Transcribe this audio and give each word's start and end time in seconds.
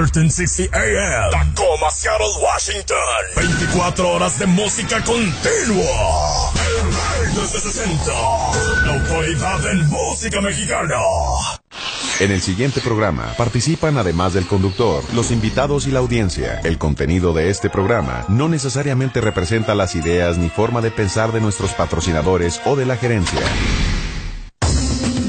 1360 0.00 0.74
AM. 0.74 1.30
Tacoma, 1.30 1.90
Seattle, 1.90 2.26
Washington. 2.42 2.96
24 3.36 4.08
horas 4.08 4.38
de 4.38 4.46
música 4.46 5.04
continua. 5.04 6.52
El 7.22 7.34
desde 7.34 7.60
60. 7.60 8.12
La 8.86 8.94
autoridad 8.94 9.70
en 9.70 9.86
música 9.88 10.40
mexicana. 10.40 10.96
En 12.18 12.30
el 12.30 12.40
siguiente 12.40 12.80
programa 12.80 13.34
participan 13.36 13.98
además 13.98 14.32
del 14.32 14.46
conductor, 14.46 15.04
los 15.14 15.30
invitados 15.30 15.86
y 15.86 15.90
la 15.90 15.98
audiencia. 15.98 16.60
El 16.64 16.78
contenido 16.78 17.34
de 17.34 17.50
este 17.50 17.68
programa 17.68 18.24
no 18.28 18.48
necesariamente 18.48 19.20
representa 19.20 19.74
las 19.74 19.94
ideas 19.94 20.38
ni 20.38 20.48
forma 20.48 20.80
de 20.80 20.90
pensar 20.90 21.32
de 21.32 21.40
nuestros 21.40 21.72
patrocinadores 21.72 22.60
o 22.64 22.74
de 22.74 22.86
la 22.86 22.96
gerencia 22.96 23.40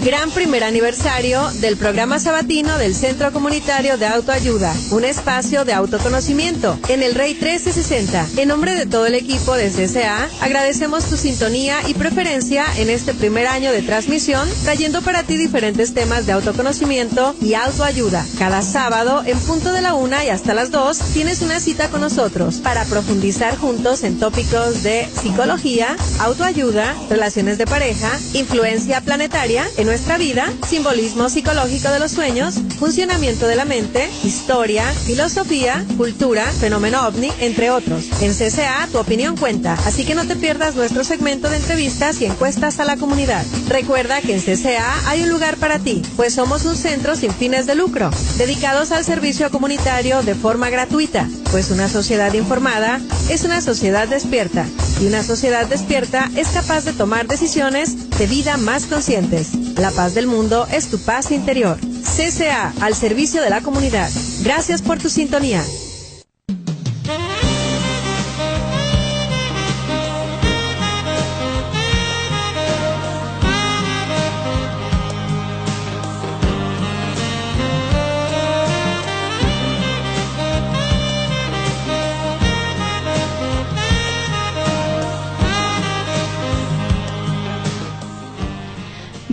gran 0.03 0.31
primer 0.31 0.63
aniversario 0.63 1.47
del 1.59 1.77
programa 1.77 2.17
sabatino 2.17 2.79
del 2.79 2.95
Centro 2.95 3.31
Comunitario 3.31 3.99
de 3.99 4.07
Autoayuda, 4.07 4.73
un 4.89 5.05
espacio 5.05 5.63
de 5.63 5.73
autoconocimiento 5.73 6.79
en 6.89 7.03
el 7.03 7.13
Rey 7.13 7.33
1360. 7.33 8.27
En 8.37 8.47
nombre 8.47 8.73
de 8.73 8.87
todo 8.87 9.05
el 9.05 9.13
equipo 9.13 9.53
de 9.53 9.69
CCA, 9.69 10.27
agradecemos 10.41 11.05
tu 11.05 11.17
sintonía 11.17 11.87
y 11.87 11.93
preferencia 11.93 12.65
en 12.77 12.89
este 12.89 13.13
primer 13.13 13.45
año 13.45 13.71
de 13.71 13.83
transmisión, 13.83 14.49
trayendo 14.63 15.03
para 15.03 15.21
ti 15.21 15.37
diferentes 15.37 15.93
temas 15.93 16.25
de 16.25 16.31
autoconocimiento 16.31 17.35
y 17.39 17.53
autoayuda. 17.53 18.25
Cada 18.39 18.63
sábado, 18.63 19.21
en 19.23 19.37
punto 19.39 19.71
de 19.71 19.81
la 19.81 19.93
una 19.93 20.25
y 20.25 20.29
hasta 20.29 20.55
las 20.55 20.71
dos, 20.71 20.97
tienes 21.13 21.43
una 21.43 21.59
cita 21.59 21.89
con 21.89 22.01
nosotros 22.01 22.55
para 22.55 22.85
profundizar 22.85 23.55
juntos 23.55 24.03
en 24.03 24.19
tópicos 24.19 24.81
de 24.81 25.07
psicología, 25.13 25.95
autoayuda, 26.19 26.95
relaciones 27.07 27.59
de 27.59 27.67
pareja, 27.67 28.09
influencia 28.33 29.01
planetaria, 29.01 29.67
en 29.77 29.90
nuestra 29.91 30.17
vida, 30.17 30.47
simbolismo 30.65 31.27
psicológico 31.27 31.89
de 31.89 31.99
los 31.99 32.11
sueños, 32.11 32.55
funcionamiento 32.79 33.45
de 33.45 33.57
la 33.57 33.65
mente, 33.65 34.09
historia, 34.23 34.85
filosofía, 35.05 35.85
cultura, 35.97 36.45
fenómeno 36.45 37.05
ovni, 37.05 37.29
entre 37.41 37.71
otros. 37.71 38.05
En 38.21 38.33
CCA 38.33 38.87
tu 38.89 38.99
opinión 38.99 39.35
cuenta, 39.35 39.73
así 39.85 40.05
que 40.05 40.15
no 40.15 40.25
te 40.25 40.37
pierdas 40.37 40.75
nuestro 40.75 41.03
segmento 41.03 41.49
de 41.49 41.57
entrevistas 41.57 42.21
y 42.21 42.25
encuestas 42.25 42.79
a 42.79 42.85
la 42.85 42.95
comunidad. 42.95 43.45
Recuerda 43.67 44.21
que 44.21 44.33
en 44.33 44.39
CCA 44.39 45.09
hay 45.09 45.23
un 45.23 45.29
lugar 45.29 45.57
para 45.57 45.77
ti, 45.77 46.01
pues 46.15 46.35
somos 46.35 46.63
un 46.63 46.77
centro 46.77 47.17
sin 47.17 47.33
fines 47.33 47.67
de 47.67 47.75
lucro, 47.75 48.11
dedicados 48.37 48.93
al 48.93 49.03
servicio 49.03 49.51
comunitario 49.51 50.23
de 50.23 50.35
forma 50.35 50.69
gratuita, 50.69 51.27
pues 51.51 51.69
una 51.69 51.89
sociedad 51.89 52.33
informada 52.33 53.01
es 53.29 53.43
una 53.43 53.59
sociedad 53.59 54.07
despierta 54.07 54.65
y 55.01 55.07
una 55.07 55.21
sociedad 55.21 55.67
despierta 55.67 56.31
es 56.37 56.47
capaz 56.47 56.85
de 56.85 56.93
tomar 56.93 57.27
decisiones 57.27 57.97
de 58.21 58.27
vida 58.27 58.55
más 58.57 58.85
conscientes. 58.85 59.55
La 59.79 59.89
paz 59.89 60.13
del 60.13 60.27
mundo 60.27 60.67
es 60.71 60.91
tu 60.91 60.99
paz 60.99 61.31
interior. 61.31 61.79
CCA, 61.79 62.71
al 62.79 62.93
servicio 62.93 63.41
de 63.41 63.49
la 63.49 63.61
comunidad. 63.61 64.11
Gracias 64.43 64.83
por 64.83 64.99
tu 64.99 65.09
sintonía. 65.09 65.63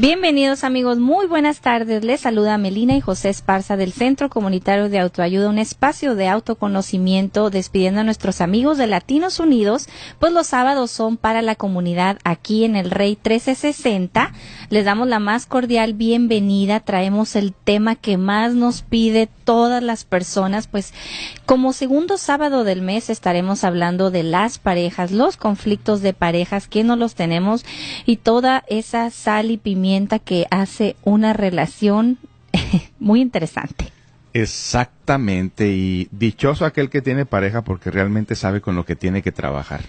Bienvenidos 0.01 0.63
amigos, 0.63 0.99
muy 0.99 1.27
buenas 1.27 1.61
tardes. 1.61 2.05
Les 2.05 2.21
saluda 2.21 2.57
Melina 2.57 2.95
y 2.95 3.01
José 3.01 3.31
Esparza 3.31 3.77
del 3.77 3.93
Centro 3.93 4.31
Comunitario 4.31 4.89
de 4.89 5.01
Autoayuda, 5.01 5.49
un 5.49 5.59
espacio 5.59 6.15
de 6.15 6.29
autoconocimiento, 6.29 7.51
despidiendo 7.51 8.03
a 8.03 8.05
nuestros 8.05 8.41
amigos 8.41 8.79
de 8.79 8.87
Latinos 8.87 9.41
Unidos, 9.41 9.89
pues 10.21 10.33
los 10.33 10.47
sábados 10.47 10.93
son 10.93 11.17
para 11.17 11.43
la 11.43 11.57
comunidad 11.57 12.21
aquí 12.23 12.63
en 12.63 12.77
el 12.77 12.93
Rey 12.93 13.19
1360. 13.25 14.33
Les 14.71 14.85
damos 14.85 15.09
la 15.09 15.19
más 15.19 15.47
cordial 15.47 15.95
bienvenida, 15.95 16.81
traemos 16.81 17.37
el 17.37 17.55
tema 17.55 17.97
que 17.97 18.19
más 18.19 18.55
nos 18.55 18.83
pide 18.83 19.27
todas 19.45 19.83
las 19.83 20.05
personas, 20.05 20.67
pues 20.67 20.93
como 21.47 21.73
segundo 21.73 22.19
sábado 22.19 22.65
del 22.65 22.83
mes 22.83 23.09
estaremos 23.09 23.65
hablando 23.65 24.11
de 24.11 24.25
las 24.25 24.59
parejas, 24.59 25.11
los 25.11 25.39
conflictos 25.39 26.03
de 26.03 26.13
parejas, 26.13 26.69
que 26.69 26.85
no 26.85 26.97
los 26.97 27.15
tenemos 27.15 27.65
y 28.05 28.17
toda 28.17 28.63
esa 28.69 29.09
sal 29.09 29.51
y 29.51 29.57
pimienta 29.57 30.19
que 30.19 30.47
hace 30.51 30.97
una 31.03 31.33
relación 31.33 32.19
muy 32.99 33.23
interesante. 33.23 33.91
Exactamente, 34.35 35.69
y 35.69 36.09
dichoso 36.11 36.67
aquel 36.67 36.91
que 36.91 37.01
tiene 37.01 37.25
pareja 37.25 37.63
porque 37.63 37.91
realmente 37.91 38.35
sabe 38.35 38.61
con 38.61 38.77
lo 38.77 38.85
que 38.85 38.97
tiene 38.97 39.23
que 39.23 39.33
trabajar. 39.33 39.81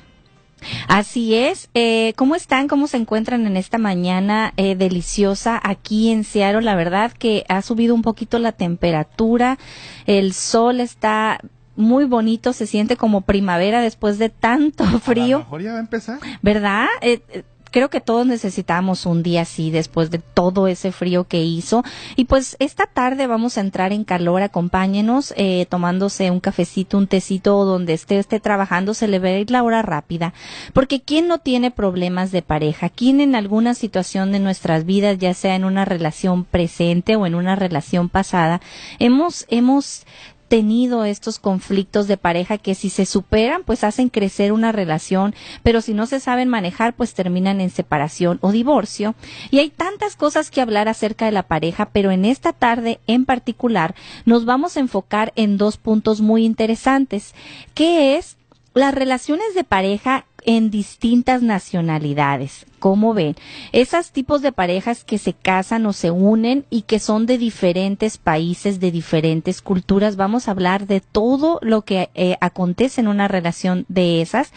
Así 0.87 1.35
es. 1.35 1.69
Eh, 1.73 2.13
¿Cómo 2.15 2.35
están? 2.35 2.67
¿Cómo 2.67 2.87
se 2.87 2.97
encuentran 2.97 3.45
en 3.47 3.57
esta 3.57 3.77
mañana 3.77 4.53
eh, 4.57 4.75
deliciosa 4.75 5.59
aquí 5.63 6.11
en 6.11 6.23
Seattle? 6.23 6.61
La 6.61 6.75
verdad 6.75 7.11
que 7.11 7.45
ha 7.49 7.61
subido 7.61 7.95
un 7.95 8.01
poquito 8.01 8.39
la 8.39 8.51
temperatura. 8.51 9.57
El 10.05 10.33
sol 10.33 10.79
está 10.79 11.39
muy 11.75 12.05
bonito. 12.05 12.53
Se 12.53 12.67
siente 12.67 12.97
como 12.97 13.21
primavera 13.21 13.81
después 13.81 14.17
de 14.17 14.29
tanto 14.29 14.83
frío. 14.99 15.37
A 15.37 15.39
mejor 15.39 15.61
ya 15.61 15.71
va 15.71 15.77
a 15.77 15.81
empezar. 15.81 16.19
¿Verdad? 16.41 16.87
Eh, 17.01 17.21
eh 17.29 17.43
creo 17.71 17.89
que 17.89 18.01
todos 18.01 18.25
necesitamos 18.25 19.05
un 19.05 19.23
día 19.23 19.41
así 19.41 19.71
después 19.71 20.11
de 20.11 20.19
todo 20.19 20.67
ese 20.67 20.91
frío 20.91 21.25
que 21.25 21.43
hizo. 21.43 21.83
Y 22.15 22.25
pues 22.25 22.55
esta 22.59 22.85
tarde 22.85 23.27
vamos 23.27 23.57
a 23.57 23.61
entrar 23.61 23.93
en 23.93 24.03
calor, 24.03 24.41
acompáñenos 24.41 25.33
eh, 25.37 25.65
tomándose 25.69 26.31
un 26.31 26.39
cafecito, 26.39 26.97
un 26.97 27.07
tecito 27.07 27.65
donde 27.65 27.93
esté, 27.93 28.19
esté 28.19 28.39
trabajando, 28.39 28.93
se 28.93 29.07
le 29.07 29.19
va 29.19 29.29
a 29.29 29.39
ir 29.39 29.51
la 29.51 29.63
hora 29.63 29.81
rápida. 29.81 30.33
Porque 30.73 31.01
¿quién 31.01 31.27
no 31.27 31.39
tiene 31.39 31.71
problemas 31.71 32.31
de 32.31 32.41
pareja? 32.41 32.89
¿Quién 32.89 33.21
en 33.21 33.35
alguna 33.35 33.73
situación 33.73 34.31
de 34.31 34.39
nuestras 34.39 34.85
vidas, 34.85 35.17
ya 35.17 35.33
sea 35.33 35.55
en 35.55 35.65
una 35.65 35.85
relación 35.85 36.45
presente 36.45 37.15
o 37.15 37.25
en 37.25 37.35
una 37.35 37.55
relación 37.55 38.09
pasada, 38.09 38.61
hemos, 38.99 39.45
hemos 39.49 40.05
tenido 40.49 41.05
estos 41.05 41.39
conflictos 41.39 42.07
de 42.07 42.17
pareja 42.17 42.57
que 42.57 42.75
si 42.75 42.89
se 42.89 43.05
superan, 43.05 43.63
pues 43.63 43.83
hacen 43.83 44.09
crecer 44.09 44.51
una 44.51 44.71
relación, 44.71 45.35
pero 45.63 45.79
si 45.79 45.93
no 45.93 46.07
se 46.07 46.19
saben 46.19 46.49
manejar, 46.49 46.93
pues 46.93 47.13
terminan 47.13 47.61
en 47.61 47.69
separación 47.69 48.39
o 48.41 48.51
divorcio. 48.51 49.15
Y 49.51 49.59
hay 49.59 49.69
tantas 49.69 50.15
cosas 50.15 50.51
que 50.51 50.59
hablar 50.59 50.89
acerca 50.89 51.25
de 51.25 51.31
la 51.31 51.43
pareja, 51.43 51.89
pero 51.93 52.11
en 52.11 52.25
esta 52.25 52.51
tarde 52.51 52.99
en 53.07 53.25
particular 53.25 53.95
nos 54.25 54.43
vamos 54.43 54.75
a 54.75 54.81
enfocar 54.81 55.31
en 55.35 55.57
dos 55.57 55.77
puntos 55.77 56.19
muy 56.19 56.43
interesantes, 56.43 57.35
que 57.73 58.17
es 58.17 58.35
las 58.73 58.93
relaciones 58.93 59.53
de 59.55 59.63
pareja 59.63 60.25
en 60.43 60.71
distintas 60.71 61.41
nacionalidades. 61.41 62.65
¿Cómo 62.79 63.13
ven? 63.13 63.35
Esos 63.71 64.11
tipos 64.11 64.41
de 64.41 64.51
parejas 64.51 65.03
que 65.03 65.17
se 65.17 65.33
casan 65.33 65.85
o 65.85 65.93
se 65.93 66.11
unen 66.11 66.65
y 66.69 66.83
que 66.83 66.99
son 66.99 67.25
de 67.25 67.37
diferentes 67.37 68.17
países, 68.17 68.79
de 68.79 68.91
diferentes 68.91 69.61
culturas. 69.61 70.15
Vamos 70.15 70.47
a 70.47 70.51
hablar 70.51 70.87
de 70.87 71.01
todo 71.01 71.59
lo 71.61 71.83
que 71.83 72.09
eh, 72.15 72.37
acontece 72.41 73.01
en 73.01 73.07
una 73.07 73.27
relación 73.27 73.85
de 73.89 74.21
esas. 74.21 74.51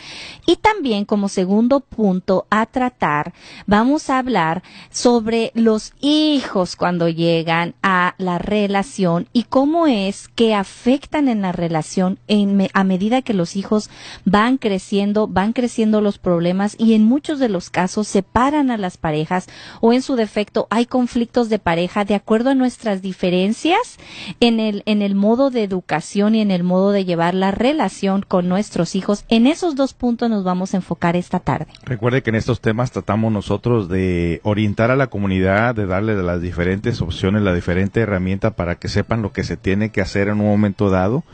Y 0.47 0.57
también 0.57 1.05
como 1.05 1.29
segundo 1.29 1.81
punto 1.81 2.47
a 2.51 2.67
tratar, 2.67 3.33
vamos 3.67 4.09
a 4.11 4.19
hablar 4.19 4.63
sobre 4.91 5.51
los 5.55 5.93
hijos 6.01 6.77
cuando 6.77 7.09
llegan 7.09 7.75
a 7.83 8.15
la 8.19 8.39
relación 8.39 9.29
y 9.33 9.45
cómo 9.45 9.87
es 9.87 10.29
que 10.29 10.55
afectan 10.55 11.29
en 11.29 11.43
la 11.43 11.53
relación 11.53 12.19
en, 12.29 12.69
a 12.73 12.85
medida 12.85 13.23
que 13.23 13.35
los 13.35 13.57
hijos 13.57 13.91
van 14.25 14.59
creciendo, 14.59 15.27
van 15.27 15.53
creciendo 15.53 16.01
los 16.01 16.19
problemas 16.19 16.77
y 16.79 16.95
en 16.95 17.05
muchos 17.05 17.39
de 17.39 17.49
los 17.49 17.71
casos 17.71 18.07
separan 18.12 18.70
a 18.70 18.76
las 18.76 18.99
parejas 18.99 19.49
o 19.81 19.93
en 19.93 20.03
su 20.03 20.17
defecto 20.17 20.67
hay 20.70 20.87
conflictos 20.87 21.49
de 21.49 21.59
pareja 21.59 22.05
de 22.05 22.14
acuerdo 22.14 22.50
a 22.50 22.55
nuestras 22.55 23.00
diferencias 23.00 23.99
en 24.41 24.61
el, 24.61 24.82
en 24.87 25.03
el 25.03 25.14
modo 25.14 25.50
de 25.50 25.64
educación 25.64 26.35
y 26.35 26.41
en 26.41 26.50
el 26.50 26.62
modo 26.62 26.93
de 26.93 27.05
llevar 27.05 27.35
la 27.35 27.50
relación 27.50 28.23
con 28.26 28.49
nuestros 28.49 28.94
hijos. 28.94 29.25
En 29.29 29.47
esos 29.47 29.75
dos 29.75 29.94
puntos 29.94 30.29
nos 30.29 30.44
vamos 30.44 30.75
a 30.75 30.76
enfocar 30.76 31.17
esta 31.17 31.41
tarde. 31.41 31.67
Recuerde 31.85 32.23
que 32.23 32.31
en 32.31 32.37
estos 32.37 32.61
temas 32.61 32.93
tratamos 32.93 33.32
nosotros 33.32 33.88
de 33.88 34.41
orientar 34.44 34.91
a 34.91 34.97
la 34.97 35.06
comunidad, 35.06 35.75
de 35.75 35.87
darle 35.87 36.14
las 36.23 36.41
diferentes 36.41 37.00
opciones, 37.00 37.43
la 37.43 37.55
diferente 37.55 38.00
herramienta 38.00 38.50
para 38.50 38.75
que 38.75 38.88
sepan 38.88 39.23
lo 39.23 39.32
que 39.32 39.44
se 39.44 39.56
tiene 39.56 39.91
que 39.91 40.03
hacer 40.03 40.29
en 40.29 40.41
un 40.41 40.47
momento 40.47 40.91
dado 40.91 41.25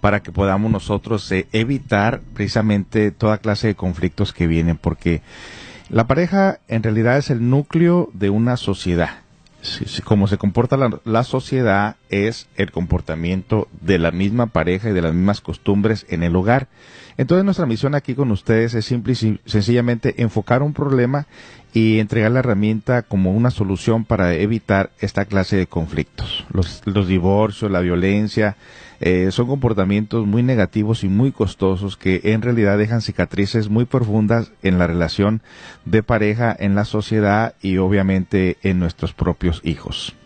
para 0.00 0.20
que 0.20 0.32
podamos 0.32 0.70
nosotros 0.70 1.30
eh, 1.32 1.48
evitar 1.52 2.20
precisamente 2.34 3.10
toda 3.10 3.38
clase 3.38 3.68
de 3.68 3.74
conflictos 3.74 4.32
que 4.32 4.46
vienen, 4.46 4.76
porque 4.76 5.22
la 5.90 6.06
pareja 6.06 6.60
en 6.68 6.82
realidad 6.82 7.16
es 7.16 7.30
el 7.30 7.48
núcleo 7.48 8.10
de 8.12 8.30
una 8.30 8.56
sociedad. 8.56 9.22
como 10.04 10.28
se 10.28 10.38
comporta 10.38 10.76
la, 11.04 11.24
sociedad 11.24 11.96
es 12.10 12.46
el 12.56 12.70
comportamiento 12.70 13.68
de 13.80 13.98
la 13.98 14.10
misma 14.10 14.46
pareja 14.46 14.90
y 14.90 14.92
de 14.92 15.02
las 15.02 15.14
mismas 15.14 15.40
costumbres 15.40 16.06
en 16.08 16.22
el 16.22 16.36
hogar. 16.36 16.68
Entonces 17.16 17.44
nuestra 17.44 17.66
misión 17.66 17.94
aquí 17.94 18.14
con 18.14 18.30
ustedes 18.30 18.74
es 18.74 18.84
simple 18.84 19.14
y 19.14 19.40
sencillamente 19.46 20.22
enfocar 20.22 20.62
un 20.62 20.74
problema 20.74 21.26
y 21.72 21.98
entregar 21.98 22.30
la 22.30 22.38
herramienta 22.40 23.02
como 23.02 23.32
una 23.32 23.50
solución 23.50 24.04
para 24.04 24.34
evitar 24.34 24.90
esta 25.00 25.24
clase 25.24 25.56
de 25.56 25.66
conflictos. 25.66 26.46
Los, 26.52 26.82
los 26.84 27.08
divorcios, 27.08 27.70
la 27.70 27.80
violencia, 27.80 28.56
eh, 29.00 29.30
son 29.30 29.46
comportamientos 29.46 30.26
muy 30.26 30.42
negativos 30.42 31.04
y 31.04 31.08
muy 31.08 31.32
costosos 31.32 31.96
que 31.96 32.20
en 32.24 32.42
realidad 32.42 32.78
dejan 32.78 33.00
cicatrices 33.00 33.68
muy 33.68 33.84
profundas 33.84 34.52
en 34.62 34.78
la 34.78 34.86
relación 34.86 35.40
de 35.84 36.02
pareja, 36.02 36.54
en 36.58 36.74
la 36.74 36.84
sociedad 36.84 37.54
y 37.62 37.78
obviamente 37.78 38.56
en 38.62 38.78
nuestros 38.78 39.12
propios 39.12 39.60
hijos. 39.64 40.17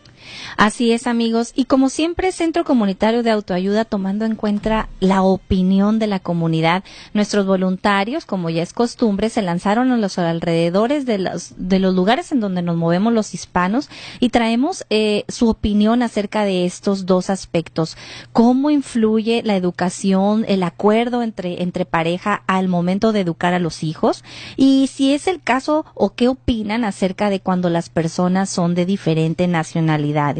Así 0.57 0.93
es, 0.93 1.07
amigos. 1.07 1.53
Y 1.55 1.65
como 1.65 1.89
siempre, 1.89 2.33
Centro 2.33 2.65
Comunitario 2.65 3.23
de 3.23 3.31
Autoayuda, 3.31 3.85
tomando 3.85 4.25
en 4.25 4.37
cuenta 4.37 4.89
la 5.01 5.23
opinión 5.23 5.99
de 5.99 6.07
la 6.07 6.21
comunidad, 6.21 6.85
nuestros 7.15 7.47
voluntarios, 7.47 8.27
como 8.27 8.51
ya 8.51 8.63
es 8.63 8.73
costumbre, 8.73 9.29
se 9.29 9.43
lanzaron 9.43 9.91
a 9.93 9.97
los 9.97 10.19
alrededores 10.19 11.07
de 11.07 11.19
los, 11.19 11.55
de 11.57 11.79
los 11.79 11.95
lugares 11.95 12.33
en 12.33 12.41
donde 12.41 12.63
nos 12.63 12.77
movemos 12.77 13.13
los 13.13 13.35
hispanos 13.35 13.89
y 14.21 14.31
traemos 14.31 14.85
eh, 14.91 15.25
su 15.29 15.49
opinión 15.49 16.03
acerca 16.03 16.45
de 16.45 16.65
estos 16.65 17.07
dos 17.07 17.31
aspectos. 17.31 17.97
¿Cómo 18.33 18.71
influye 18.71 19.43
la 19.45 19.57
educación, 19.57 20.45
el 20.49 20.63
acuerdo 20.63 21.23
entre, 21.23 21.63
entre 21.63 21.85
pareja 21.85 22.43
al 22.47 22.69
momento 22.69 23.13
de 23.13 23.21
educar 23.21 23.55
a 23.55 23.59
los 23.59 23.83
hijos? 23.83 24.25
Y 24.57 24.89
si 24.89 25.15
es 25.15 25.27
el 25.27 25.41
caso, 25.43 25.85
o 25.95 26.15
qué 26.15 26.29
opinan 26.29 26.85
acerca 26.85 27.31
de 27.31 27.41
cuando 27.41 27.71
las 27.71 27.89
personas 27.89 28.51
son 28.51 28.75
de 28.75 28.87
diferente 28.87 29.47
nacionalidad 29.47 30.32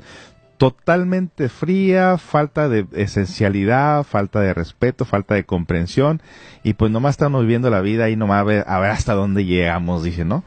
totalmente 0.58 1.48
fría, 1.48 2.18
falta 2.18 2.68
de 2.68 2.86
esencialidad, 2.92 4.02
falta 4.02 4.40
de 4.40 4.52
respeto, 4.52 5.04
falta 5.04 5.34
de 5.34 5.44
comprensión 5.44 6.20
y 6.64 6.74
pues 6.74 6.90
nomás 6.90 7.12
estamos 7.12 7.42
viviendo 7.42 7.70
la 7.70 7.80
vida 7.80 8.10
y 8.10 8.16
nomás 8.16 8.40
a 8.40 8.44
ver, 8.44 8.64
a 8.66 8.80
ver 8.80 8.90
hasta 8.90 9.14
dónde 9.14 9.44
llegamos, 9.44 10.02
dice, 10.02 10.24
¿no? 10.24 10.44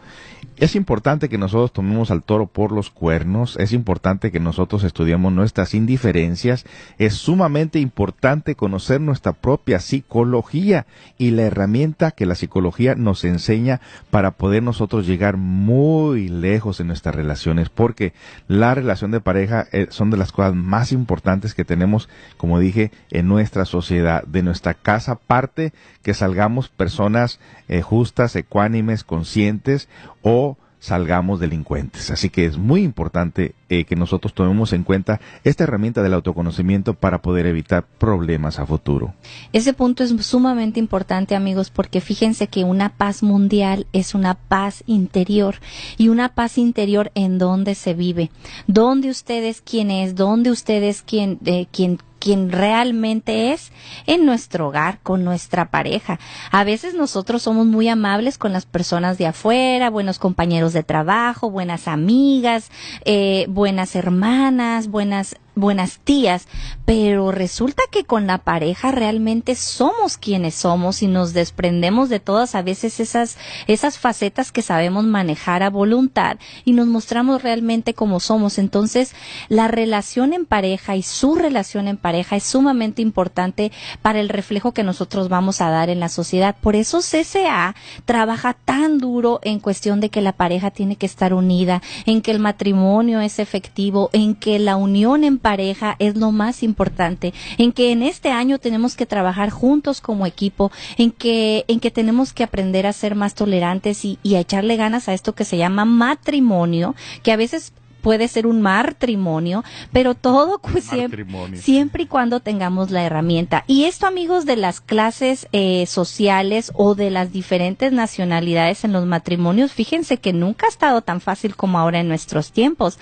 Es 0.61 0.75
importante 0.75 1.27
que 1.27 1.39
nosotros 1.39 1.73
tomemos 1.73 2.11
al 2.11 2.21
toro 2.21 2.45
por 2.45 2.71
los 2.71 2.91
cuernos, 2.91 3.57
es 3.57 3.73
importante 3.73 4.31
que 4.31 4.39
nosotros 4.39 4.83
estudiemos 4.83 5.33
nuestras 5.33 5.73
indiferencias, 5.73 6.67
es 6.99 7.15
sumamente 7.15 7.79
importante 7.79 8.53
conocer 8.53 9.01
nuestra 9.01 9.33
propia 9.33 9.79
psicología 9.79 10.85
y 11.17 11.31
la 11.31 11.41
herramienta 11.41 12.11
que 12.11 12.27
la 12.27 12.35
psicología 12.35 12.93
nos 12.93 13.23
enseña 13.23 13.81
para 14.11 14.37
poder 14.37 14.61
nosotros 14.61 15.07
llegar 15.07 15.35
muy 15.35 16.29
lejos 16.29 16.79
en 16.79 16.85
nuestras 16.85 17.15
relaciones, 17.15 17.69
porque 17.69 18.13
la 18.47 18.75
relación 18.75 19.09
de 19.09 19.19
pareja 19.19 19.65
eh, 19.71 19.87
son 19.89 20.11
de 20.11 20.17
las 20.17 20.31
cosas 20.31 20.53
más 20.53 20.91
importantes 20.91 21.55
que 21.55 21.65
tenemos, 21.65 22.07
como 22.37 22.59
dije, 22.59 22.91
en 23.09 23.27
nuestra 23.27 23.65
sociedad, 23.65 24.23
de 24.25 24.43
nuestra 24.43 24.75
casa 24.75 25.15
parte 25.15 25.73
que 26.03 26.13
salgamos 26.13 26.69
personas 26.69 27.39
eh, 27.67 27.81
justas, 27.81 28.35
ecuánimes, 28.35 29.03
conscientes 29.03 29.89
o 30.21 30.57
salgamos 30.81 31.39
delincuentes. 31.39 32.11
Así 32.11 32.29
que 32.29 32.45
es 32.45 32.57
muy 32.57 32.81
importante 32.81 33.53
eh, 33.69 33.85
que 33.85 33.95
nosotros 33.95 34.33
tomemos 34.33 34.73
en 34.73 34.83
cuenta 34.83 35.21
esta 35.43 35.63
herramienta 35.63 36.01
del 36.01 36.15
autoconocimiento 36.15 36.95
para 36.95 37.21
poder 37.21 37.45
evitar 37.45 37.85
problemas 37.85 38.59
a 38.59 38.65
futuro. 38.65 39.13
Ese 39.53 39.73
punto 39.73 40.03
es 40.03 40.09
sumamente 40.25 40.79
importante, 40.79 41.35
amigos, 41.35 41.69
porque 41.69 42.01
fíjense 42.01 42.47
que 42.47 42.63
una 42.63 42.89
paz 42.89 43.21
mundial 43.21 43.85
es 43.93 44.15
una 44.15 44.33
paz 44.33 44.83
interior 44.87 45.55
y 45.97 46.09
una 46.09 46.29
paz 46.29 46.57
interior 46.57 47.11
en 47.13 47.37
donde 47.37 47.75
se 47.75 47.93
vive, 47.93 48.31
donde 48.65 49.09
ustedes 49.09 49.61
quién 49.61 49.91
es, 49.91 50.15
donde 50.15 50.49
ustedes 50.49 51.03
quién, 51.03 51.37
eh, 51.45 51.67
quién 51.71 51.99
quien 52.21 52.51
realmente 52.51 53.51
es 53.51 53.71
en 54.05 54.25
nuestro 54.25 54.67
hogar, 54.67 54.99
con 55.01 55.25
nuestra 55.25 55.71
pareja. 55.71 56.19
A 56.51 56.63
veces 56.63 56.93
nosotros 56.93 57.41
somos 57.41 57.65
muy 57.65 57.89
amables 57.89 58.37
con 58.37 58.53
las 58.53 58.67
personas 58.67 59.17
de 59.17 59.25
afuera, 59.25 59.89
buenos 59.89 60.19
compañeros 60.19 60.71
de 60.71 60.83
trabajo, 60.83 61.49
buenas 61.49 61.87
amigas, 61.87 62.69
eh, 63.05 63.47
buenas 63.49 63.95
hermanas, 63.95 64.87
buenas 64.87 65.35
buenas 65.55 65.99
tías, 65.99 66.47
pero 66.85 67.31
resulta 67.31 67.83
que 67.91 68.03
con 68.03 68.27
la 68.27 68.39
pareja 68.39 68.91
realmente 68.91 69.55
somos 69.55 70.17
quienes 70.17 70.55
somos 70.55 71.01
y 71.01 71.07
nos 71.07 71.33
desprendemos 71.33 72.09
de 72.09 72.19
todas 72.19 72.55
a 72.55 72.61
veces 72.61 72.99
esas 72.99 73.37
esas 73.67 73.97
facetas 73.97 74.51
que 74.51 74.61
sabemos 74.61 75.05
manejar 75.05 75.63
a 75.63 75.69
voluntad 75.69 76.37
y 76.65 76.73
nos 76.73 76.87
mostramos 76.87 77.43
realmente 77.43 77.93
como 77.93 78.19
somos. 78.19 78.57
Entonces, 78.57 79.13
la 79.49 79.67
relación 79.67 80.33
en 80.33 80.45
pareja 80.45 80.95
y 80.95 81.03
su 81.03 81.35
relación 81.35 81.87
en 81.87 81.97
pareja 81.97 82.35
es 82.35 82.43
sumamente 82.43 83.01
importante 83.01 83.71
para 84.01 84.19
el 84.19 84.29
reflejo 84.29 84.73
que 84.73 84.83
nosotros 84.83 85.29
vamos 85.29 85.61
a 85.61 85.69
dar 85.69 85.89
en 85.89 85.99
la 85.99 86.09
sociedad. 86.09 86.55
Por 86.59 86.75
eso 86.75 86.99
CCA 86.99 87.75
trabaja 88.05 88.53
tan 88.53 88.97
duro 88.97 89.39
en 89.43 89.59
cuestión 89.59 89.99
de 89.99 90.09
que 90.09 90.21
la 90.21 90.33
pareja 90.33 90.71
tiene 90.71 90.95
que 90.95 91.05
estar 91.05 91.33
unida, 91.33 91.81
en 92.05 92.21
que 92.21 92.31
el 92.31 92.39
matrimonio 92.39 93.21
es 93.21 93.39
efectivo, 93.39 94.09
en 94.13 94.35
que 94.35 94.59
la 94.59 94.75
unión 94.75 95.23
en 95.23 95.37
pareja 95.41 95.95
es 95.99 96.15
lo 96.15 96.31
más 96.31 96.63
importante, 96.63 97.33
en 97.57 97.71
que 97.71 97.91
en 97.91 98.03
este 98.03 98.29
año 98.29 98.59
tenemos 98.59 98.95
que 98.95 99.05
trabajar 99.05 99.49
juntos 99.49 99.99
como 100.01 100.25
equipo, 100.25 100.71
en 100.97 101.11
que, 101.11 101.65
en 101.67 101.79
que 101.79 101.91
tenemos 101.91 102.33
que 102.33 102.43
aprender 102.43 102.87
a 102.87 102.93
ser 102.93 103.15
más 103.15 103.35
tolerantes 103.35 104.05
y, 104.05 104.19
y 104.23 104.35
a 104.35 104.39
echarle 104.39 104.77
ganas 104.77 105.09
a 105.09 105.13
esto 105.13 105.33
que 105.33 105.45
se 105.45 105.57
llama 105.57 105.85
matrimonio, 105.85 106.95
que 107.23 107.31
a 107.31 107.37
veces 107.37 107.73
puede 108.01 108.27
ser 108.27 108.47
un 108.47 108.61
matrimonio, 108.61 109.63
pero 109.91 110.15
todo 110.15 110.59
pues, 110.59 110.83
siempre, 110.85 111.25
siempre, 111.55 112.03
y 112.03 112.07
cuando 112.07 112.39
tengamos 112.39 112.91
la 112.91 113.03
herramienta. 113.03 113.63
Y 113.67 113.85
esto, 113.85 114.07
amigos, 114.07 114.45
de 114.45 114.55
las 114.55 114.81
clases 114.81 115.47
eh, 115.51 115.85
sociales 115.85 116.71
o 116.75 116.95
de 116.95 117.09
las 117.09 117.31
diferentes 117.31 117.91
nacionalidades 117.91 118.83
en 118.83 118.91
los 118.91 119.05
matrimonios, 119.05 119.73
fíjense 119.73 120.17
que 120.17 120.33
nunca 120.33 120.65
ha 120.65 120.69
estado 120.69 121.01
tan 121.01 121.21
fácil 121.21 121.55
como 121.55 121.79
ahora 121.79 121.99
en 121.99 122.07
nuestros 122.07 122.51
tiempos. 122.51 122.99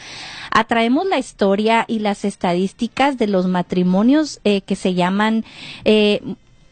Atraemos 0.52 1.06
la 1.06 1.18
historia 1.18 1.86
y 1.88 2.00
las 2.00 2.26
estadísticas 2.26 3.18
de 3.18 3.28
los 3.28 3.48
matrimonios 3.48 4.40
eh, 4.44 4.62
que 4.62 4.76
se 4.76 4.94
llaman 4.94 5.46
eh, 5.86 6.22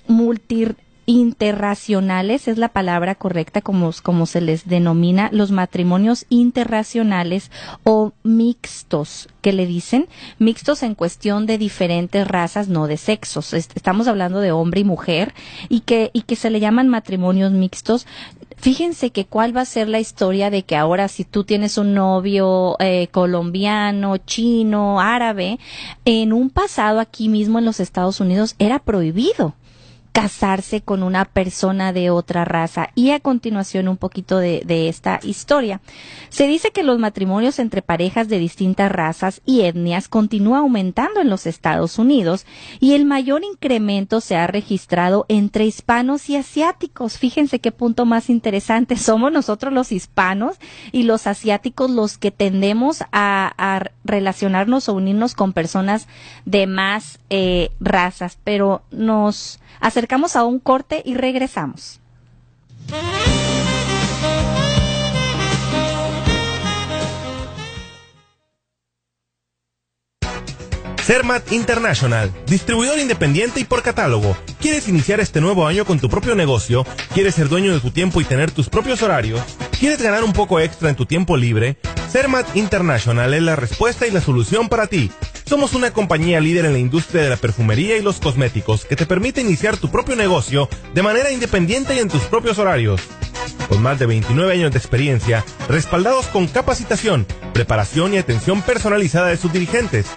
multi 0.07 0.67
interracionales 1.07 2.49
es 2.49 2.57
la 2.57 2.67
palabra 2.67 3.15
correcta 3.15 3.61
como, 3.61 3.91
como 4.03 4.25
se 4.25 4.41
les 4.41 4.67
denomina, 4.67 5.29
los 5.31 5.51
matrimonios 5.51 6.25
interracionales 6.27 7.49
o 7.85 8.11
mixtos, 8.23 9.29
que 9.41 9.53
le 9.53 9.65
dicen, 9.65 10.09
mixtos 10.37 10.83
en 10.83 10.95
cuestión 10.95 11.45
de 11.45 11.57
diferentes 11.57 12.27
razas, 12.27 12.67
no 12.67 12.87
de 12.87 12.97
sexos. 12.97 13.53
Estamos 13.53 14.09
hablando 14.09 14.41
de 14.41 14.51
hombre 14.51 14.81
y 14.81 14.83
mujer 14.83 15.33
y 15.69 15.79
que, 15.79 16.11
y 16.11 16.23
que 16.23 16.35
se 16.35 16.49
le 16.49 16.59
llaman 16.59 16.89
matrimonios 16.89 17.53
mixtos. 17.53 18.05
Fíjense 18.57 19.11
que 19.11 19.25
cuál 19.25 19.55
va 19.55 19.61
a 19.61 19.65
ser 19.65 19.87
la 19.87 20.01
historia 20.01 20.49
de 20.49 20.63
que 20.63 20.75
ahora 20.75 21.07
si 21.07 21.23
tú 21.23 21.45
tienes 21.45 21.77
un 21.77 21.93
novio 21.93 22.75
eh, 22.79 23.07
colombiano, 23.11 24.17
chino, 24.17 24.99
árabe, 24.99 25.57
en 26.03 26.33
un 26.33 26.49
pasado 26.49 26.99
aquí 26.99 27.29
mismo 27.29 27.59
en 27.59 27.65
los 27.65 27.79
Estados 27.79 28.19
Unidos 28.19 28.55
era 28.59 28.79
prohibido 28.79 29.55
casarse 30.17 30.81
con 30.81 31.03
una 31.03 31.25
persona 31.25 31.93
de 31.93 32.09
otra 32.09 32.43
raza. 32.43 32.89
Y 32.95 33.11
a 33.11 33.19
continuación 33.19 33.87
un 33.87 33.97
poquito 33.97 34.39
de, 34.39 34.87
esta 34.89 35.19
historia. 35.21 35.79
Se 36.29 36.47
dice 36.47 36.71
que 36.71 36.81
los 36.81 36.97
matrimonios 36.97 37.59
entre 37.59 37.83
parejas 37.83 38.27
de 38.27 38.39
distintas 38.39 38.91
razas 38.91 39.41
y 39.45 39.61
etnias 39.61 40.07
continúa 40.07 40.59
aumentando 40.59 41.21
en 41.21 41.29
los 41.29 41.45
Estados 41.45 41.99
Unidos 41.99 42.47
y 42.79 42.93
el 42.93 43.05
mayor 43.05 43.43
incremento 43.43 44.19
se 44.19 44.35
ha 44.35 44.47
registrado 44.47 45.27
entre 45.29 45.65
hispanos 45.65 46.31
y 46.31 46.35
asiáticos. 46.35 47.19
Fíjense 47.19 47.59
qué 47.59 47.71
punto 47.71 48.07
más 48.07 48.31
interesante. 48.31 48.95
Somos 48.97 49.31
nosotros 49.31 49.71
los 49.71 49.91
hispanos 49.91 50.55
y 50.91 51.03
los 51.03 51.27
asiáticos 51.27 51.91
los 51.91 52.17
que 52.17 52.31
tendemos 52.31 53.03
a, 53.11 53.53
a 53.55 53.91
relacionarnos 54.03 54.89
o 54.89 54.95
unirnos 54.95 55.35
con 55.35 55.53
personas 55.53 56.07
de 56.45 56.65
más 56.65 57.19
eh, 57.29 57.69
razas, 57.79 58.39
pero 58.43 58.81
nos 58.89 59.59
acercamos 59.79 60.35
a 60.35 60.43
un 60.43 60.59
corte 60.59 61.01
y 61.05 61.15
regresamos. 61.15 61.99
Cermat 71.07 71.53
International, 71.53 72.33
distribuidor 72.47 72.99
independiente 72.99 73.61
y 73.61 73.63
por 73.63 73.81
catálogo. 73.81 74.35
¿Quieres 74.59 74.89
iniciar 74.89 75.21
este 75.21 75.39
nuevo 75.39 75.65
año 75.65 75.85
con 75.85 75.99
tu 75.99 76.09
propio 76.09 76.35
negocio? 76.35 76.85
¿Quieres 77.13 77.35
ser 77.35 77.47
dueño 77.47 77.73
de 77.73 77.79
tu 77.79 77.91
tiempo 77.91 78.19
y 78.19 78.25
tener 78.25 78.51
tus 78.51 78.67
propios 78.67 79.01
horarios? 79.01 79.41
¿Quieres 79.79 80.01
ganar 80.01 80.25
un 80.25 80.33
poco 80.33 80.59
extra 80.59 80.89
en 80.89 80.97
tu 80.97 81.05
tiempo 81.05 81.37
libre? 81.37 81.77
Cermat 82.09 82.57
International 82.57 83.33
es 83.33 83.41
la 83.41 83.55
respuesta 83.55 84.05
y 84.05 84.11
la 84.11 84.19
solución 84.19 84.67
para 84.67 84.87
ti. 84.87 85.09
Somos 85.47 85.73
una 85.73 85.91
compañía 85.91 86.41
líder 86.41 86.65
en 86.65 86.73
la 86.73 86.79
industria 86.79 87.21
de 87.21 87.29
la 87.29 87.37
perfumería 87.37 87.95
y 87.95 88.01
los 88.01 88.19
cosméticos 88.19 88.83
que 88.83 88.97
te 88.97 89.05
permite 89.05 89.39
iniciar 89.39 89.77
tu 89.77 89.89
propio 89.89 90.17
negocio 90.17 90.67
de 90.93 91.01
manera 91.01 91.31
independiente 91.31 91.95
y 91.95 91.99
en 91.99 92.09
tus 92.09 92.23
propios 92.23 92.59
horarios. 92.59 92.99
Con 93.69 93.81
más 93.81 93.97
de 93.97 94.07
29 94.07 94.51
años 94.51 94.73
de 94.73 94.77
experiencia, 94.77 95.45
respaldados 95.69 96.27
con 96.27 96.47
capacitación, 96.47 97.25
preparación 97.53 98.13
y 98.13 98.17
atención 98.17 98.61
personalizada 98.61 99.27
de 99.27 99.37
sus 99.37 99.53
dirigentes. 99.53 100.07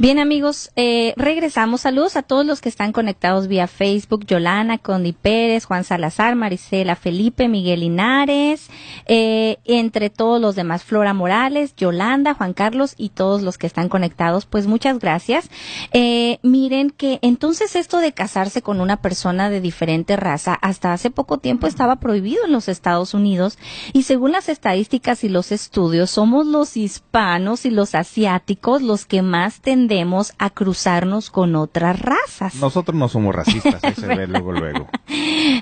Bien 0.05 0.19
amigos, 0.19 0.71
eh, 0.77 1.15
regresamos. 1.17 1.81
Saludos 1.81 2.17
a 2.17 2.23
todos 2.23 2.45
los 2.45 2.61
que 2.61 2.69
están 2.69 2.93
conectados 2.93 3.49
vía 3.49 3.67
Facebook. 3.67 4.27
Yolana, 4.27 4.77
Condi 4.77 5.13
Pérez, 5.15 5.65
Juan 5.65 5.83
Salazar, 5.83 6.35
Marisela, 6.37 6.95
Felipe, 6.95 7.49
Miguel 7.49 7.81
Linares, 7.81 8.69
eh, 9.07 9.57
entre 9.65 10.11
todos 10.11 10.43
los 10.43 10.57
demás, 10.57 10.85
Flora 10.85 11.15
Morales, 11.15 11.75
Yolanda, 11.75 12.35
Juan 12.35 12.53
Carlos 12.53 12.93
y 12.99 13.09
todos 13.09 13.41
los 13.41 13.57
que 13.57 13.67
están 13.67 13.89
conectados. 13.89 14.45
Pues 14.45 14.67
muchas 14.67 14.99
gracias. 14.99 15.49
Eh, 15.95 16.39
miren 16.43 16.91
que 16.91 17.19
entonces 17.23 17.75
esto 17.75 17.97
de 17.97 18.13
casarse 18.13 18.61
con 18.61 18.83
una 18.83 18.99
persona 18.99 19.49
de 19.49 19.63
diferente 19.63 20.17
raza 20.17 20.53
hasta 20.53 20.93
hace 20.93 21.09
poco 21.09 21.39
tiempo 21.39 21.67
estaba 21.67 21.97
prohibido 21.97 22.45
en 22.45 22.53
los 22.53 22.69
Estados 22.69 23.15
Unidos 23.15 23.57
y 23.95 24.03
según 24.03 24.33
las 24.33 24.51
estadísticas 24.51 25.25
y 25.25 25.31
los 25.31 25.51
estudios 25.51 26.11
somos 26.11 26.45
los 26.47 26.77
hispanos 26.77 27.65
y 27.65 27.71
los 27.71 27.95
asiáticos 27.95 28.83
los 28.83 29.07
que 29.07 29.23
más 29.23 29.63
tendemos 29.63 29.94
a 30.39 30.51
cruzarnos 30.51 31.31
con 31.31 31.55
otras 31.55 32.01
razas. 32.01 32.57
Nosotros 32.57 32.97
no 32.97 33.09
somos 33.09 33.35
racistas, 33.35 33.81
se 33.95 34.07
ve 34.07 34.27
luego, 34.29 34.53
luego. 34.53 34.89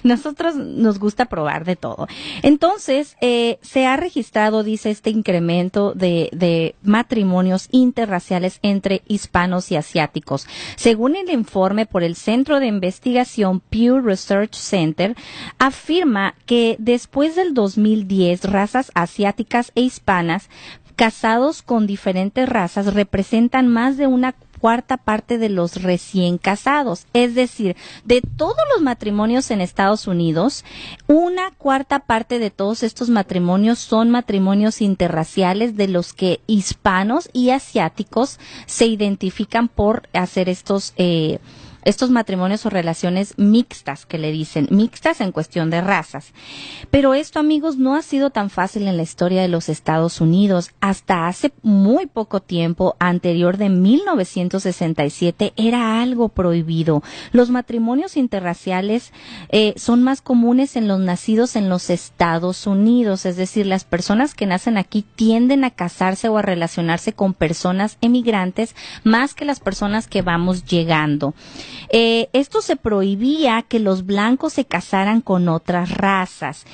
Nosotros 0.03 0.57
nos 0.57 0.99
gusta 0.99 1.27
probar 1.27 1.65
de 1.65 1.77
todo. 1.77 2.07
Entonces, 2.43 3.17
eh, 3.21 3.59
se 3.63 3.87
ha 3.87 3.97
registrado, 3.97 4.63
dice, 4.63 4.91
este 4.91 5.11
incremento 5.11 5.93
de, 5.93 6.31
de 6.33 6.75
matrimonios 6.83 7.69
interraciales 7.71 8.59
entre 8.63 9.03
hispanos 9.07 9.71
y 9.71 9.77
asiáticos. 9.77 10.47
Según 10.77 11.17
el 11.17 11.31
informe 11.31 11.87
por 11.87 12.03
el 12.03 12.17
Centro 12.17 12.61
de 12.61 12.67
Investigación 12.67 13.61
Pew 13.61 14.01
Research 14.01 14.55
Center, 14.55 15.15
afirma 15.59 16.35
que 16.47 16.77
después 16.79 17.37
del 17.37 17.55
2010, 17.55 18.45
razas 18.45 18.91
asiáticas 18.95 19.73
e 19.75 19.83
hispanas 19.83 20.49
casados 20.97 21.63
con 21.63 21.87
diferentes 21.87 22.49
razas 22.49 22.95
representan 22.95 23.69
más 23.69 23.97
de 23.97 24.07
una 24.07 24.35
cuarta 24.63 24.97
parte 24.97 25.39
de 25.39 25.49
los 25.49 25.83
recién 25.83 26.39
casados. 26.39 27.07
Es 27.13 27.35
decir, 27.35 27.75
de 28.05 28.23
todos 28.23 28.57
los 28.73 28.81
matrimonios 28.81 29.51
en 29.51 29.61
Estados 29.61 30.07
Unidos, 30.07 30.65
una 31.09 31.51
cuarta 31.51 31.99
parte 31.99 32.39
de 32.39 32.51
todos 32.51 32.85
estos 32.85 33.11
matrimonios 33.11 33.81
son 33.81 34.11
matrimonios 34.11 34.81
interraciales 34.81 35.77
de 35.77 35.89
los 35.89 36.13
que 36.13 36.41
hispanos 36.47 37.29
y 37.33 37.51
asiáticos 37.51 38.39
se 38.67 38.87
identifican 38.87 39.67
por 39.67 40.09
hacer 40.13 40.49
estos 40.49 40.95
eh, 40.97 41.41
estos 41.85 42.11
matrimonios 42.11 42.65
o 42.67 42.71
relaciones 42.71 43.35
mixtas 43.39 44.07
que 44.07 44.19
le 44.19 44.33
dicen, 44.33 44.69
mixtas 44.71 45.21
en 45.21 45.33
cuestión 45.33 45.71
de 45.71 45.81
razas. 45.81 46.33
Pero 46.91 47.15
esto, 47.15 47.39
amigos, 47.39 47.77
no 47.77 47.95
ha 47.97 48.03
sido 48.03 48.31
tan 48.31 48.51
fácil 48.51 48.87
en 48.89 48.97
la 48.97 49.03
historia 49.03 49.43
de 49.43 49.49
los 49.49 49.69
Estados 49.69 50.21
Unidos. 50.21 50.71
Hasta 50.81 51.27
hace 51.27 51.53
muy 51.63 52.07
poco 52.07 52.41
tiempo, 52.41 52.97
anterior 52.99 53.57
de 53.57 53.69
1967, 53.69 55.53
era 55.57 56.01
algo 56.03 56.29
prohibido. 56.29 57.03
Los 57.33 57.51
matrimonios 57.51 58.17
interraciales 58.17 59.13
eh, 59.49 59.75
son 59.77 60.03
más 60.03 60.23
comunes 60.23 60.77
en 60.77 60.89
los 60.89 61.01
nacidos 61.01 61.57
en 61.57 61.69
los 61.69 61.91
Estados 61.91 62.67
Unidos, 62.67 63.27
es 63.27 63.37
decir, 63.37 63.67
las 63.67 63.85
personas 63.85 64.35
que 64.35 64.47
nacen 64.47 64.77
aquí 64.77 65.05
tienden 65.15 65.65
a 65.65 65.71
casarse 65.71 66.29
o 66.29 66.39
a 66.39 66.43
relacionarse 66.43 67.13
con 67.13 67.35
personas 67.35 67.99
emigrantes 68.01 68.75
más 69.05 69.35
que 69.35 69.45
las 69.45 69.61
personas 69.61 70.07
que 70.07 70.23
vamos 70.23 70.65
llegando. 70.65 71.35
Eh, 71.91 72.29
esto 72.33 72.63
se 72.63 72.77
prohibía 72.77 73.63
que 73.63 73.79
los 73.79 74.07
blancos 74.07 74.55
se 74.55 74.65
casaran 74.65 75.21
con 75.21 75.49
otras 75.49 75.91
razas. 75.91 76.65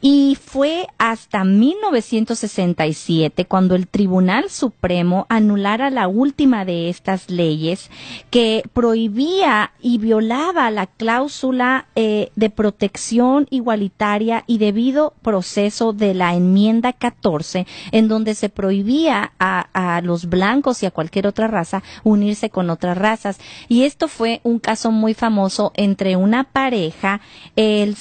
Y 0.00 0.36
fue 0.40 0.86
hasta 0.98 1.44
1967 1.44 3.44
cuando 3.44 3.74
el 3.74 3.88
Tribunal 3.88 4.50
Supremo 4.50 5.26
anulara 5.28 5.90
la 5.90 6.08
última 6.08 6.64
de 6.64 6.88
estas 6.88 7.30
leyes 7.30 7.90
que 8.30 8.62
prohibía 8.72 9.72
y 9.80 9.98
violaba 9.98 10.70
la 10.70 10.86
cláusula 10.86 11.86
eh, 11.94 12.30
de 12.36 12.50
protección 12.50 13.46
igualitaria 13.50 14.44
y 14.46 14.58
debido 14.58 15.14
proceso 15.22 15.92
de 15.92 16.14
la 16.14 16.34
enmienda 16.34 16.92
14, 16.92 17.66
en 17.92 18.08
donde 18.08 18.34
se 18.34 18.48
prohibía 18.48 19.32
a, 19.38 19.96
a 19.96 20.00
los 20.00 20.26
blancos 20.26 20.82
y 20.82 20.86
a 20.86 20.90
cualquier 20.90 21.26
otra 21.26 21.48
raza 21.48 21.82
unirse 22.04 22.50
con 22.50 22.70
otras 22.70 22.98
razas. 22.98 23.38
Y 23.68 23.84
esto 23.84 24.08
fue 24.08 24.40
un 24.46 24.58
caso 24.58 24.90
muy 24.90 25.14
famoso 25.14 25.72
entre 25.74 26.16
una 26.16 26.44
pareja, 26.44 27.20
el, 27.56 27.96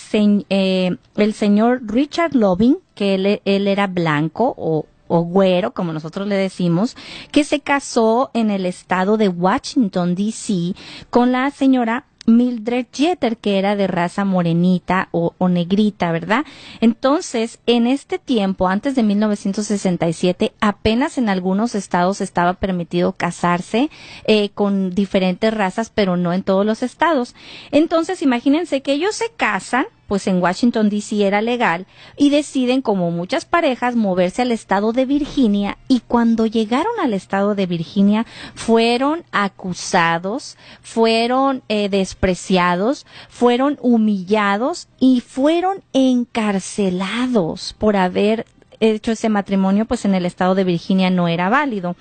eh, 0.49 0.97
el 1.15 1.33
señor 1.33 1.81
Richard 1.85 2.35
Loving, 2.35 2.77
que 2.93 3.15
él, 3.15 3.41
él 3.43 3.67
era 3.67 3.87
blanco 3.87 4.53
o, 4.57 4.85
o 5.07 5.21
güero, 5.21 5.73
como 5.73 5.91
nosotros 5.91 6.27
le 6.27 6.35
decimos, 6.35 6.95
que 7.31 7.43
se 7.43 7.59
casó 7.59 8.29
en 8.33 8.51
el 8.51 8.65
estado 8.65 9.17
de 9.17 9.27
Washington, 9.27 10.15
D.C., 10.15 10.75
con 11.09 11.31
la 11.31 11.49
señora 11.51 12.05
Mildred 12.25 12.87
Jeter, 12.91 13.37
que 13.37 13.59
era 13.59 13.75
de 13.75 13.87
raza 13.87 14.25
morenita 14.25 15.09
o, 15.11 15.33
negrita, 15.47 16.11
¿verdad? 16.11 16.45
Entonces, 16.81 17.59
en 17.65 17.87
este 17.87 18.19
tiempo, 18.19 18.67
antes 18.67 18.95
de 18.95 19.03
1967, 19.03 20.53
apenas 20.59 21.17
en 21.17 21.29
algunos 21.29 21.75
estados 21.75 22.21
estaba 22.21 22.53
permitido 22.53 23.13
casarse 23.13 23.89
eh, 24.25 24.49
con 24.49 24.91
diferentes 24.91 25.53
razas, 25.53 25.91
pero 25.93 26.17
no 26.17 26.33
en 26.33 26.43
todos 26.43 26.65
los 26.65 26.83
estados. 26.83 27.35
Entonces, 27.71 28.21
imagínense 28.21 28.81
que 28.81 28.93
ellos 28.93 29.15
se 29.15 29.31
casan, 29.35 29.85
pues 30.07 30.27
en 30.27 30.41
Washington 30.41 30.89
DC 30.89 31.25
era 31.25 31.41
legal, 31.41 31.85
y 32.17 32.29
deciden, 32.29 32.81
como 32.81 33.11
muchas 33.11 33.45
parejas, 33.45 33.95
moverse 33.95 34.41
al 34.41 34.51
estado 34.51 34.93
de 34.93 35.05
Virginia, 35.05 35.77
y 35.87 36.01
cuando 36.01 36.45
llegaron 36.45 36.93
al 37.01 37.13
estado 37.13 37.55
de 37.55 37.65
Virginia, 37.65 38.25
fueron 38.53 39.23
acusados, 39.31 40.57
fueron 40.81 41.63
eh, 41.69 41.89
despreciados, 41.89 43.05
fueron 43.29 43.77
humillados 43.81 44.87
y 44.99 45.21
fueron 45.21 45.83
encarcelados 45.93 47.73
por 47.77 47.95
haber 47.95 48.45
hecho 48.79 49.11
ese 49.11 49.29
matrimonio, 49.29 49.85
pues 49.85 50.05
en 50.05 50.15
el 50.15 50.25
estado 50.25 50.55
de 50.55 50.63
Virginia 50.63 51.09
no 51.09 51.27
era 51.27 51.49
válido 51.49 51.95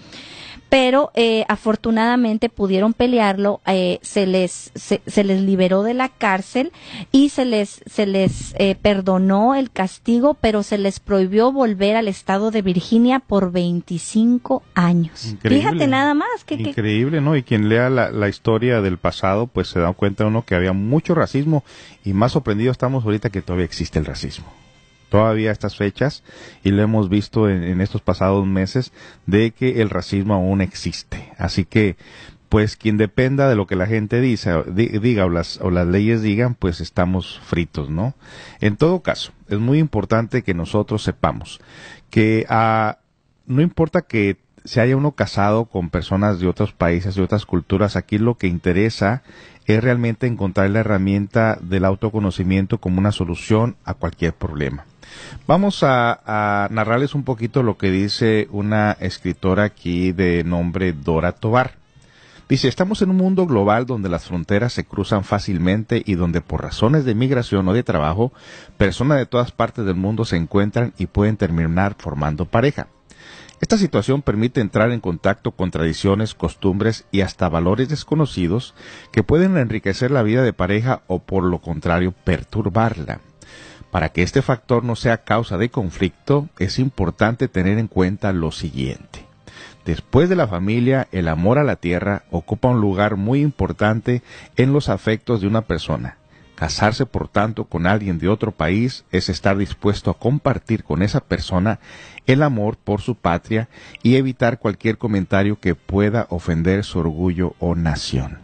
pero 0.75 1.13
eh, 1.15 1.45
afortunadamente 1.47 2.49
pudieron 2.49 2.95
pelearlo, 2.95 3.61
eh, 3.65 4.01
se 4.03 4.27
les 4.27 4.73
se, 4.75 5.03
se, 5.07 5.23
les 5.23 5.41
liberó 5.41 5.85
de 5.85 5.95
la 5.95 6.09
cárcel 6.09 6.73
y 7.13 7.29
se 7.29 7.45
les 7.45 7.81
se 7.87 8.07
les 8.07 8.57
eh, 8.59 8.75
perdonó 8.75 9.55
el 9.55 9.71
castigo, 9.71 10.35
pero 10.35 10.65
se 10.65 10.79
les 10.79 10.99
prohibió 10.99 11.53
volver 11.53 11.95
al 11.95 12.09
estado 12.09 12.51
de 12.51 12.63
Virginia 12.63 13.21
por 13.21 13.53
25 13.53 14.65
años. 14.75 15.27
Increíble. 15.27 15.63
Fíjate 15.63 15.87
nada 15.87 16.13
más 16.15 16.43
que 16.45 16.55
increíble, 16.55 17.21
¿no? 17.21 17.37
Y 17.37 17.45
quien 17.45 17.69
lea 17.69 17.89
la, 17.89 18.11
la, 18.11 18.29
historia 18.29 18.81
del 18.81 18.99
pasado, 18.99 19.47
pues 19.47 19.69
se 19.69 19.79
da 19.79 19.93
cuenta 19.93 20.27
uno 20.27 20.45
que 20.45 20.57
había 20.57 20.73
mucho 20.73 21.15
racismo 21.15 21.63
y 22.05 22.15
más 22.15 22.33
sorprendido 22.33 22.73
estamos 22.73 23.05
ahorita 23.05 23.31
que 23.31 23.43
todavía 23.43 23.67
existe 23.67 24.01
el 24.01 24.07
racismo 24.07 24.64
todavía 25.15 25.53
estas 25.53 25.77
fechas 25.77 26.25
y 26.65 26.73
lo 26.73 26.83
hemos 26.83 27.09
visto 27.09 27.49
en, 27.49 27.81
estos 27.81 28.01
pasados 28.01 28.49
meses 28.49 28.93
de 29.27 29.53
que 29.53 29.81
el 29.81 29.89
racismo 29.89 30.35
aún 30.35 30.61
existe. 30.61 31.31
Así 31.39 31.65
que, 31.65 31.95
pues 32.49 32.75
quien 32.75 32.97
dependa 32.97 33.49
de 33.49 33.55
lo 33.55 33.69
que 33.69 33.77
la 33.77 33.87
gente 33.87 34.21
dice, 34.21 34.51
diga 34.75 35.27
o 35.27 35.29
las, 35.29 35.61
o 35.61 35.71
las 35.71 35.87
leyes 35.87 36.21
digan, 36.21 36.57
pues 36.57 36.81
estamos 36.81 37.39
fritos, 37.45 37.91
¿no? 37.91 38.15
En 38.61 38.77
todo 38.77 39.03
caso, 39.03 39.31
es 39.49 39.61
muy 39.61 39.79
importante 39.79 40.43
que 40.43 40.53
nosotros 40.53 41.05
sepamos 41.05 41.61
que 42.11 42.45
uh, 42.51 42.99
no 43.47 43.63
importa 43.63 44.03
que 44.03 44.39
se 44.65 44.81
haya 44.81 44.97
uno 44.97 45.13
casado 45.13 45.67
con 45.67 45.91
personas 45.91 46.41
de 46.41 46.49
otros 46.49 46.73
países, 46.73 47.15
de 47.15 47.23
otras 47.23 47.47
culturas, 47.47 47.95
aquí 47.95 48.19
lo 48.19 48.37
que 48.37 48.49
interesa 48.49 49.23
es 49.67 49.81
realmente 49.81 50.27
encontrar 50.27 50.71
la 50.71 50.81
herramienta 50.81 51.57
del 51.61 51.85
autoconocimiento 51.85 52.79
como 52.79 52.99
una 52.99 53.13
solución 53.13 53.77
a 53.85 53.95
cualquier 53.95 54.35
problema. 54.35 54.87
Vamos 55.47 55.83
a, 55.83 56.69
narrarles 56.71 57.15
un 57.15 57.25
poquito 57.25 57.63
lo 57.63 57.77
que 57.77 57.91
dice 57.91 58.49
una 58.51 58.93
escritora 58.93 59.65
aquí 59.65 60.13
de 60.13 60.45
nombre 60.45 60.93
Dora 60.93 61.33
Tobar. 61.33 61.73
Dice, 62.49 62.69
estamos 62.69 63.01
en 63.03 63.11
un 63.11 63.17
mundo 63.17 63.47
global 63.47 63.87
donde 63.87 64.09
las 64.09 64.25
fronteras 64.25 64.73
se 64.73 64.85
cruzan 64.85 65.25
fácilmente 65.25 66.03
y 66.05 66.15
donde 66.15 66.41
por 66.41 66.63
razones 66.63 67.05
de 67.05 67.15
migración 67.15 67.67
o 67.69 67.73
de 67.73 67.83
trabajo, 67.83 68.33
personas 68.77 69.19
de 69.19 69.27
todas 69.27 69.51
partes 69.51 69.87
del 69.87 69.97
mundo 69.97 70.25
se 70.25 70.37
encuentran 70.37 70.93
y 70.99 71.07
pueden 71.07 71.37
terminar 71.37 71.97
formando 71.99 72.45
pareja. 72.45 72.89
Esta 73.61 73.79
situación 73.79 74.21
permite 74.21 74.61
entrar 74.61 74.91
en 74.91 75.01
contacto 75.01 75.53
con 75.53 75.71
tradiciones, 75.71 76.35
costumbres 76.35 77.07
y 77.11 77.23
hasta 77.23 77.49
valores 77.49 77.89
desconocidos 77.89 78.75
que 79.11 79.23
pueden 79.23 79.57
enriquecer 79.57 80.11
la 80.11 80.23
vida 80.23 80.43
de 80.43 80.53
pareja 80.53 81.03
o 81.07 81.21
por 81.21 81.45
lo 81.45 81.61
contrario 81.61 82.13
perturbarla. 82.13 83.21
Para 83.95 84.09
que 84.09 84.25
este 84.25 84.43
factor 84.43 84.83
no 84.83 84.97
sea 84.97 85.19
causa 85.19 85.57
de 85.57 85.69
conflicto, 85.69 86.49
es 86.59 86.81
importante 86.81 87.47
tener 87.47 87.79
en 87.79 87.87
cuenta 87.87 88.33
lo 88.33 88.51
siguiente. 88.51 89.25
Después 89.85 90.29
de 90.29 90.35
la 90.35 90.49
familia, 90.49 91.07
el 91.13 91.29
amor 91.29 91.61
a 91.61 91.63
la 91.63 91.77
tierra 91.77 92.25
ocupa 92.33 92.71
un 92.71 92.81
lugar 92.81 93.15
muy 93.15 93.41
importante 93.41 94.25
en 94.57 94.73
los 94.73 94.89
afectos 94.89 95.41
de 95.41 95.47
una 95.47 95.61
persona. 95.61 96.17
Casarse, 96.57 97.07
por 97.07 97.29
tanto, 97.29 97.67
con 97.67 97.87
alguien 97.87 98.19
de 98.19 98.29
otro 98.29 98.51
país 98.51 99.05
es 99.13 99.29
estar 99.29 99.57
dispuesto 99.57 100.11
a 100.11 100.19
compartir 100.19 100.83
con 100.83 101.01
esa 101.01 101.21
persona 101.21 101.79
el 102.27 102.43
amor 102.43 102.77
por 102.77 103.01
su 103.01 103.15
patria 103.15 103.69
y 104.03 104.17
evitar 104.17 104.59
cualquier 104.59 104.99
comentario 104.99 105.61
que 105.61 105.77
pueda 105.77 106.27
ofender 106.31 106.83
su 106.83 106.99
orgullo 106.99 107.55
o 107.61 107.77
nación. 107.77 108.39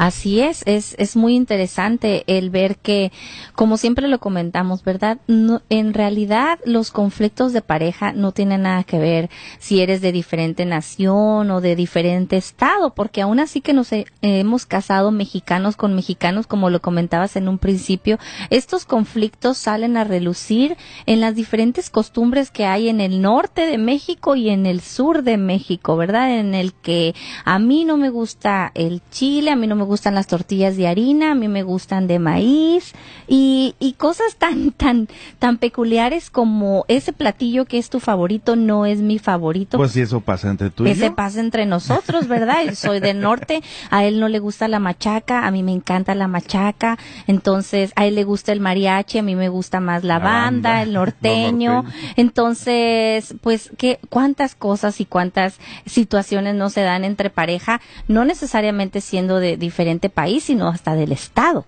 Así 0.00 0.40
es, 0.40 0.62
es, 0.64 0.94
es 0.96 1.14
muy 1.14 1.34
interesante 1.34 2.24
el 2.26 2.48
ver 2.48 2.76
que, 2.76 3.12
como 3.54 3.76
siempre 3.76 4.08
lo 4.08 4.18
comentamos, 4.18 4.82
¿verdad? 4.82 5.18
No, 5.26 5.60
en 5.68 5.92
realidad 5.92 6.58
los 6.64 6.90
conflictos 6.90 7.52
de 7.52 7.60
pareja 7.60 8.14
no 8.14 8.32
tienen 8.32 8.62
nada 8.62 8.82
que 8.84 8.98
ver 8.98 9.28
si 9.58 9.82
eres 9.82 10.00
de 10.00 10.10
diferente 10.10 10.64
nación 10.64 11.50
o 11.50 11.60
de 11.60 11.76
diferente 11.76 12.38
estado, 12.38 12.94
porque 12.94 13.20
aún 13.20 13.40
así 13.40 13.60
que 13.60 13.74
nos 13.74 13.92
he, 13.92 14.06
hemos 14.22 14.64
casado 14.64 15.10
mexicanos 15.10 15.76
con 15.76 15.94
mexicanos, 15.94 16.46
como 16.46 16.70
lo 16.70 16.80
comentabas 16.80 17.36
en 17.36 17.46
un 17.46 17.58
principio, 17.58 18.18
estos 18.48 18.86
conflictos 18.86 19.58
salen 19.58 19.98
a 19.98 20.04
relucir 20.04 20.78
en 21.04 21.20
las 21.20 21.34
diferentes 21.34 21.90
costumbres 21.90 22.50
que 22.50 22.64
hay 22.64 22.88
en 22.88 23.02
el 23.02 23.20
norte 23.20 23.66
de 23.66 23.76
México 23.76 24.34
y 24.34 24.48
en 24.48 24.64
el 24.64 24.80
sur 24.80 25.24
de 25.24 25.36
México, 25.36 25.98
¿verdad? 25.98 26.38
En 26.38 26.54
el 26.54 26.72
que 26.72 27.14
a 27.44 27.58
mí 27.58 27.84
no 27.84 27.98
me 27.98 28.08
gusta 28.08 28.72
el 28.74 29.02
chile, 29.10 29.50
a 29.50 29.56
mí 29.56 29.66
no 29.66 29.76
me 29.76 29.89
gustan 29.90 30.14
las 30.14 30.26
tortillas 30.28 30.76
de 30.76 30.86
harina, 30.86 31.32
a 31.32 31.34
mí 31.34 31.48
me 31.48 31.62
gustan 31.64 32.06
de 32.06 32.18
maíz 32.20 32.92
y, 33.28 33.74
y 33.80 33.94
cosas 33.94 34.36
tan, 34.36 34.70
tan, 34.72 35.08
tan 35.40 35.58
peculiares 35.58 36.30
como 36.30 36.84
ese 36.88 37.12
platillo 37.12 37.64
que 37.66 37.78
es 37.78 37.90
tu 37.90 37.98
favorito 38.00 38.54
no 38.56 38.86
es 38.86 39.00
mi 39.00 39.18
favorito. 39.18 39.76
Pues 39.76 39.90
si 39.92 40.00
eso 40.00 40.20
pasa 40.20 40.48
entre 40.50 40.70
tú 40.70 40.86
y 40.86 40.90
Ese 40.90 41.08
yo. 41.08 41.14
pasa 41.16 41.40
entre 41.40 41.66
nosotros, 41.66 42.28
¿verdad? 42.28 42.64
Yo 42.66 42.74
soy 42.86 43.00
del 43.00 43.20
norte, 43.20 43.62
a 43.90 44.04
él 44.04 44.20
no 44.20 44.28
le 44.28 44.38
gusta 44.38 44.68
la 44.68 44.78
machaca, 44.78 45.46
a 45.46 45.50
mí 45.50 45.62
me 45.62 45.72
encanta 45.72 46.14
la 46.14 46.28
machaca, 46.28 46.96
entonces 47.26 47.92
a 47.96 48.06
él 48.06 48.14
le 48.14 48.24
gusta 48.24 48.52
el 48.52 48.60
mariachi, 48.60 49.18
a 49.18 49.22
mí 49.22 49.34
me 49.34 49.48
gusta 49.48 49.80
más 49.80 50.04
la, 50.04 50.14
La 50.14 50.18
banda, 50.24 50.70
banda, 50.70 50.82
el 50.82 50.92
norteño. 51.00 51.82
norteño. 51.82 52.14
Entonces, 52.16 53.34
pues, 53.42 53.70
¿qué, 53.76 53.98
cuántas 54.08 54.54
cosas 54.54 55.00
y 55.00 55.04
cuántas 55.04 55.58
situaciones 55.86 56.54
no 56.54 56.70
se 56.70 56.80
dan 56.82 57.04
entre 57.04 57.28
pareja, 57.30 57.80
no 58.08 58.24
necesariamente 58.24 59.00
siendo 59.00 59.38
de 59.40 59.56
diferente 59.80 60.10
país, 60.10 60.44
sino 60.44 60.68
hasta 60.68 60.94
del 60.94 61.10
estado. 61.10 61.64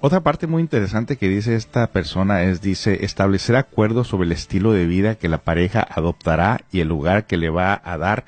Otra 0.00 0.20
parte 0.20 0.46
muy 0.46 0.62
interesante 0.62 1.16
que 1.16 1.28
dice 1.28 1.56
esta 1.56 1.88
persona 1.88 2.44
es, 2.44 2.60
dice, 2.60 3.04
establecer 3.04 3.56
acuerdos 3.56 4.06
sobre 4.06 4.26
el 4.26 4.32
estilo 4.32 4.72
de 4.72 4.86
vida 4.86 5.16
que 5.16 5.28
la 5.28 5.38
pareja 5.38 5.80
adoptará 5.80 6.60
y 6.70 6.78
el 6.78 6.86
lugar 6.86 7.26
que 7.26 7.36
le 7.36 7.50
va 7.50 7.80
a 7.84 7.98
dar 7.98 8.24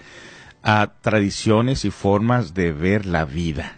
a 0.64 0.94
tradiciones 1.00 1.84
y 1.84 1.92
formas 1.92 2.54
de 2.54 2.72
ver 2.72 3.06
la 3.06 3.24
vida. 3.24 3.76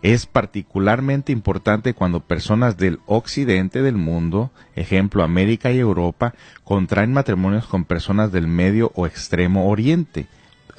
Es 0.00 0.24
particularmente 0.24 1.30
importante 1.30 1.92
cuando 1.92 2.20
personas 2.20 2.78
del 2.78 3.00
occidente 3.04 3.82
del 3.82 3.96
mundo, 3.96 4.50
ejemplo 4.76 5.22
América 5.22 5.72
y 5.72 5.78
Europa, 5.78 6.32
contraen 6.64 7.12
matrimonios 7.12 7.66
con 7.66 7.84
personas 7.84 8.32
del 8.32 8.46
medio 8.46 8.92
o 8.94 9.06
extremo 9.06 9.68
oriente 9.68 10.26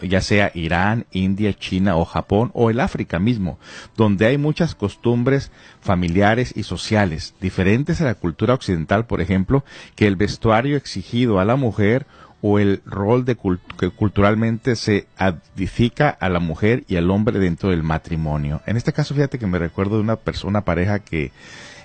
ya 0.02 0.22
sea 0.22 0.52
Irán, 0.54 1.06
India, 1.12 1.54
China 1.54 1.96
o 1.96 2.06
Japón 2.06 2.52
o 2.54 2.70
el 2.70 2.80
África 2.80 3.20
mismo, 3.20 3.60
donde 3.96 4.26
hay 4.26 4.38
muchas 4.38 4.76
costumbres 4.76 5.52
familiares 5.82 6.54
y 6.56 6.64
sociales 6.64 7.34
diferentes 7.42 8.02
a 8.02 8.06
la 8.06 8.16
cultura 8.16 8.54
occidental, 8.54 9.06
por 9.06 9.22
ejemplo, 9.22 9.64
que 9.96 10.08
el 10.08 10.16
vestuario 10.16 10.78
exigido 10.78 11.40
a 11.40 11.46
la 11.46 11.56
mujer 11.56 12.06
o 12.42 12.60
el 12.60 12.82
rol 12.86 13.26
de 13.26 13.38
que 13.80 13.90
culturalmente 13.90 14.76
se 14.76 15.08
adifica 15.18 16.10
a 16.10 16.30
la 16.30 16.40
mujer 16.40 16.84
y 16.88 16.98
al 16.98 17.10
hombre 17.10 17.40
dentro 17.40 17.70
del 17.70 17.84
matrimonio. 17.84 18.62
En 18.66 18.78
este 18.78 18.94
caso, 18.94 19.16
fíjate 19.16 19.40
que 19.40 19.48
me 19.48 19.60
recuerdo 19.60 19.96
de 19.96 20.02
una 20.02 20.18
persona, 20.18 20.62
pareja 20.62 21.00
que 21.00 21.32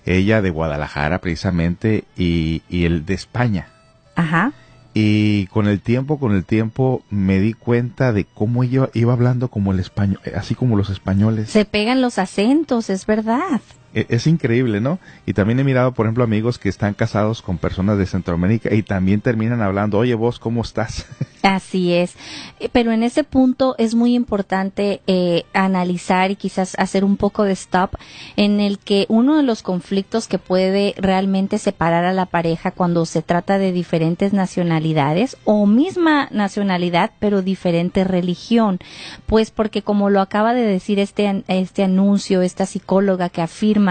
ella 0.05 0.43
de 0.43 0.51
Guadalajara 0.51 1.21
precisamente 1.21 2.05
y, 2.17 2.63
y 2.69 2.85
el 2.85 3.07
de 3.07 3.15
España. 3.15 3.69
Ajá. 4.15 4.53
Y 4.95 5.47
con 5.47 5.67
el 5.69 5.81
tiempo, 5.81 6.19
con 6.19 6.33
el 6.33 6.45
tiempo 6.45 7.03
me 7.09 7.41
di 7.41 7.55
cuenta 7.55 8.13
de 8.13 8.25
cómo 8.25 8.63
ella 8.63 8.91
iba 8.93 9.13
hablando 9.13 9.49
como 9.49 9.73
el 9.73 9.81
español, 9.81 10.21
así 10.37 10.55
como 10.55 10.77
los 10.77 10.91
españoles. 10.91 11.51
Se 11.51 11.65
pegan 11.65 12.03
los 12.03 12.19
acentos, 12.19 12.91
es 12.91 13.07
verdad. 13.07 13.61
E- 13.95 14.07
Es 14.09 14.27
increíble, 14.27 14.81
¿no? 14.81 14.99
Y 15.27 15.33
también 15.35 15.61
he 15.61 15.65
mirado, 15.65 15.93
por 15.93 16.07
ejemplo, 16.07 16.25
amigos 16.25 16.59
que 16.59 16.69
están 16.69 16.95
casados 16.95 17.43
con 17.43 17.59
personas 17.59 17.99
de 17.99 18.07
Centroamérica 18.07 18.75
y 18.75 18.83
también 18.83 19.21
terminan 19.21 19.61
hablando, 19.63 19.99
oye 19.99 20.15
vos, 20.15 20.39
¿cómo 20.39 20.63
estás? 20.63 21.07
Así 21.43 21.93
es. 21.93 22.15
Eh, 22.61 22.69
Pero 22.73 22.93
en 22.93 23.03
ese 23.03 23.25
punto 23.25 23.75
es 23.77 23.95
muy 23.97 24.15
importante 24.15 25.01
eh, 25.09 25.43
analizar 25.55 26.31
y 26.31 26.37
quizás 26.37 26.77
hacer 26.79 27.05
un 27.05 27.17
poco 27.17 27.43
de 27.43 27.53
stop 27.53 27.97
en 28.37 28.61
el 28.61 28.79
que 28.79 29.07
uno 29.09 29.37
de 29.37 29.43
los 29.43 29.63
conflictos 29.65 30.29
que 30.29 30.39
puede 30.39 30.95
realmente 30.97 31.59
separar 31.59 32.05
a 32.05 32.13
la 32.13 32.27
pareja 32.27 32.71
cuando 32.71 33.05
se 33.07 33.23
trata 33.23 33.59
de 33.59 33.73
diferentes 33.73 34.33
nacionalidades 34.33 35.37
o 35.45 35.67
misma 35.67 36.29
nacionalidad 36.31 37.11
pero 37.19 37.43
diferente 37.43 38.05
religión. 38.05 38.79
Pues 39.27 39.51
porque 39.51 39.83
como 39.83 40.11
lo 40.11 40.21
acaba 40.21 40.55
de 40.55 40.63
decir 40.63 41.01
este, 41.01 41.43
este 41.49 41.83
anuncio, 41.83 42.43
esta 42.43 42.67
psicóloga 42.67 43.29
que 43.31 43.43
afirma 43.43 43.82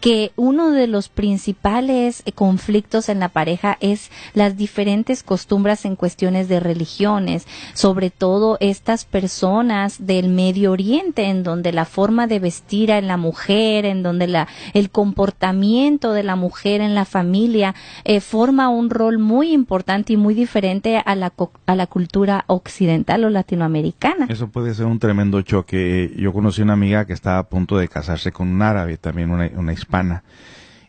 que 0.00 0.32
uno 0.36 0.70
de 0.70 0.86
los 0.86 1.08
principales 1.08 2.22
eh, 2.24 2.32
conflictos 2.32 3.08
en 3.08 3.20
la 3.20 3.28
pareja 3.28 3.76
es 3.80 4.10
las 4.34 4.56
diferentes 4.56 5.22
costumbres 5.22 5.84
en 5.84 5.96
cuestiones 5.96 6.48
de 6.48 6.60
religiones, 6.60 7.46
sobre 7.74 8.10
todo 8.10 8.56
estas 8.60 9.04
personas 9.04 10.06
del 10.06 10.28
Medio 10.28 10.72
Oriente, 10.72 11.24
en 11.24 11.42
donde 11.42 11.72
la 11.72 11.84
forma 11.84 12.26
de 12.26 12.38
vestir 12.38 12.90
en 12.90 13.06
la 13.06 13.16
mujer, 13.16 13.84
en 13.84 14.02
donde 14.02 14.26
la, 14.26 14.48
el 14.74 14.90
comportamiento 14.90 16.12
de 16.12 16.22
la 16.22 16.36
mujer 16.36 16.80
en 16.80 16.94
la 16.94 17.04
familia 17.04 17.74
eh, 18.04 18.20
forma 18.20 18.68
un 18.68 18.90
rol 18.90 19.18
muy 19.18 19.52
importante 19.52 20.12
y 20.12 20.16
muy 20.16 20.34
diferente 20.34 21.02
a 21.04 21.14
la, 21.14 21.32
a 21.66 21.74
la 21.74 21.86
cultura 21.86 22.44
occidental 22.46 23.24
o 23.24 23.30
latinoamericana. 23.30 24.26
Eso 24.28 24.48
puede 24.48 24.74
ser 24.74 24.86
un 24.86 24.98
tremendo 24.98 25.40
choque. 25.42 26.12
Yo 26.16 26.32
conocí 26.32 26.62
una 26.62 26.74
amiga 26.74 27.04
que 27.06 27.12
estaba 27.12 27.38
a 27.38 27.48
punto 27.48 27.76
de 27.76 27.88
casarse 27.88 28.32
con 28.32 28.48
un 28.48 28.62
árabe, 28.62 28.96
también 28.96 29.30
una, 29.32 29.72
hispana, 29.72 30.22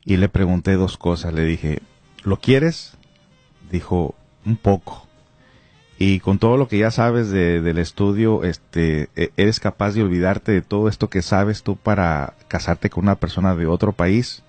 y 0.05 0.17
le 0.17 0.29
pregunté 0.29 0.73
dos 0.73 0.97
cosas. 0.97 1.33
Le 1.33 1.43
dije, 1.45 1.81
¿lo 2.23 2.37
quieres? 2.37 2.93
Dijo, 3.71 4.15
un 4.45 4.57
poco. 4.57 5.07
Y 5.97 6.19
con 6.19 6.39
todo 6.39 6.57
lo 6.57 6.67
que 6.67 6.77
ya 6.79 6.91
sabes 6.91 7.29
de- 7.29 7.61
del 7.61 7.77
estudio, 7.77 8.43
este, 8.43 9.09
e- 9.15 9.31
eres 9.37 9.59
capaz 9.59 9.91
de 9.91 10.03
olvidarte 10.03 10.51
de 10.51 10.61
todo 10.61 10.89
esto 10.89 11.09
que 11.09 11.21
sabes 11.21 11.63
tú 11.63 11.75
para 11.77 12.33
casarte 12.47 12.89
con 12.89 13.03
una 13.05 13.15
persona 13.15 13.55
de 13.55 13.67
otro 13.67 13.93
país 13.93 14.43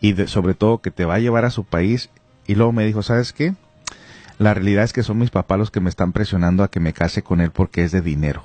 y 0.00 0.12
de- 0.14 0.26
sobre 0.26 0.54
todo 0.54 0.78
que 0.78 0.90
te 0.90 1.04
va 1.04 1.14
a 1.14 1.18
llevar 1.20 1.44
a 1.44 1.50
su 1.50 1.64
país. 1.64 2.10
Y 2.46 2.54
luego 2.56 2.72
me 2.72 2.84
dijo, 2.86 3.02
¿sabes 3.02 3.32
qué? 3.32 3.54
La 4.38 4.54
realidad 4.54 4.84
es 4.84 4.92
que 4.94 5.02
son 5.02 5.18
mis 5.18 5.30
papás 5.30 5.58
los 5.58 5.70
que 5.70 5.80
me 5.80 5.90
están 5.90 6.12
presionando 6.12 6.64
a 6.64 6.70
que 6.70 6.80
me 6.80 6.94
case 6.94 7.22
con 7.22 7.40
él 7.40 7.50
porque 7.50 7.84
es 7.84 7.92
de 7.92 8.00
dinero. 8.00 8.42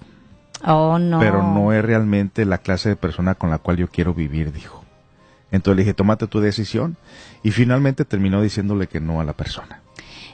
Oh, 0.64 0.98
no. 1.00 1.20
Pero 1.20 1.44
no 1.44 1.74
es 1.74 1.84
realmente 1.84 2.46
la 2.46 2.60
clase 2.60 2.90
de 2.90 2.96
persona 2.96 3.36
con 3.36 3.50
la 3.50 3.58
cual 3.58 3.78
yo 3.78 3.88
quiero 3.88 4.14
vivir, 4.14 4.52
dijo. 4.52 4.84
Entonces 5.52 5.78
le 5.78 5.84
dije, 5.84 5.94
tómate 5.94 6.28
tu 6.28 6.40
decisión. 6.40 6.98
Y 7.44 7.52
finalmente 7.52 8.06
terminó 8.06 8.42
diciéndole 8.42 8.88
que 8.88 9.00
no 9.00 9.22
a 9.22 9.24
la 9.24 9.34
persona. 9.34 9.82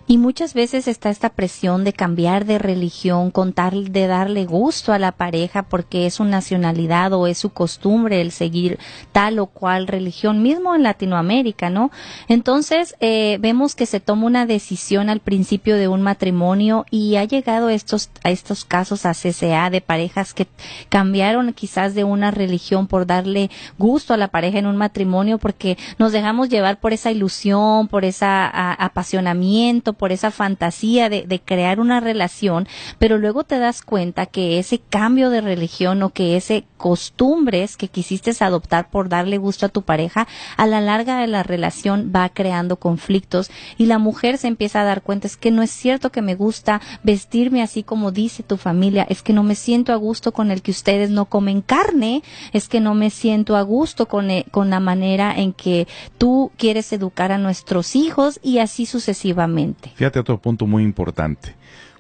Y 0.08 0.18
muchas 0.18 0.54
veces 0.54 0.88
está 0.88 1.10
esta 1.10 1.30
presión 1.30 1.84
de 1.84 1.94
cambiar 1.94 2.46
de 2.46 2.58
religión, 2.58 3.32
con 3.32 3.54
tal 3.54 3.92
de 3.94 4.08
darle 4.08 4.46
gusto 4.46 4.92
a 4.94 5.00
la 5.00 5.12
pareja 5.12 5.64
porque 5.64 6.06
es 6.06 6.16
su 6.16 6.26
nacionalidad 6.26 7.14
o 7.14 7.28
es 7.28 7.38
su 7.38 7.52
costumbre 7.52 8.20
el 8.20 8.32
seguir 8.32 8.78
tal 9.12 9.40
o 9.40 9.48
cual 9.48 9.88
religión, 9.88 10.42
mismo 10.42 10.76
en 10.76 10.84
Latinoamérica, 10.84 11.70
¿no? 11.70 11.92
Entonces 12.28 12.96
eh, 13.00 13.38
vemos 13.40 13.76
que 13.76 13.86
se 13.86 14.00
toma 14.00 14.26
una 14.26 14.46
decisión 14.46 15.10
al 15.10 15.20
principio 15.20 15.78
de 15.78 15.88
un 15.88 16.02
matrimonio 16.02 16.86
y 16.90 17.16
ha 17.16 17.24
llegado 17.24 17.70
estos, 17.70 18.10
a 18.24 18.32
estos 18.32 18.66
casos 18.66 19.06
a 19.06 19.14
CCA 19.14 19.70
de 19.70 19.82
parejas 19.82 20.34
que 20.34 20.48
cambiaron 20.90 21.54
quizás 21.54 21.96
de 21.96 22.04
una 22.04 22.32
religión 22.32 22.88
por 22.88 23.06
darle 23.06 23.50
gusto 23.78 24.14
a 24.14 24.18
la 24.18 24.28
pareja 24.28 24.60
en 24.60 24.66
un 24.66 24.78
matrimonio 24.78 25.38
porque 25.38 25.78
nos 25.98 26.12
dejamos 26.12 26.50
llevar 26.50 26.80
por 26.80 26.92
esa 26.94 27.12
ilusión, 27.12 27.88
por 27.88 28.04
ese 28.04 28.26
apasionamiento, 28.26 29.91
por 29.94 30.12
esa 30.12 30.32
fantasía 30.32 31.10
de, 31.10 31.42
crear 31.44 31.80
una 31.80 32.00
relación, 32.00 32.68
pero 33.00 33.18
luego 33.18 33.44
te 33.44 33.58
das 33.58 33.82
cuenta 33.82 34.26
que 34.26 34.60
ese 34.60 34.80
cambio 34.80 35.30
de 35.30 35.42
religión 35.42 36.04
o 36.04 36.10
que 36.10 36.36
ese 36.36 36.66
costumbres 36.78 37.78
que 37.78 37.88
quisiste 37.88 38.32
adoptar 38.40 38.90
por 38.90 39.10
darle 39.10 39.38
gusto 39.38 39.66
a 39.66 39.70
tu 39.70 39.82
pareja, 39.82 40.28
a 40.58 40.68
la 40.68 40.82
larga 40.82 41.20
de 41.20 41.28
la 41.28 41.44
relación 41.44 42.12
va 42.16 42.30
creando 42.30 42.78
conflictos 42.78 43.52
y 43.78 43.86
la 43.86 44.00
mujer 44.00 44.38
se 44.38 44.48
empieza 44.48 44.82
a 44.82 44.86
dar 44.86 45.02
cuenta 45.02 45.28
es 45.28 45.38
que 45.38 45.52
no 45.52 45.62
es 45.62 45.72
cierto 45.72 46.12
que 46.12 46.22
me 46.22 46.36
gusta 46.36 46.82
vestirme 47.04 47.62
así 47.62 47.84
como 47.84 48.12
dice 48.12 48.44
tu 48.44 48.58
familia, 48.58 49.06
es 49.10 49.22
que 49.22 49.34
no 49.34 49.44
me 49.44 49.56
siento 49.56 49.94
a 49.94 49.98
gusto 49.98 50.32
con 50.32 50.52
el 50.52 50.62
que 50.62 50.72
ustedes 50.72 51.10
no 51.10 51.26
comen 51.26 51.62
carne, 51.62 52.24
es 52.54 52.68
que 52.68 52.80
no 52.80 52.94
me 52.94 53.10
siento 53.10 53.56
a 53.56 53.62
gusto 53.62 54.08
con, 54.08 54.32
eh, 54.32 54.46
con 54.52 54.70
la 54.70 54.80
manera 54.80 55.34
en 55.36 55.54
que 55.54 55.88
tú 56.18 56.52
quieres 56.58 56.92
educar 56.94 57.32
a 57.32 57.38
nuestros 57.38 57.96
hijos 57.96 58.40
y 58.42 58.60
así 58.60 58.86
sucesivamente. 58.86 59.81
Fíjate 59.96 60.20
otro 60.20 60.40
punto 60.40 60.68
muy 60.68 60.84
importante. 60.84 61.56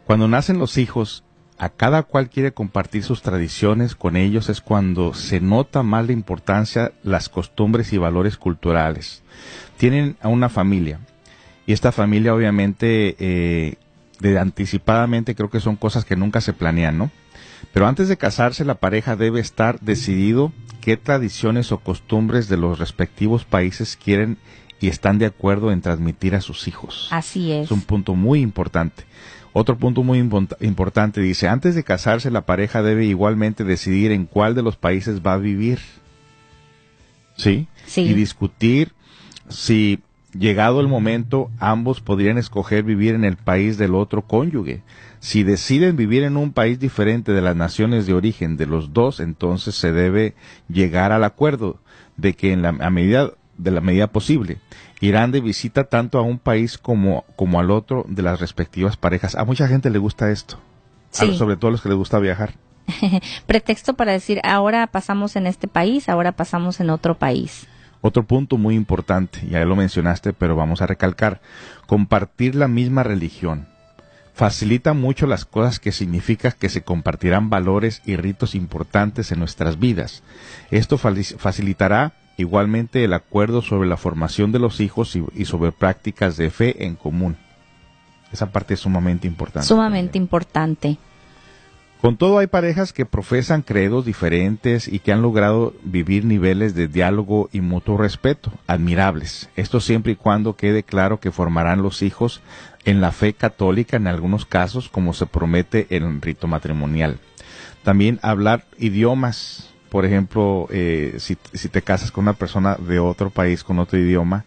Cuando 0.06 0.28
nacen 0.28 0.58
los 0.58 0.78
hijos, 0.78 1.24
a 1.62 1.70
cada 1.70 2.02
cual 2.02 2.30
quiere 2.30 2.54
compartir 2.54 3.04
sus 3.04 3.22
tradiciones 3.22 3.94
con 3.94 4.18
ellos 4.18 4.50
es 4.50 4.62
cuando 4.62 5.14
se 5.14 5.40
nota 5.42 5.84
más 5.84 6.08
la 6.08 6.12
importancia 6.12 6.92
las 7.04 7.30
costumbres 7.30 7.94
y 7.94 8.00
valores 8.00 8.36
culturales. 8.36 9.22
Tienen 9.78 10.18
a 10.22 10.28
una 10.28 10.50
familia 10.50 11.00
y 11.68 11.74
esta 11.74 11.92
familia 11.92 12.34
obviamente 12.34 13.16
eh, 13.20 13.76
de 14.20 14.40
anticipadamente 14.40 15.36
creo 15.36 15.52
que 15.52 15.60
son 15.60 15.76
cosas 15.76 16.04
que 16.04 16.16
nunca 16.16 16.42
se 16.42 16.54
planean, 16.54 16.98
¿no? 16.98 17.12
Pero 17.72 17.86
antes 17.86 18.08
de 18.08 18.18
casarse 18.18 18.66
la 18.66 18.76
pareja 18.76 19.16
debe 19.16 19.40
estar 19.40 19.80
decidido 19.82 20.52
qué 20.82 20.98
tradiciones 20.98 21.72
o 21.72 21.78
costumbres 21.78 22.50
de 22.50 22.58
los 22.58 22.80
respectivos 22.80 23.46
países 23.46 24.00
quieren 24.04 24.40
y 24.82 24.88
están 24.88 25.20
de 25.20 25.28
acuerdo 25.28 25.72
en 25.72 25.82
transmitir 25.82 26.36
a 26.36 26.42
sus 26.42 26.68
hijos. 26.68 27.08
Así 27.12 27.52
es. 27.52 27.66
Es 27.66 27.72
un 27.72 27.82
punto 27.82 28.16
muy 28.16 28.42
importante. 28.42 29.04
Otro 29.54 29.78
punto 29.78 30.02
muy 30.04 30.20
import- 30.20 30.58
importante 30.62 31.22
dice, 31.22 31.48
antes 31.48 31.76
de 31.76 31.84
casarse 31.84 32.32
la 32.32 32.46
pareja 32.46 32.82
debe 32.82 33.06
igualmente 33.06 33.64
decidir 33.64 34.12
en 34.12 34.26
cuál 34.26 34.56
de 34.56 34.64
los 34.64 34.78
países 34.78 35.22
va 35.22 35.34
a 35.34 35.38
vivir. 35.38 35.80
¿Sí? 37.36 37.68
Sí. 37.86 38.02
Y 38.02 38.14
discutir 38.14 38.92
si 39.50 40.00
llegado 40.34 40.80
el 40.80 40.88
momento 40.88 41.52
ambos 41.60 42.00
podrían 42.00 42.38
escoger 42.38 42.84
vivir 42.84 43.16
en 43.16 43.26
el 43.26 43.36
país 43.36 43.78
del 43.78 43.96
otro 43.96 44.22
cónyuge. 44.22 44.82
Si 45.20 45.44
deciden 45.44 45.98
vivir 45.98 46.24
en 46.24 46.38
un 46.38 46.54
país 46.54 46.80
diferente 46.80 47.32
de 47.34 47.42
las 47.42 47.56
naciones 47.56 48.08
de 48.08 48.14
origen 48.14 48.58
de 48.58 48.66
los 48.66 48.94
dos, 48.94 49.20
entonces 49.20 49.76
se 49.76 49.92
debe 49.92 50.34
llegar 50.70 51.12
al 51.12 51.24
acuerdo 51.26 51.80
de 52.16 52.34
que 52.34 52.54
en 52.54 52.62
la 52.62 52.70
a 52.70 52.90
medida 52.90 53.32
de 53.64 53.72
la 53.72 53.82
medida 53.82 54.08
posible 54.08 54.58
irán 55.00 55.32
de 55.32 55.42
visita 55.42 55.86
tanto 55.86 56.20
a 56.20 56.22
un 56.22 56.38
país 56.40 56.78
como, 56.78 57.26
como 57.36 57.60
al 57.60 57.72
otro 57.72 58.06
de 58.08 58.22
las 58.22 58.40
respectivas 58.40 58.98
parejas. 58.98 59.36
A 59.36 59.46
mucha 59.46 59.68
gente 59.68 59.90
le 59.90 59.98
gusta 60.00 60.30
esto, 60.32 60.60
a 61.14 61.16
Sí. 61.18 61.28
los- 61.28 61.38
sobre 61.38 61.58
todo 61.58 61.70
a 61.70 61.72
los 61.72 61.82
que 61.82 61.90
les 61.90 61.98
gusta 61.98 62.20
viajar. 62.20 62.54
Pretexto 63.48 63.94
para 63.96 64.12
decir, 64.12 64.40
ahora 64.44 64.88
pasamos 64.88 65.36
en 65.36 65.48
este 65.48 65.68
país, 65.68 66.10
ahora 66.10 66.32
pasamos 66.34 66.80
en 66.80 66.90
otro 66.90 67.18
país. 67.18 67.68
Otro 68.02 68.24
punto 68.24 68.58
muy 68.58 68.76
importante, 68.76 69.40
ya 69.50 69.64
lo 69.66 69.76
mencionaste, 69.76 70.34
pero 70.34 70.56
vamos 70.56 70.82
a 70.82 70.88
recalcar, 70.88 71.40
compartir 71.88 72.56
la 72.56 72.68
misma 72.68 73.04
religión. 73.04 73.68
Facilita 74.34 74.94
mucho 74.94 75.28
las 75.28 75.46
cosas 75.46 75.80
que 75.80 75.92
significa 75.92 76.52
que 76.52 76.70
se 76.70 76.82
compartirán 76.84 77.50
valores 77.50 78.02
y 78.06 78.16
ritos 78.16 78.56
importantes 78.56 79.32
en 79.32 79.40
nuestras 79.40 79.78
vidas. 79.78 80.24
Esto 80.72 80.98
facilitará 80.98 82.14
igualmente 82.42 83.04
el 83.04 83.14
acuerdo 83.14 83.62
sobre 83.62 83.88
la 83.88 83.98
formación 83.98 84.52
de 84.52 84.60
los 84.60 84.80
hijos 84.80 85.16
y, 85.16 85.24
y 85.36 85.46
sobre 85.46 85.72
prácticas 85.72 86.38
de 86.38 86.50
fe 86.50 86.86
en 86.86 86.96
común. 86.96 87.38
Esa 88.32 88.52
parte 88.52 88.76
es 88.76 88.82
sumamente 88.82 89.28
importante. 89.28 89.68
Sumamente 89.68 90.18
importante. 90.18 90.98
Con 92.02 92.18
todo 92.18 92.40
hay 92.40 92.48
parejas 92.48 92.94
que 92.94 93.06
profesan 93.06 93.62
credos 93.62 94.06
diferentes 94.06 94.88
y 94.88 94.98
que 94.98 95.12
han 95.12 95.22
logrado 95.22 95.76
vivir 95.84 96.26
niveles 96.26 96.74
de 96.74 96.88
diálogo 96.88 97.48
y 97.52 97.62
mutuo 97.62 97.96
respeto, 97.96 98.52
admirables. 98.66 99.50
Esto 99.56 99.80
siempre 99.80 100.14
y 100.14 100.16
cuando 100.16 100.56
quede 100.56 100.82
claro 100.82 101.20
que 101.20 101.32
formarán 101.32 101.84
los 101.84 102.02
hijos 102.02 102.42
en 102.86 103.02
la 103.02 103.12
fe 103.12 103.34
católica 103.34 103.98
en 103.98 104.08
algunos 104.08 104.48
casos, 104.48 104.90
como 104.90 105.14
se 105.14 105.28
promete 105.28 105.86
en 105.92 106.04
el 106.04 106.22
rito 106.22 106.48
matrimonial. 106.48 107.20
También 107.84 108.20
hablar 108.24 108.66
idiomas, 108.80 109.71
por 109.92 110.06
ejemplo, 110.06 110.68
eh, 110.72 111.16
si, 111.20 111.38
si 111.52 111.68
te 111.68 111.82
casas 111.82 112.14
con 112.14 112.24
una 112.24 112.32
persona 112.32 112.78
de 112.80 113.00
otro 113.00 113.30
país 113.30 113.62
con 113.62 113.78
otro 113.78 114.00
idioma, 114.00 114.46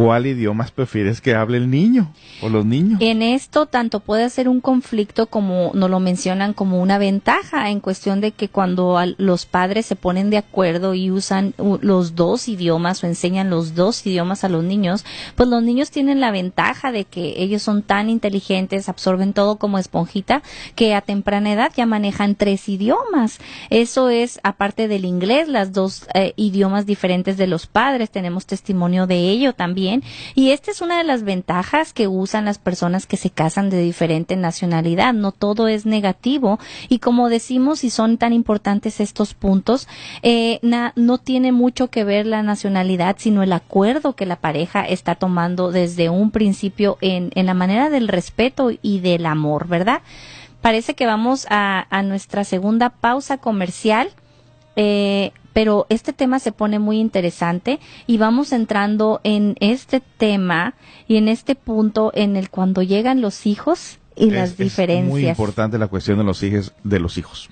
¿cuál 0.00 0.26
idiomas 0.26 0.70
prefieres 0.70 1.20
que 1.20 1.34
hable 1.34 1.58
el 1.58 1.70
niño 1.70 2.10
o 2.40 2.48
los 2.48 2.64
niños? 2.64 2.98
En 3.02 3.20
esto 3.20 3.66
tanto 3.66 4.00
puede 4.00 4.30
ser 4.30 4.48
un 4.48 4.62
conflicto 4.62 5.26
como 5.26 5.72
nos 5.74 5.90
lo 5.90 6.00
mencionan 6.00 6.54
como 6.54 6.80
una 6.80 6.96
ventaja 6.96 7.68
en 7.68 7.80
cuestión 7.80 8.22
de 8.22 8.32
que 8.32 8.48
cuando 8.48 8.98
los 9.18 9.44
padres 9.44 9.84
se 9.84 9.96
ponen 9.96 10.30
de 10.30 10.38
acuerdo 10.38 10.94
y 10.94 11.10
usan 11.10 11.52
los 11.58 12.14
dos 12.14 12.48
idiomas 12.48 13.04
o 13.04 13.06
enseñan 13.06 13.50
los 13.50 13.74
dos 13.74 14.06
idiomas 14.06 14.42
a 14.42 14.48
los 14.48 14.64
niños, 14.64 15.04
pues 15.34 15.50
los 15.50 15.62
niños 15.62 15.90
tienen 15.90 16.18
la 16.18 16.30
ventaja 16.30 16.92
de 16.92 17.04
que 17.04 17.34
ellos 17.36 17.60
son 17.60 17.82
tan 17.82 18.08
inteligentes, 18.08 18.88
absorben 18.88 19.34
todo 19.34 19.56
como 19.56 19.78
esponjita, 19.78 20.42
que 20.76 20.94
a 20.94 21.02
temprana 21.02 21.52
edad 21.52 21.72
ya 21.76 21.84
manejan 21.84 22.36
tres 22.36 22.70
idiomas. 22.70 23.38
Eso 23.68 24.08
es 24.08 24.40
aparte 24.44 24.88
del 24.88 25.04
inglés, 25.04 25.46
las 25.46 25.74
dos 25.74 26.06
eh, 26.14 26.32
idiomas 26.36 26.86
diferentes 26.86 27.36
de 27.36 27.46
los 27.46 27.66
padres, 27.66 28.10
tenemos 28.10 28.46
testimonio 28.46 29.06
de 29.06 29.28
ello 29.28 29.52
también. 29.52 29.89
Y 30.34 30.50
esta 30.50 30.70
es 30.70 30.80
una 30.80 30.98
de 30.98 31.04
las 31.04 31.22
ventajas 31.22 31.92
que 31.92 32.08
usan 32.08 32.44
las 32.44 32.58
personas 32.58 33.06
que 33.06 33.16
se 33.16 33.30
casan 33.30 33.70
de 33.70 33.82
diferente 33.82 34.36
nacionalidad. 34.36 35.12
No 35.12 35.32
todo 35.32 35.68
es 35.68 35.86
negativo. 35.86 36.58
Y 36.88 36.98
como 36.98 37.28
decimos, 37.28 37.80
si 37.80 37.90
son 37.90 38.18
tan 38.18 38.32
importantes 38.32 39.00
estos 39.00 39.34
puntos, 39.34 39.88
eh, 40.22 40.60
no 40.62 41.18
tiene 41.18 41.52
mucho 41.52 41.88
que 41.88 42.04
ver 42.04 42.26
la 42.26 42.42
nacionalidad, 42.42 43.16
sino 43.18 43.42
el 43.42 43.52
acuerdo 43.52 44.14
que 44.14 44.26
la 44.26 44.36
pareja 44.36 44.84
está 44.84 45.14
tomando 45.14 45.72
desde 45.72 46.08
un 46.08 46.30
principio 46.30 46.98
en, 47.00 47.30
en 47.34 47.46
la 47.46 47.54
manera 47.54 47.90
del 47.90 48.08
respeto 48.08 48.70
y 48.82 49.00
del 49.00 49.26
amor, 49.26 49.66
¿verdad? 49.68 50.02
Parece 50.60 50.94
que 50.94 51.06
vamos 51.06 51.46
a, 51.48 51.86
a 51.90 52.02
nuestra 52.02 52.44
segunda 52.44 52.90
pausa 52.90 53.38
comercial. 53.38 54.10
Eh, 54.76 55.32
pero 55.52 55.86
este 55.88 56.12
tema 56.12 56.38
se 56.38 56.52
pone 56.52 56.78
muy 56.78 56.98
interesante 56.98 57.80
y 58.06 58.18
vamos 58.18 58.52
entrando 58.52 59.20
en 59.24 59.56
este 59.60 60.00
tema 60.18 60.74
y 61.08 61.16
en 61.16 61.28
este 61.28 61.54
punto 61.54 62.12
en 62.14 62.36
el 62.36 62.50
cuando 62.50 62.82
llegan 62.82 63.20
los 63.20 63.46
hijos 63.46 63.98
y 64.16 64.30
las 64.30 64.56
diferencias. 64.56 65.06
Es 65.06 65.10
muy 65.10 65.28
importante 65.28 65.78
la 65.78 65.88
cuestión 65.88 66.18
de 66.18 66.24
los 66.24 66.42
hijos 66.42 66.72
de 66.84 67.00
los 67.00 67.18
hijos. 67.18 67.50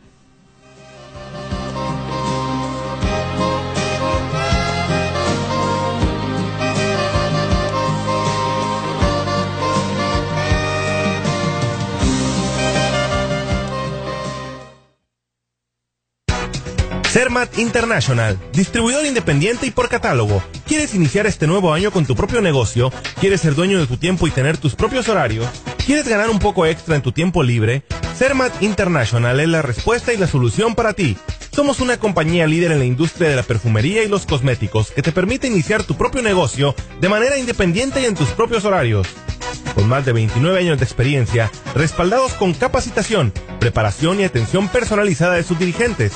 Sermat 17.19 17.59
International, 17.59 18.39
distribuidor 18.53 19.05
independiente 19.05 19.67
y 19.67 19.73
por 19.73 19.89
catálogo. 19.89 20.41
¿Quieres 20.69 20.95
iniciar 20.95 21.27
este 21.27 21.49
nuevo 21.49 21.75
año 21.75 21.91
con 21.91 22.07
tu 22.07 22.15
propio 22.15 22.41
negocio? 22.41 22.93
¿Quieres 23.19 23.41
ser 23.41 23.57
dueño 23.57 23.81
de 23.81 23.89
tu 23.89 23.97
tiempo 23.97 24.29
y 24.29 24.31
tener 24.31 24.57
tus 24.57 24.77
propios 24.77 25.09
horarios? 25.09 25.49
¿Quieres 25.85 26.07
ganar 26.07 26.31
un 26.31 26.39
poco 26.39 26.65
extra 26.65 26.95
en 26.95 27.03
tu 27.03 27.11
tiempo 27.11 27.43
libre? 27.43 27.83
Sermat 28.17 28.63
International 28.63 29.41
es 29.41 29.49
la 29.49 29.63
respuesta 29.63 30.13
y 30.13 30.17
la 30.17 30.29
solución 30.29 30.77
para 30.77 30.93
ti. 30.93 31.17
Somos 31.51 31.81
una 31.81 31.99
compañía 31.99 32.47
líder 32.47 32.71
en 32.71 32.79
la 32.79 32.85
industria 32.85 33.29
de 33.29 33.35
la 33.35 33.43
perfumería 33.43 34.05
y 34.05 34.09
los 34.09 34.25
cosméticos 34.25 34.93
que 34.93 35.03
te 35.03 35.11
permite 35.11 35.49
iniciar 35.49 35.83
tu 35.83 35.97
propio 35.97 36.23
negocio 36.23 36.77
de 37.01 37.09
manera 37.09 37.37
independiente 37.37 38.01
y 38.01 38.05
en 38.05 38.15
tus 38.15 38.29
propios 38.29 38.65
horarios. 38.65 39.09
Con 39.79 39.89
más 39.89 40.05
de 40.05 40.13
29 40.13 40.59
años 40.59 40.79
de 40.79 40.85
experiencia, 40.85 41.53
respaldados 41.73 42.33
con 42.33 42.53
capacitación, 42.53 43.33
preparación 43.61 44.19
y 44.19 44.25
atención 44.25 44.67
personalizada 44.67 45.35
de 45.35 45.45
sus 45.45 45.57
dirigentes, 45.57 46.15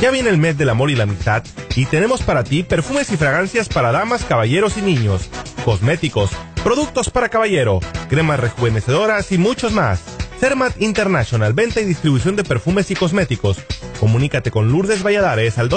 ya 0.00 0.10
viene 0.10 0.30
el 0.30 0.38
mes 0.38 0.56
del 0.56 0.70
amor 0.70 0.90
y 0.90 0.96
la 0.96 1.02
amistad 1.02 1.44
y 1.76 1.84
tenemos 1.84 2.22
para 2.22 2.42
ti 2.42 2.62
perfumes 2.62 3.12
y 3.12 3.18
fragancias 3.18 3.68
para 3.68 3.92
damas, 3.92 4.24
caballeros 4.24 4.78
y 4.78 4.80
niños, 4.80 5.28
cosméticos, 5.62 6.30
productos 6.64 7.10
para 7.10 7.28
caballero, 7.28 7.80
cremas 8.08 8.40
rejuvenecedoras 8.40 9.30
y 9.30 9.36
muchos 9.36 9.72
más. 9.72 10.00
Cermat 10.40 10.80
International, 10.80 11.52
venta 11.52 11.82
y 11.82 11.84
distribución 11.84 12.34
de 12.34 12.44
perfumes 12.44 12.90
y 12.90 12.94
cosméticos. 12.94 13.58
Comunícate 14.00 14.50
con 14.50 14.72
Lourdes 14.72 15.02
Valladares 15.02 15.58
al 15.58 15.68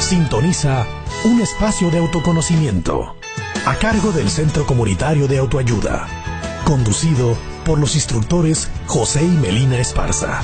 Sintoniza 0.00 0.84
un 1.24 1.40
espacio 1.40 1.90
de 1.90 1.98
autoconocimiento 1.98 3.14
a 3.66 3.76
cargo 3.76 4.10
del 4.10 4.30
Centro 4.30 4.66
Comunitario 4.66 5.28
de 5.28 5.38
Autoayuda, 5.38 6.08
conducido 6.64 7.36
por 7.64 7.78
los 7.78 7.94
instructores 7.94 8.68
José 8.86 9.22
y 9.22 9.28
Melina 9.28 9.78
Esparza. 9.78 10.42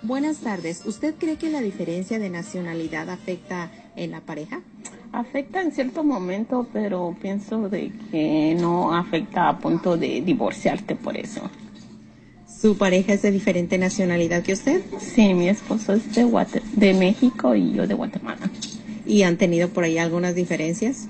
Buenas 0.03 0.39
tardes. 0.39 0.83
¿Usted 0.85 1.15
cree 1.17 1.37
que 1.37 1.49
la 1.49 1.61
diferencia 1.61 2.19
de 2.19 2.29
nacionalidad 2.29 3.09
afecta 3.09 3.71
en 3.95 4.11
la 4.11 4.21
pareja? 4.21 4.61
Afecta 5.13 5.61
en 5.61 5.71
cierto 5.71 6.03
momento, 6.03 6.67
pero 6.73 7.15
pienso 7.21 7.69
de 7.69 7.93
que 8.11 8.57
no 8.59 8.95
afecta 8.95 9.49
a 9.49 9.59
punto 9.59 9.97
de 9.97 10.21
divorciarte 10.23 10.97
por 10.97 11.17
eso. 11.17 11.49
¿Su 12.49 12.77
pareja 12.77 13.13
es 13.13 13.23
de 13.23 13.31
diferente 13.31 13.79
nacionalidad 13.79 14.43
que 14.43 14.55
usted? 14.55 14.83
Sí, 14.99 15.35
mi 15.35 15.49
esposo 15.49 15.93
es 15.93 16.15
de, 16.15 16.25
de 16.75 16.95
México 16.95 17.55
y 17.55 17.73
yo 17.73 17.87
de 17.87 17.95
Guatemala. 17.95 18.51
¿Y 19.07 19.23
han 19.23 19.37
tenido 19.37 19.69
por 19.69 19.85
ahí 19.85 19.99
algunas 19.99 20.35
diferencias? 20.35 21.09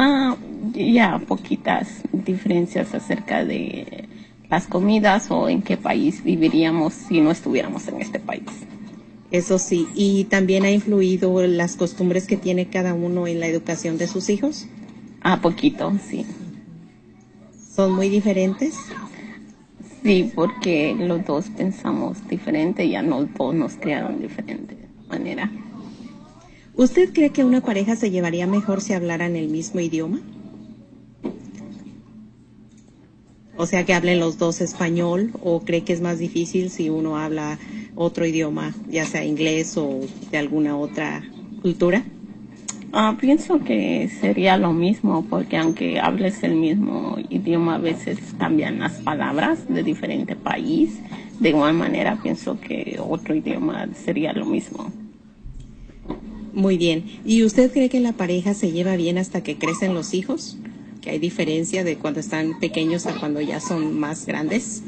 Ah, 0.00 0.36
ya 0.74 1.18
poquitas 1.18 2.02
diferencias 2.12 2.94
acerca 2.94 3.44
de 3.44 4.08
las 4.48 4.68
comidas 4.68 5.28
o 5.32 5.48
en 5.48 5.60
qué 5.60 5.76
país 5.76 6.22
viviríamos 6.22 6.94
si 6.94 7.20
no 7.20 7.32
estuviéramos 7.32 7.88
en 7.88 8.00
este 8.00 8.20
país. 8.20 8.44
Eso 9.32 9.58
sí, 9.58 9.88
¿y 9.96 10.24
también 10.24 10.64
ha 10.64 10.70
influido 10.70 11.44
las 11.48 11.74
costumbres 11.74 12.28
que 12.28 12.36
tiene 12.36 12.68
cada 12.68 12.94
uno 12.94 13.26
en 13.26 13.40
la 13.40 13.48
educación 13.48 13.98
de 13.98 14.06
sus 14.06 14.30
hijos? 14.30 14.68
Ah, 15.20 15.40
poquito, 15.42 15.92
sí. 16.08 16.24
¿Son 17.74 17.92
muy 17.92 18.08
diferentes? 18.08 18.76
Sí, 20.04 20.30
porque 20.32 20.94
los 20.96 21.26
dos 21.26 21.50
pensamos 21.50 22.26
diferente 22.28 22.84
y 22.84 22.90
ya 22.90 23.02
los 23.02 23.26
dos 23.34 23.52
nos 23.52 23.74
crearon 23.74 24.18
de 24.18 24.28
diferente 24.28 24.76
manera. 25.08 25.50
¿Usted 26.78 27.12
cree 27.12 27.30
que 27.30 27.42
una 27.42 27.60
pareja 27.60 27.96
se 27.96 28.12
llevaría 28.12 28.46
mejor 28.46 28.80
si 28.80 28.92
hablaran 28.92 29.34
el 29.34 29.48
mismo 29.48 29.80
idioma? 29.80 30.20
O 33.56 33.66
sea, 33.66 33.84
que 33.84 33.94
hablen 33.94 34.20
los 34.20 34.38
dos 34.38 34.60
español 34.60 35.32
o 35.42 35.58
cree 35.58 35.82
que 35.82 35.92
es 35.92 36.00
más 36.00 36.20
difícil 36.20 36.70
si 36.70 36.88
uno 36.88 37.18
habla 37.18 37.58
otro 37.96 38.24
idioma, 38.24 38.76
ya 38.88 39.06
sea 39.06 39.24
inglés 39.24 39.76
o 39.76 40.02
de 40.30 40.38
alguna 40.38 40.78
otra 40.78 41.24
cultura? 41.62 42.04
Ah, 42.92 43.16
pienso 43.20 43.58
que 43.58 44.08
sería 44.20 44.56
lo 44.56 44.72
mismo 44.72 45.26
porque 45.28 45.56
aunque 45.56 45.98
hables 45.98 46.44
el 46.44 46.54
mismo 46.54 47.16
idioma 47.28 47.74
a 47.74 47.78
veces 47.78 48.20
cambian 48.38 48.78
las 48.78 49.00
palabras 49.00 49.66
de 49.68 49.82
diferente 49.82 50.36
país. 50.36 51.00
De 51.40 51.48
igual 51.48 51.74
manera 51.74 52.20
pienso 52.22 52.60
que 52.60 53.00
otro 53.00 53.34
idioma 53.34 53.88
sería 53.94 54.32
lo 54.32 54.46
mismo. 54.46 54.92
Muy 56.58 56.76
bien. 56.76 57.04
¿Y 57.24 57.44
usted 57.44 57.72
cree 57.72 57.88
que 57.88 58.00
la 58.00 58.14
pareja 58.14 58.52
se 58.52 58.72
lleva 58.72 58.96
bien 58.96 59.16
hasta 59.16 59.44
que 59.44 59.56
crecen 59.58 59.94
los 59.94 60.12
hijos? 60.12 60.58
¿Que 61.00 61.10
hay 61.10 61.20
diferencia 61.20 61.84
de 61.84 61.96
cuando 61.98 62.18
están 62.18 62.58
pequeños 62.58 63.06
a 63.06 63.14
cuando 63.14 63.40
ya 63.40 63.60
son 63.60 63.96
más 63.96 64.26
grandes? 64.26 64.82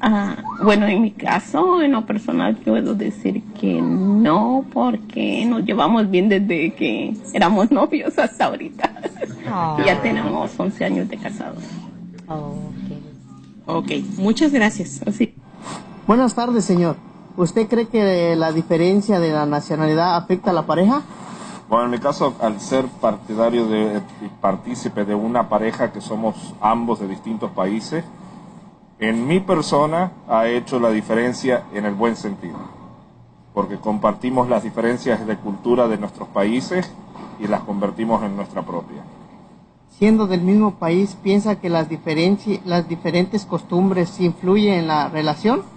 Ah, 0.00 0.36
bueno, 0.62 0.86
en 0.86 1.02
mi 1.02 1.10
caso, 1.10 1.82
en 1.82 1.90
lo 1.90 2.06
personal, 2.06 2.54
puedo 2.58 2.94
decir 2.94 3.42
que 3.60 3.82
no, 3.82 4.64
porque 4.72 5.44
nos 5.46 5.64
llevamos 5.64 6.08
bien 6.08 6.28
desde 6.28 6.72
que 6.74 7.12
éramos 7.34 7.72
novios 7.72 8.16
hasta 8.20 8.44
ahorita. 8.44 8.92
Oh. 9.52 9.78
ya 9.84 10.00
tenemos 10.02 10.52
11 10.56 10.84
años 10.84 11.08
de 11.08 11.16
casados. 11.16 11.64
Ok, 13.66 13.90
muchas 14.16 14.52
gracias. 14.52 15.00
Así. 15.04 15.34
Buenas 16.06 16.36
tardes, 16.36 16.64
señor. 16.64 16.96
¿Usted 17.36 17.68
cree 17.68 17.86
que 17.88 18.34
la 18.34 18.50
diferencia 18.50 19.20
de 19.20 19.30
la 19.30 19.44
nacionalidad 19.44 20.16
afecta 20.16 20.50
a 20.50 20.54
la 20.54 20.64
pareja? 20.64 21.02
Bueno, 21.68 21.84
en 21.84 21.90
mi 21.90 21.98
caso, 21.98 22.34
al 22.40 22.60
ser 22.60 22.86
partidario 22.86 23.66
de, 23.66 24.00
y 24.22 24.28
partícipe 24.40 25.04
de 25.04 25.14
una 25.14 25.48
pareja 25.48 25.92
que 25.92 26.00
somos 26.00 26.54
ambos 26.62 27.00
de 27.00 27.08
distintos 27.08 27.50
países, 27.50 28.04
en 29.00 29.26
mi 29.26 29.40
persona 29.40 30.12
ha 30.28 30.46
hecho 30.48 30.80
la 30.80 30.88
diferencia 30.90 31.64
en 31.74 31.84
el 31.84 31.92
buen 31.92 32.16
sentido, 32.16 32.56
porque 33.52 33.76
compartimos 33.76 34.48
las 34.48 34.62
diferencias 34.62 35.26
de 35.26 35.36
cultura 35.36 35.88
de 35.88 35.98
nuestros 35.98 36.28
países 36.28 36.90
y 37.38 37.48
las 37.48 37.60
convertimos 37.62 38.22
en 38.22 38.34
nuestra 38.34 38.62
propia. 38.62 39.02
Siendo 39.90 40.26
del 40.26 40.40
mismo 40.40 40.76
país, 40.76 41.18
¿piensa 41.22 41.56
que 41.56 41.68
las, 41.68 41.88
las 42.64 42.88
diferentes 42.88 43.44
costumbres 43.44 44.20
influyen 44.20 44.74
en 44.74 44.86
la 44.86 45.08
relación? 45.08 45.75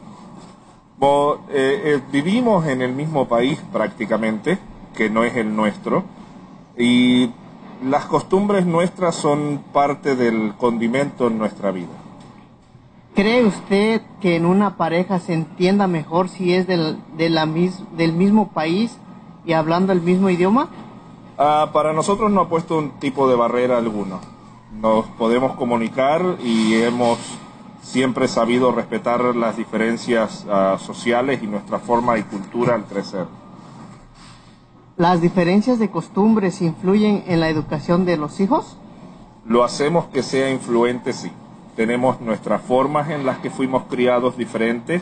Bo- 0.99 1.39
eh, 1.49 1.81
eh, 1.85 2.01
vivimos 2.11 2.65
en 2.67 2.81
el 2.81 2.91
mismo 2.93 3.27
país 3.27 3.59
prácticamente, 3.71 4.57
que 4.95 5.09
no 5.09 5.23
es 5.23 5.35
el 5.37 5.55
nuestro, 5.55 6.03
y 6.77 7.29
las 7.85 8.05
costumbres 8.05 8.65
nuestras 8.65 9.15
son 9.15 9.61
parte 9.71 10.15
del 10.17 10.53
condimento 10.57 11.27
en 11.27 11.37
nuestra 11.37 11.71
vida. 11.71 11.87
¿Cree 13.15 13.45
usted 13.45 14.01
que 14.21 14.35
en 14.35 14.45
una 14.45 14.75
pareja 14.77 15.19
se 15.19 15.33
entienda 15.33 15.87
mejor 15.87 16.27
si 16.29 16.53
es 16.53 16.67
del, 16.67 16.97
de 17.17 17.29
la 17.29 17.45
mis- 17.45 17.81
del 17.95 18.13
mismo 18.13 18.49
país 18.49 18.97
y 19.45 19.53
hablando 19.53 19.93
el 19.93 20.01
mismo 20.01 20.29
idioma? 20.29 20.67
Ah, 21.37 21.69
para 21.71 21.93
nosotros 21.93 22.29
no 22.29 22.41
ha 22.41 22.49
puesto 22.49 22.77
un 22.77 22.91
tipo 22.99 23.29
de 23.29 23.35
barrera 23.35 23.77
alguno. 23.77 24.19
Nos 24.81 25.05
podemos 25.17 25.53
comunicar 25.53 26.21
y 26.43 26.75
hemos 26.75 27.17
siempre 27.91 28.27
sabido 28.27 28.71
respetar 28.71 29.35
las 29.35 29.57
diferencias 29.57 30.45
ah, 30.47 30.77
sociales 30.79 31.41
y 31.41 31.47
nuestra 31.47 31.79
forma 31.79 32.19
y 32.19 32.23
cultura 32.23 32.75
al 32.75 32.85
crecer. 32.85 33.25
¿Las 34.95 35.21
diferencias 35.21 35.79
de 35.79 35.89
costumbres 35.89 36.61
influyen 36.61 37.23
en 37.25 37.39
la 37.39 37.49
educación 37.49 38.05
de 38.05 38.17
los 38.17 38.39
hijos? 38.39 38.77
Lo 39.45 39.63
hacemos 39.63 40.05
que 40.05 40.21
sea 40.21 40.51
influente, 40.51 41.13
sí. 41.13 41.31
Tenemos 41.75 42.21
nuestras 42.21 42.61
formas 42.61 43.09
en 43.09 43.25
las 43.25 43.39
que 43.39 43.49
fuimos 43.49 43.83
criados 43.89 44.37
diferentes 44.37 45.01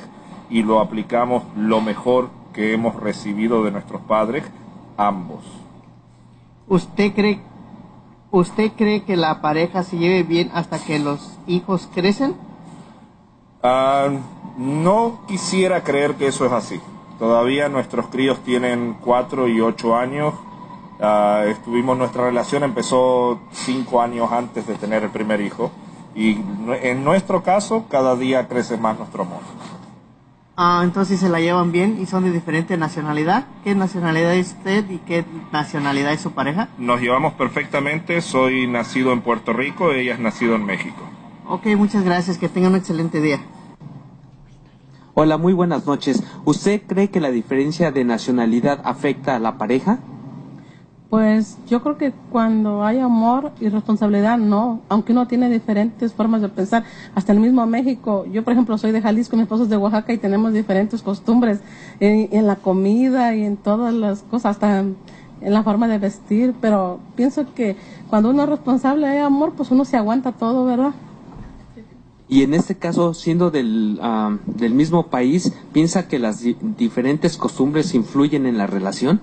y 0.50 0.64
lo 0.64 0.80
aplicamos 0.80 1.44
lo 1.58 1.82
mejor 1.82 2.30
que 2.54 2.74
hemos 2.74 2.96
recibido 2.96 3.64
de 3.64 3.72
nuestros 3.72 4.02
padres, 4.04 4.46
ambos. 4.96 5.44
¿Usted 6.68 7.14
cree, 7.14 7.42
¿Usted 8.32 8.72
cree 8.78 9.04
que 9.04 9.18
la 9.18 9.42
pareja 9.42 9.84
se 9.84 9.98
lleve 9.98 10.24
bien 10.24 10.52
hasta 10.54 10.80
que 10.80 11.00
los 11.00 11.38
hijos 11.48 11.90
crecen? 11.94 12.47
Ah, 13.70 14.08
no 14.58 15.20
quisiera 15.28 15.84
creer 15.84 16.16
que 16.16 16.28
eso 16.28 16.46
es 16.46 16.54
así. 16.54 16.80
Todavía 17.20 17.68
nuestros 17.68 18.08
críos 18.08 18.42
tienen 18.46 18.96
cuatro 19.02 19.50
y 19.50 19.60
ocho 19.60 19.98
años. 19.98 20.34
Ah, 21.02 21.44
estuvimos, 21.48 21.98
nuestra 21.98 22.24
relación 22.24 22.64
empezó 22.64 23.42
cinco 23.52 24.02
años 24.02 24.32
antes 24.32 24.66
de 24.68 24.76
tener 24.76 25.04
el 25.04 25.10
primer 25.10 25.42
hijo. 25.42 25.70
Y 26.16 26.38
en 26.82 27.04
nuestro 27.04 27.44
caso, 27.44 27.86
cada 27.90 28.16
día 28.16 28.48
crece 28.48 28.78
más 28.78 28.98
nuestro 28.98 29.24
amor. 29.24 29.42
Ah, 30.56 30.80
entonces 30.86 31.20
se 31.20 31.28
la 31.28 31.42
llevan 31.42 31.74
bien 31.74 32.00
y 32.00 32.06
son 32.06 32.24
de 32.24 32.32
diferente 32.32 32.78
nacionalidad. 32.78 33.48
¿Qué 33.66 33.76
nacionalidad 33.76 34.34
es 34.34 34.54
usted 34.54 34.90
y 34.90 35.00
qué 35.00 35.26
nacionalidad 35.52 36.14
es 36.14 36.22
su 36.22 36.32
pareja? 36.32 36.70
Nos 36.78 37.02
llevamos 37.02 37.34
perfectamente. 37.34 38.22
Soy 38.22 38.66
nacido 38.66 39.12
en 39.12 39.20
Puerto 39.20 39.52
Rico, 39.52 39.92
ella 39.92 40.14
es 40.14 40.20
nacido 40.22 40.56
en 40.56 40.66
México. 40.66 41.02
Ok, 41.50 41.66
muchas 41.76 42.06
gracias. 42.06 42.38
Que 42.38 42.48
tengan 42.48 42.72
un 42.72 42.78
excelente 42.78 43.20
día. 43.20 43.42
Hola, 45.20 45.40
muy 45.40 45.54
buenas 45.54 45.88
noches. 45.88 46.22
¿Usted 46.46 46.80
cree 46.86 47.08
que 47.10 47.20
la 47.20 47.32
diferencia 47.32 47.90
de 47.90 48.04
nacionalidad 48.04 48.82
afecta 48.84 49.36
a 49.36 49.40
la 49.40 49.58
pareja? 49.58 49.98
Pues 51.10 51.58
yo 51.68 51.82
creo 51.82 51.98
que 51.98 52.14
cuando 52.32 52.86
hay 52.86 53.00
amor 53.00 53.52
y 53.60 53.70
responsabilidad, 53.70 54.38
no. 54.38 54.80
Aunque 54.90 55.14
uno 55.14 55.26
tiene 55.26 55.50
diferentes 55.50 56.14
formas 56.14 56.44
de 56.44 56.50
pensar. 56.50 56.84
Hasta 57.16 57.32
el 57.32 57.40
mismo 57.40 57.66
México. 57.66 58.28
Yo, 58.32 58.44
por 58.44 58.54
ejemplo, 58.54 58.78
soy 58.78 58.92
de 58.92 59.02
Jalisco, 59.02 59.36
mi 59.36 59.42
esposo 59.42 59.64
es 59.64 59.70
de 59.70 59.78
Oaxaca 59.78 60.14
y 60.14 60.20
tenemos 60.20 60.54
diferentes 60.54 61.02
costumbres 61.02 61.62
en, 62.00 62.46
la 62.46 62.58
comida 62.58 63.34
y 63.34 63.44
en 63.44 63.58
todas 63.58 63.96
las 63.96 64.22
cosas, 64.22 64.52
hasta 64.52 64.82
en, 64.82 64.96
en 65.42 65.52
la 65.52 65.64
forma 65.64 65.88
de 65.88 65.98
vestir. 65.98 66.54
Pero 66.62 67.00
pienso 67.16 67.44
que 67.56 67.76
cuando 68.08 68.30
uno 68.30 68.44
es 68.44 68.50
responsable 68.50 69.08
hay 69.08 69.18
amor, 69.18 69.54
pues 69.58 69.72
uno 69.72 69.84
se 69.84 69.98
aguanta 69.98 70.32
todo, 70.32 70.64
¿verdad? 70.64 70.94
Y 72.30 72.44
en 72.44 72.54
este 72.54 72.76
caso, 72.76 73.14
siendo 73.14 73.52
del, 73.52 74.00
ah, 74.02 74.36
del 74.46 74.74
mismo 74.74 75.08
país, 75.08 75.54
¿piensa 75.72 76.08
que 76.08 76.20
las 76.20 76.42
di- 76.42 76.58
diferentes 76.78 77.38
costumbres 77.38 77.94
influyen 77.94 78.46
en 78.46 78.58
la 78.58 78.68
relación? 78.68 79.22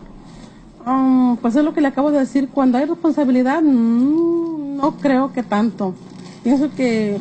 Um, 0.87 1.37
pues 1.37 1.55
es 1.57 1.64
lo 1.64 1.75
que 1.75 1.81
le 1.83 1.88
acabo 1.88 2.11
de 2.11 2.19
decir. 2.21 2.49
Cuando 2.49 2.79
hay 2.79 2.87
responsabilidad, 2.87 3.62
mm, 3.62 4.77
no 4.77 4.93
creo 5.01 5.33
que 5.33 5.43
tanto. 5.43 5.95
Pienso 6.43 6.71
que, 6.75 7.19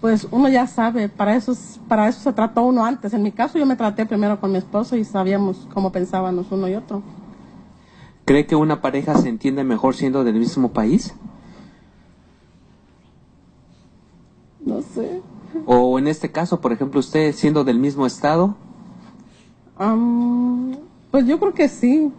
pues 0.00 0.26
uno 0.32 0.48
ya 0.48 0.66
sabe, 0.66 1.08
para 1.08 1.36
eso, 1.36 1.52
es- 1.52 1.78
para 1.88 2.08
eso 2.08 2.20
se 2.20 2.32
trató 2.32 2.62
uno 2.62 2.84
antes. 2.84 3.12
En 3.14 3.22
mi 3.22 3.30
caso, 3.30 3.58
yo 3.58 3.66
me 3.66 3.76
traté 3.76 4.06
primero 4.06 4.40
con 4.40 4.50
mi 4.50 4.58
esposo 4.58 4.96
y 4.96 5.04
sabíamos 5.04 5.68
cómo 5.72 5.90
pensábamos 5.92 6.46
uno 6.50 6.68
y 6.68 6.74
otro. 6.74 7.00
¿Cree 8.24 8.46
que 8.46 8.56
una 8.56 8.80
pareja 8.80 9.16
se 9.18 9.28
entiende 9.28 9.62
mejor 9.64 9.94
siendo 9.94 10.22
del 10.24 10.34
mismo 10.36 10.68
país? 10.70 11.14
No 14.64 14.80
sé. 14.82 15.20
O 15.66 15.98
en 15.98 16.08
este 16.08 16.30
caso, 16.30 16.60
por 16.60 16.72
ejemplo, 16.72 17.00
usted 17.00 17.32
siendo 17.34 17.64
del 17.64 17.78
mismo 17.78 18.06
estado, 18.06 18.54
Um, 19.80 20.74
pues 21.10 21.26
yo 21.26 21.38
creo 21.40 21.54
que 21.54 21.68
sí. 21.68 22.10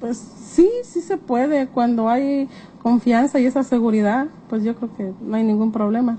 Pues 0.00 0.16
sí, 0.16 0.70
sí 0.84 1.00
se 1.00 1.16
puede. 1.16 1.66
Cuando 1.66 2.08
hay 2.08 2.48
confianza 2.82 3.40
y 3.40 3.46
esa 3.46 3.62
seguridad, 3.64 4.28
pues 4.48 4.62
yo 4.64 4.74
creo 4.76 4.88
que 4.96 5.12
no 5.26 5.36
hay 5.36 5.42
ningún 5.42 5.72
problema. 5.72 6.16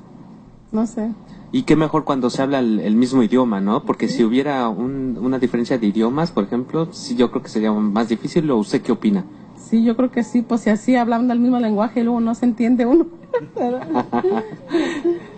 No 0.72 0.86
sé. 0.86 1.10
y 1.52 1.64
qué 1.64 1.78
mejor 1.78 2.04
cuando 2.04 2.30
se 2.30 2.42
habla 2.42 2.60
el, 2.60 2.80
el 2.82 2.96
mismo 2.98 3.24
idioma, 3.24 3.62
¿no? 3.62 3.84
Porque 3.86 4.10
si 4.10 4.26
hubiera 4.26 4.68
un- 4.68 5.18
una 5.22 5.40
diferencia 5.40 5.78
de 5.78 5.88
idiomas, 5.88 6.30
por 6.32 6.44
ejemplo, 6.44 6.90
sí, 6.92 7.16
yo 7.16 7.32
creo 7.32 7.42
que 7.42 7.48
sería 7.50 7.72
más 7.72 8.10
difícil. 8.10 8.52
¿O 8.52 8.58
usted 8.58 8.82
qué 8.82 8.92
opina? 8.92 9.24
Sí, 9.58 9.82
yo 9.84 9.96
creo 9.96 10.12
que 10.12 10.24
sí, 10.24 10.42
pues 10.42 10.62
si 10.62 10.70
así 10.70 10.96
hablando 10.98 11.32
el 11.34 11.40
mismo 11.40 11.58
lenguaje 11.60 12.02
y 12.02 12.04
luego 12.04 12.20
no 12.20 12.36
se 12.36 12.46
entiende 12.46 12.86
uno. 12.86 13.06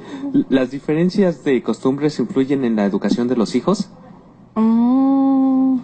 ¿Las 0.49 0.71
diferencias 0.71 1.43
de 1.43 1.61
costumbres 1.63 2.19
influyen 2.19 2.63
en 2.63 2.75
la 2.75 2.85
educación 2.85 3.27
de 3.27 3.35
los 3.35 3.55
hijos? 3.55 3.89
Mm, 4.55 5.79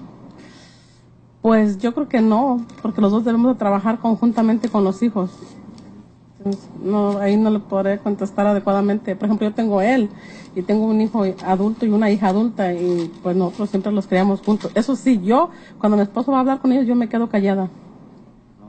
pues 1.42 1.78
yo 1.78 1.94
creo 1.94 2.08
que 2.08 2.22
no, 2.22 2.66
porque 2.82 3.02
los 3.02 3.12
dos 3.12 3.26
debemos 3.26 3.54
de 3.54 3.60
trabajar 3.60 4.00
conjuntamente 4.00 4.70
con 4.70 4.84
los 4.84 5.02
hijos. 5.04 5.32
Entonces, 6.38 6.70
no, 6.84 7.20
ahí 7.20 7.38
no 7.38 7.50
le 7.50 7.60
podré 7.60 8.00
contestar 8.00 8.48
adecuadamente. 8.48 9.16
Por 9.16 9.26
ejemplo, 9.28 9.48
yo 9.48 9.54
tengo 9.54 9.82
él 9.82 10.10
y 10.56 10.62
tengo 10.62 10.86
un 10.86 11.02
hijo 11.02 11.24
adulto 11.46 11.86
y 11.86 11.90
una 11.90 12.10
hija 12.12 12.28
adulta 12.28 12.74
y 12.74 13.12
pues 13.22 13.36
nosotros 13.36 13.70
siempre 13.70 13.92
los 13.92 14.08
criamos 14.08 14.42
juntos. 14.42 14.72
Eso 14.76 14.96
sí, 14.96 15.22
yo 15.24 15.50
cuando 15.80 15.98
mi 15.98 16.04
esposo 16.04 16.32
va 16.32 16.38
a 16.38 16.42
hablar 16.42 16.60
con 16.60 16.72
ellos 16.72 16.86
yo 16.86 16.96
me 16.96 17.08
quedo 17.08 17.30
callada. 17.30 17.70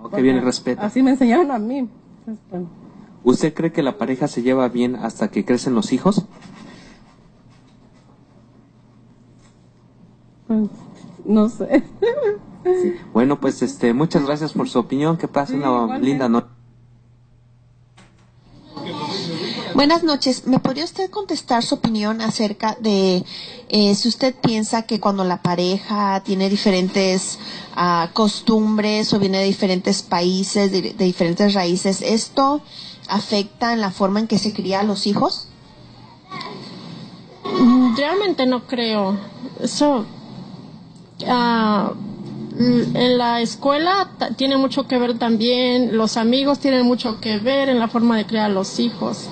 ¿no? 0.02 0.08
Que 0.08 0.22
viene 0.22 0.38
el 0.38 0.44
respeto. 0.44 0.82
Así 0.82 1.02
me 1.02 1.10
enseñaron 1.10 1.50
a 1.50 1.58
mí. 1.58 1.88
Entonces, 2.18 2.44
bueno, 2.50 2.68
¿Usted 3.24 3.54
cree 3.54 3.72
que 3.72 3.82
la 3.82 3.96
pareja 3.96 4.28
se 4.28 4.42
lleva 4.42 4.68
bien 4.68 4.96
hasta 4.96 5.28
que 5.28 5.44
crecen 5.44 5.74
los 5.74 5.92
hijos? 5.92 6.26
pues, 10.46 10.70
no 11.24 11.48
sé. 11.48 11.82
Bueno, 13.12 13.40
pues 13.40 13.60
este, 13.62 13.92
muchas 13.92 14.24
gracias 14.24 14.52
por 14.52 14.68
su 14.68 14.78
opinión. 14.78 15.16
Que 15.16 15.28
pase 15.28 15.54
una 15.54 15.98
linda 15.98 16.28
noche. 16.28 16.48
Buenas 19.74 20.02
noches. 20.02 20.46
¿Me 20.46 20.60
podría 20.60 20.84
usted 20.84 21.10
contestar 21.10 21.62
su 21.62 21.74
opinión 21.74 22.20
acerca 22.20 22.76
de 22.80 23.24
eh, 23.68 23.94
si 23.94 24.08
usted 24.08 24.34
piensa 24.34 24.82
que 24.82 25.00
cuando 25.00 25.24
la 25.24 25.42
pareja 25.42 26.22
tiene 26.24 26.48
diferentes 26.48 27.38
ah, 27.74 28.10
costumbres 28.12 29.12
o 29.12 29.18
viene 29.18 29.38
de 29.38 29.44
diferentes 29.44 30.02
países, 30.02 30.70
de, 30.70 30.94
de 30.94 31.04
diferentes 31.04 31.54
raíces, 31.54 32.02
esto 32.02 32.62
afecta 33.08 33.72
en 33.72 33.80
la 33.80 33.90
forma 33.90 34.20
en 34.20 34.26
que 34.26 34.38
se 34.38 34.52
cría 34.52 34.80
a 34.80 34.84
los 34.84 35.06
hijos? 35.06 35.48
Mm, 37.44 37.96
Realmente 37.96 38.46
no 38.46 38.66
creo. 38.66 39.16
Eso. 39.60 40.04
ah, 41.26 41.92
mm, 42.58 42.96
en 42.96 43.18
la 43.18 43.40
escuela 43.40 44.10
tiene 44.36 44.56
mucho 44.56 44.86
que 44.86 44.98
ver 44.98 45.18
también, 45.18 45.96
los 45.96 46.16
amigos 46.16 46.58
tienen 46.58 46.86
mucho 46.86 47.20
que 47.20 47.38
ver 47.38 47.68
en 47.68 47.78
la 47.78 47.88
forma 47.88 48.16
de 48.16 48.26
criar 48.26 48.46
a 48.46 48.54
los 48.54 48.78
hijos. 48.80 49.28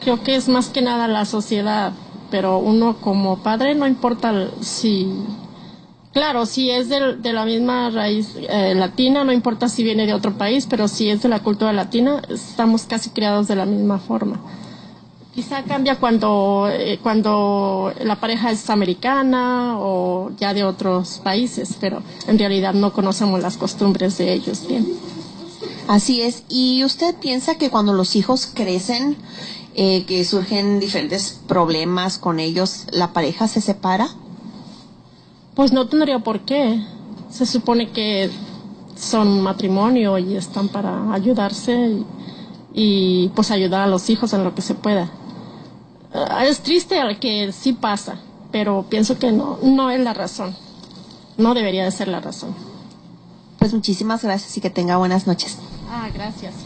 Creo 0.00 0.22
que 0.22 0.36
es 0.36 0.48
más 0.48 0.68
que 0.68 0.82
nada 0.82 1.08
la 1.08 1.24
sociedad 1.24 1.92
pero 2.30 2.58
uno 2.58 2.96
como 3.00 3.38
padre 3.38 3.74
no 3.74 3.86
importa 3.86 4.48
si 4.60 5.08
Claro, 6.16 6.46
si 6.46 6.70
es 6.70 6.88
de, 6.88 7.32
la 7.34 7.44
misma 7.44 7.90
raíz 7.90 8.28
eh, 8.48 8.74
latina, 8.74 9.22
no 9.22 9.32
importa 9.32 9.68
si 9.68 9.84
viene 9.84 10.06
de 10.06 10.14
otro 10.14 10.32
país, 10.38 10.66
pero 10.66 10.88
si 10.88 11.10
es 11.10 11.20
de 11.20 11.28
la 11.28 11.40
cultura 11.40 11.74
latina, 11.74 12.22
estamos 12.30 12.84
casi 12.84 13.10
criados 13.10 13.48
de 13.48 13.54
la 13.54 13.66
misma 13.66 13.98
forma. 13.98 14.40
Quizá 15.34 15.62
cambia 15.64 15.96
cuando, 15.96 16.70
eh, 16.72 16.98
cuando 17.02 17.92
la 18.00 18.18
pareja 18.18 18.50
es 18.50 18.70
americana 18.70 19.74
o 19.78 20.30
ya 20.38 20.54
de 20.54 20.64
otros 20.64 21.20
países, 21.22 21.76
pero 21.78 22.02
en 22.26 22.38
realidad 22.38 22.72
no 22.72 22.94
conocemos 22.94 23.42
las 23.42 23.58
costumbres 23.58 24.16
de 24.16 24.32
ellos 24.32 24.66
bien. 24.66 24.86
Así 25.86 26.22
es. 26.22 26.44
¿Y 26.48 26.82
usted 26.84 27.14
piensa 27.16 27.58
que 27.58 27.68
cuando 27.68 27.92
los 27.92 28.16
hijos 28.16 28.46
crecen, 28.46 29.18
eh, 29.74 30.06
que 30.06 30.24
surgen 30.24 30.80
diferentes 30.80 31.38
problemas 31.46 32.16
con 32.16 32.40
ellos, 32.40 32.86
la 32.90 33.12
pareja 33.12 33.48
se 33.48 33.60
separa? 33.60 34.08
Pues 35.56 35.72
no 35.72 35.88
tendría 35.88 36.18
por 36.18 36.40
qué. 36.40 36.80
Se 37.30 37.46
supone 37.46 37.88
que 37.90 38.30
son 38.94 39.40
matrimonio 39.40 40.18
y 40.18 40.36
están 40.36 40.68
para 40.68 41.12
ayudarse 41.12 42.02
y, 42.74 43.30
pues 43.34 43.50
ayudar 43.50 43.80
a 43.80 43.86
los 43.86 44.10
hijos 44.10 44.34
en 44.34 44.44
lo 44.44 44.54
que 44.54 44.60
se 44.60 44.74
pueda. 44.74 45.10
Ah, 46.12 46.44
es 46.44 46.60
triste 46.60 47.00
que 47.18 47.52
sí 47.52 47.72
pasa, 47.72 48.20
pero 48.52 48.84
pienso 48.88 49.18
que 49.18 49.32
no, 49.32 49.58
no 49.62 49.90
es 49.90 49.98
la 49.98 50.12
razón. 50.12 50.54
No 51.38 51.54
debería 51.54 51.84
de 51.84 51.90
ser 51.90 52.08
la 52.08 52.20
razón. 52.20 52.54
Pues 53.58 53.72
muchísimas 53.72 54.22
gracias 54.22 54.54
y 54.58 54.60
que 54.60 54.70
tenga 54.70 54.98
buenas 54.98 55.26
noches. 55.26 55.58
Ah, 55.90 56.08
gracias. 56.12 56.65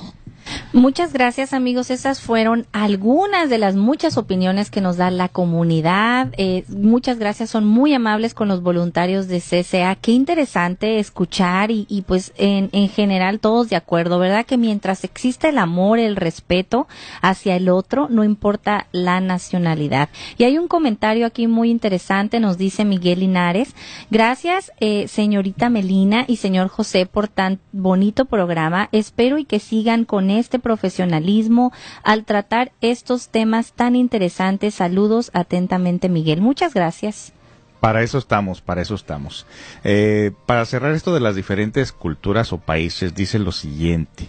Muchas 0.72 1.12
gracias 1.12 1.52
amigos, 1.52 1.90
esas 1.90 2.20
fueron 2.20 2.64
algunas 2.70 3.50
de 3.50 3.58
las 3.58 3.74
muchas 3.74 4.16
opiniones 4.16 4.70
que 4.70 4.80
nos 4.80 4.96
da 4.96 5.10
la 5.10 5.28
comunidad. 5.28 6.28
Eh, 6.36 6.62
muchas 6.68 7.18
gracias, 7.18 7.50
son 7.50 7.64
muy 7.64 7.92
amables 7.92 8.34
con 8.34 8.46
los 8.46 8.62
voluntarios 8.62 9.26
de 9.26 9.40
CCA. 9.40 9.96
Qué 9.96 10.12
interesante 10.12 11.00
escuchar 11.00 11.72
y, 11.72 12.04
pues 12.06 12.32
en, 12.36 12.68
en 12.70 12.88
general 12.88 13.40
todos 13.40 13.68
de 13.68 13.74
acuerdo, 13.74 14.20
¿verdad? 14.20 14.46
Que 14.46 14.56
mientras 14.56 15.02
existe 15.02 15.48
el 15.48 15.58
amor, 15.58 15.98
el 15.98 16.14
respeto 16.14 16.86
hacia 17.20 17.56
el 17.56 17.68
otro, 17.68 18.06
no 18.08 18.22
importa 18.22 18.86
la 18.92 19.20
nacionalidad. 19.20 20.08
Y 20.38 20.44
hay 20.44 20.56
un 20.56 20.68
comentario 20.68 21.26
aquí 21.26 21.48
muy 21.48 21.70
interesante, 21.70 22.38
nos 22.38 22.58
dice 22.58 22.84
Miguel 22.84 23.18
Linares. 23.20 23.74
Gracias, 24.12 24.70
eh, 24.78 25.08
señorita 25.08 25.68
Melina 25.68 26.26
y 26.28 26.36
señor 26.36 26.68
José, 26.68 27.06
por 27.06 27.26
tan 27.26 27.58
bonito 27.72 28.26
programa. 28.26 28.88
Espero 28.92 29.36
y 29.36 29.44
que 29.44 29.58
sigan 29.58 30.04
con 30.04 30.30
este 30.30 30.59
profesionalismo 30.60 31.72
al 32.02 32.24
tratar 32.24 32.72
estos 32.80 33.28
temas 33.28 33.72
tan 33.72 33.96
interesantes. 33.96 34.74
Saludos 34.74 35.30
atentamente, 35.34 36.08
Miguel. 36.08 36.40
Muchas 36.40 36.74
gracias. 36.74 37.32
Para 37.80 38.02
eso 38.02 38.18
estamos, 38.18 38.60
para 38.60 38.82
eso 38.82 38.94
estamos. 38.94 39.46
Eh, 39.84 40.32
para 40.44 40.66
cerrar 40.66 40.94
esto 40.94 41.14
de 41.14 41.20
las 41.20 41.34
diferentes 41.34 41.92
culturas 41.92 42.52
o 42.52 42.58
países, 42.58 43.14
dice 43.14 43.38
lo 43.38 43.52
siguiente. 43.52 44.28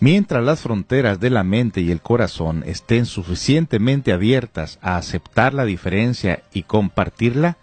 Mientras 0.00 0.42
las 0.44 0.60
fronteras 0.60 1.20
de 1.20 1.30
la 1.30 1.42
mente 1.42 1.80
y 1.80 1.90
el 1.90 2.00
corazón 2.00 2.62
estén 2.66 3.06
suficientemente 3.06 4.12
abiertas 4.12 4.78
a 4.82 4.96
aceptar 4.96 5.54
la 5.54 5.64
diferencia 5.64 6.42
y 6.52 6.64
compartirla, 6.64 7.56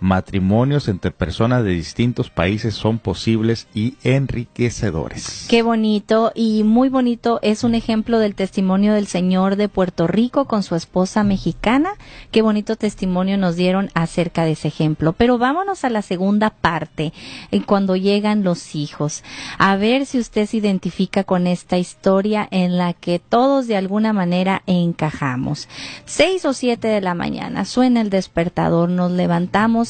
matrimonios 0.00 0.88
entre 0.88 1.10
personas 1.10 1.64
de 1.64 1.70
distintos 1.70 2.30
países 2.30 2.74
son 2.74 2.98
posibles 2.98 3.66
y 3.74 3.94
enriquecedores. 4.02 5.46
Qué 5.48 5.62
bonito 5.62 6.32
y 6.34 6.62
muy 6.64 6.88
bonito 6.88 7.40
es 7.42 7.64
un 7.64 7.74
ejemplo 7.74 8.18
del 8.18 8.34
testimonio 8.34 8.94
del 8.94 9.06
señor 9.06 9.56
de 9.56 9.68
Puerto 9.68 10.06
Rico 10.06 10.44
con 10.46 10.62
su 10.62 10.74
esposa 10.74 11.24
mexicana. 11.24 11.90
Qué 12.30 12.42
bonito 12.42 12.76
testimonio 12.76 13.38
nos 13.38 13.56
dieron 13.56 13.90
acerca 13.94 14.44
de 14.44 14.52
ese 14.52 14.68
ejemplo. 14.68 15.12
Pero 15.12 15.38
vámonos 15.38 15.84
a 15.84 15.90
la 15.90 16.02
segunda 16.02 16.50
parte, 16.50 17.12
en 17.50 17.62
cuando 17.62 17.96
llegan 17.96 18.44
los 18.44 18.74
hijos. 18.74 19.24
A 19.58 19.76
ver 19.76 20.06
si 20.06 20.18
usted 20.18 20.46
se 20.46 20.58
identifica 20.58 21.24
con 21.24 21.46
esta 21.46 21.78
historia 21.78 22.46
en 22.50 22.76
la 22.76 22.92
que 22.92 23.18
todos 23.18 23.66
de 23.66 23.76
alguna 23.76 24.12
manera 24.12 24.62
encajamos. 24.66 25.68
Seis 26.04 26.44
o 26.44 26.52
siete 26.52 26.88
de 26.88 27.00
la 27.00 27.14
mañana 27.14 27.64
suena 27.64 28.00
el 28.00 28.10
despertador, 28.10 28.88
nos 28.88 29.10
levantamos 29.10 29.87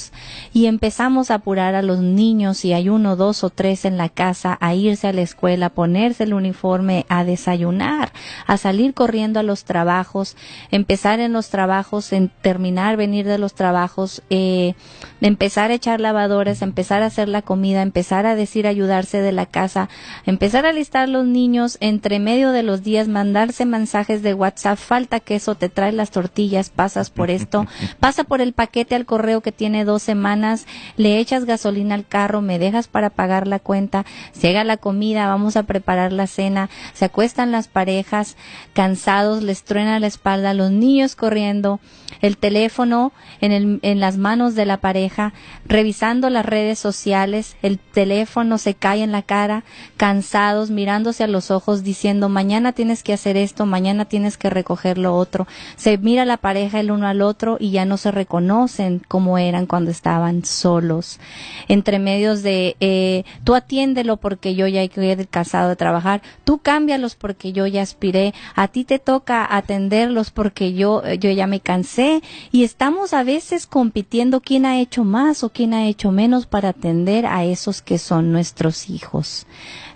y 0.53 0.67
empezamos 0.67 1.31
a 1.31 1.35
apurar 1.35 1.75
a 1.75 1.83
los 1.83 2.01
niños 2.01 2.59
si 2.59 2.73
hay 2.73 2.89
uno, 2.89 3.17
dos 3.17 3.45
o 3.45 3.51
tres 3.51 3.85
en 3.85 3.97
la 3.97 4.09
casa 4.09 4.57
a 4.61 4.75
irse 4.75 5.09
a 5.09 5.13
la 5.13 5.23
escuela, 5.23 5.67
a 5.67 5.71
ponerse 5.71 6.25
el 6.25 6.35
uniforme, 6.35 7.07
a 7.09 7.25
desayunar, 7.25 8.13
a 8.47 8.57
salir 8.57 8.95
corriendo 8.95 9.41
a 9.41 9.43
los 9.43 9.65
trabajos, 9.65 10.37
empezar 10.71 11.21
en 11.21 11.33
los 11.33 11.49
trabajos, 11.51 12.13
en 12.13 12.31
terminar, 12.43 12.97
venir 12.97 13.27
de 13.27 13.39
los 13.39 13.55
trabajos, 13.55 14.23
eh, 14.31 14.75
empezar 15.21 15.71
a 15.71 15.75
echar 15.75 16.01
lavadores, 16.01 16.63
empezar 16.63 17.03
a 17.03 17.07
hacer 17.07 17.29
la 17.29 17.43
comida, 17.43 17.83
empezar 17.83 18.27
a 18.27 18.35
decir 18.35 18.67
ayudarse 18.67 19.21
de 19.21 19.33
la 19.33 19.47
casa, 19.47 19.89
empezar 20.27 20.67
a 20.67 20.73
listar 20.73 21.09
los 21.09 21.27
niños 21.27 21.79
entre 21.81 22.19
medio 22.19 22.53
de 22.53 22.63
los 22.63 22.83
días, 22.83 23.09
mandarse 23.09 23.65
mensajes 23.65 24.23
de 24.23 24.35
WhatsApp, 24.35 24.79
falta 24.79 25.21
queso, 25.21 25.55
te 25.55 25.69
trae 25.69 25.93
las 25.93 26.11
tortillas, 26.11 26.71
pasas 26.71 27.11
por 27.11 27.31
esto, 27.31 27.67
pasa 28.01 28.25
por 28.25 28.41
el 28.41 28.53
paquete 28.53 28.95
al 28.95 29.07
correo 29.07 29.41
que 29.41 29.53
tiene 29.53 29.85
dos 29.89 30.03
semanas, 30.03 30.67
le 30.97 31.19
echas 31.19 31.45
gasolina 31.45 31.97
al 31.97 32.07
carro, 32.07 32.41
me 32.41 32.61
dejas 32.61 32.87
para 32.87 33.11
pagar 33.11 33.49
la 33.49 33.59
cuenta, 33.59 34.07
llega 34.41 34.63
la 34.63 34.77
comida, 34.77 35.27
vamos 35.27 35.57
a 35.57 35.65
preparar 35.65 36.13
la 36.13 36.29
cena, 36.29 36.71
se 36.93 37.07
acuestan 37.07 37.51
las 37.51 37.67
parejas 37.67 38.37
cansados, 38.75 39.43
les 39.43 39.65
truena 39.65 39.99
la 39.99 40.07
espalda, 40.07 40.55
los 40.55 40.71
niños 40.71 41.17
corriendo, 41.17 41.81
el 42.21 42.37
teléfono 42.37 43.13
en, 43.41 43.53
el, 43.53 43.79
en 43.83 44.01
las 44.01 44.17
manos 44.17 44.55
de 44.55 44.67
la 44.67 44.79
pareja, 44.79 45.33
revisando 45.67 46.31
las 46.31 46.45
redes 46.45 46.79
sociales, 46.79 47.57
el 47.63 47.79
teléfono 47.79 48.59
se 48.59 48.75
cae 48.75 49.03
en 49.03 49.13
la 49.13 49.23
cara, 49.23 49.65
cansados, 49.97 50.71
mirándose 50.71 51.25
a 51.25 51.29
los 51.29 51.51
ojos, 51.51 51.83
diciendo 51.83 52.29
mañana 52.29 52.73
tienes 52.73 53.03
que 53.03 53.13
hacer 53.13 53.37
esto, 53.37 53.67
mañana 53.67 54.05
tienes 54.05 54.37
que 54.37 54.51
recoger 54.51 54.99
lo 54.99 55.17
otro. 55.17 55.47
Se 55.77 55.97
mira 55.99 56.25
la 56.25 56.37
pareja 56.37 56.81
el 56.81 56.91
uno 56.91 57.07
al 57.07 57.23
otro 57.23 57.57
y 57.59 57.71
ya 57.71 57.85
no 57.85 57.97
se 57.97 58.11
reconocen 58.11 59.01
como 59.09 59.39
eran 59.39 59.67
estaban 59.87 60.45
solos. 60.45 61.21
Entre 61.69 61.99
medios 61.99 62.43
de 62.43 62.77
eh, 62.81 63.25
tú 63.45 63.55
atiéndelo 63.55 64.17
porque 64.17 64.55
yo 64.55 64.67
ya 64.67 64.83
he 64.83 65.27
casado 65.27 65.69
de 65.69 65.77
trabajar, 65.77 66.23
tú 66.45 66.59
cámbialos 66.59 67.15
porque 67.15 67.53
yo 67.53 67.67
ya 67.67 67.83
aspiré, 67.83 68.35
a 68.55 68.69
ti 68.69 68.85
te 68.85 68.99
toca 68.99 69.47
atenderlos 69.49 70.31
porque 70.31 70.75
yo, 70.75 71.03
yo 71.15 71.31
ya 71.31 71.47
me 71.47 71.61
cansé 71.61 72.23
y 72.51 72.65
estamos 72.65 73.15
a 73.15 73.23
veces 73.23 73.67
compitiendo 73.67 74.41
quién 74.41 74.67
ha 74.67 74.81
hecho 74.81 75.05
más 75.05 75.45
o 75.45 75.51
quién 75.51 75.75
ha 75.75 75.87
hecho 75.87 76.11
menos 76.11 76.47
para 76.47 76.71
atender 76.71 77.27
a 77.27 77.45
esos 77.45 77.83
que 77.83 77.99
son 77.99 78.33
nuestros 78.33 78.91
hijos. 78.91 79.47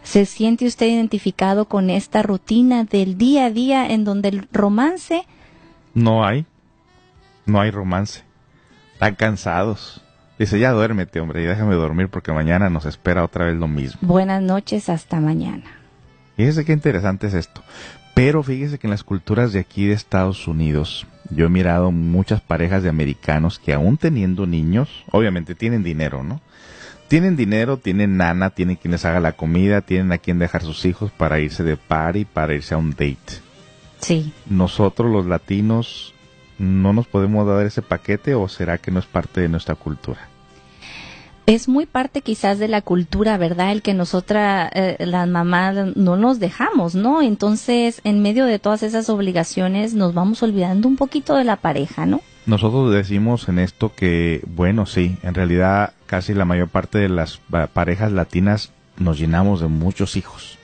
¿Se 0.02 0.26
siente 0.26 0.66
usted 0.66 0.86
identificado 0.86 1.66
con 1.66 1.88
esta 1.90 2.22
rutina 2.22 2.84
del 2.84 3.16
día 3.16 3.46
a 3.46 3.50
día 3.50 3.86
en 3.86 4.04
donde 4.04 4.30
el 4.30 4.48
romance 4.52 5.24
No 5.94 6.24
hay. 6.24 6.46
No 7.46 7.60
hay 7.60 7.70
romance. 7.70 8.24
Están 9.02 9.16
cansados. 9.16 10.00
Dice, 10.38 10.60
ya 10.60 10.70
duérmete, 10.70 11.18
hombre, 11.18 11.42
y 11.42 11.46
déjame 11.46 11.74
dormir 11.74 12.06
porque 12.08 12.30
mañana 12.30 12.70
nos 12.70 12.84
espera 12.84 13.24
otra 13.24 13.46
vez 13.46 13.56
lo 13.56 13.66
mismo. 13.66 13.98
Buenas 14.00 14.40
noches, 14.40 14.88
hasta 14.88 15.18
mañana. 15.18 15.64
Fíjese 16.36 16.64
qué 16.64 16.72
interesante 16.72 17.26
es 17.26 17.34
esto. 17.34 17.64
Pero 18.14 18.44
fíjese 18.44 18.78
que 18.78 18.86
en 18.86 18.92
las 18.92 19.02
culturas 19.02 19.52
de 19.52 19.58
aquí 19.58 19.86
de 19.86 19.94
Estados 19.94 20.46
Unidos, 20.46 21.08
yo 21.30 21.46
he 21.46 21.48
mirado 21.48 21.90
muchas 21.90 22.42
parejas 22.42 22.84
de 22.84 22.90
americanos 22.90 23.58
que 23.58 23.72
aún 23.72 23.96
teniendo 23.96 24.46
niños, 24.46 24.88
obviamente 25.10 25.56
tienen 25.56 25.82
dinero, 25.82 26.22
¿no? 26.22 26.40
Tienen 27.08 27.34
dinero, 27.34 27.78
tienen 27.78 28.16
nana, 28.16 28.50
tienen 28.50 28.76
quien 28.76 28.92
les 28.92 29.04
haga 29.04 29.18
la 29.18 29.32
comida, 29.32 29.80
tienen 29.80 30.12
a 30.12 30.18
quien 30.18 30.38
dejar 30.38 30.62
sus 30.62 30.84
hijos 30.84 31.10
para 31.10 31.40
irse 31.40 31.64
de 31.64 31.76
party, 31.76 32.24
para 32.24 32.54
irse 32.54 32.74
a 32.74 32.78
un 32.78 32.90
date. 32.90 33.40
Sí. 33.98 34.32
Nosotros 34.48 35.10
los 35.10 35.26
latinos 35.26 36.14
no 36.58 36.92
nos 36.92 37.06
podemos 37.06 37.46
dar 37.46 37.64
ese 37.66 37.82
paquete 37.82 38.34
o 38.34 38.48
será 38.48 38.78
que 38.78 38.90
no 38.90 38.98
es 39.00 39.06
parte 39.06 39.40
de 39.40 39.48
nuestra 39.48 39.74
cultura? 39.74 40.28
es 41.44 41.66
muy 41.68 41.86
parte 41.86 42.22
quizás 42.22 42.60
de 42.60 42.68
la 42.68 42.82
cultura, 42.82 43.36
¿verdad? 43.36 43.72
El 43.72 43.82
que 43.82 43.94
nosotras, 43.94 44.70
eh, 44.74 44.96
las 45.00 45.26
mamás, 45.28 45.96
no 45.96 46.16
nos 46.16 46.38
dejamos, 46.38 46.94
¿no? 46.94 47.20
Entonces, 47.20 48.00
en 48.04 48.22
medio 48.22 48.46
de 48.46 48.60
todas 48.60 48.84
esas 48.84 49.08
obligaciones, 49.10 49.92
nos 49.92 50.14
vamos 50.14 50.40
olvidando 50.44 50.86
un 50.86 50.96
poquito 50.96 51.34
de 51.34 51.42
la 51.42 51.56
pareja, 51.56 52.06
¿no? 52.06 52.20
Nosotros 52.46 52.92
decimos 52.94 53.48
en 53.48 53.58
esto 53.58 53.92
que, 53.94 54.40
bueno, 54.46 54.86
sí, 54.86 55.16
en 55.24 55.34
realidad 55.34 55.94
casi 56.06 56.32
la 56.32 56.44
mayor 56.44 56.68
parte 56.68 56.98
de 56.98 57.08
las 57.08 57.38
pa- 57.50 57.66
parejas 57.66 58.12
latinas 58.12 58.70
nos 58.96 59.18
llenamos 59.18 59.60
de 59.60 59.66
muchos 59.66 60.16
hijos. 60.16 60.58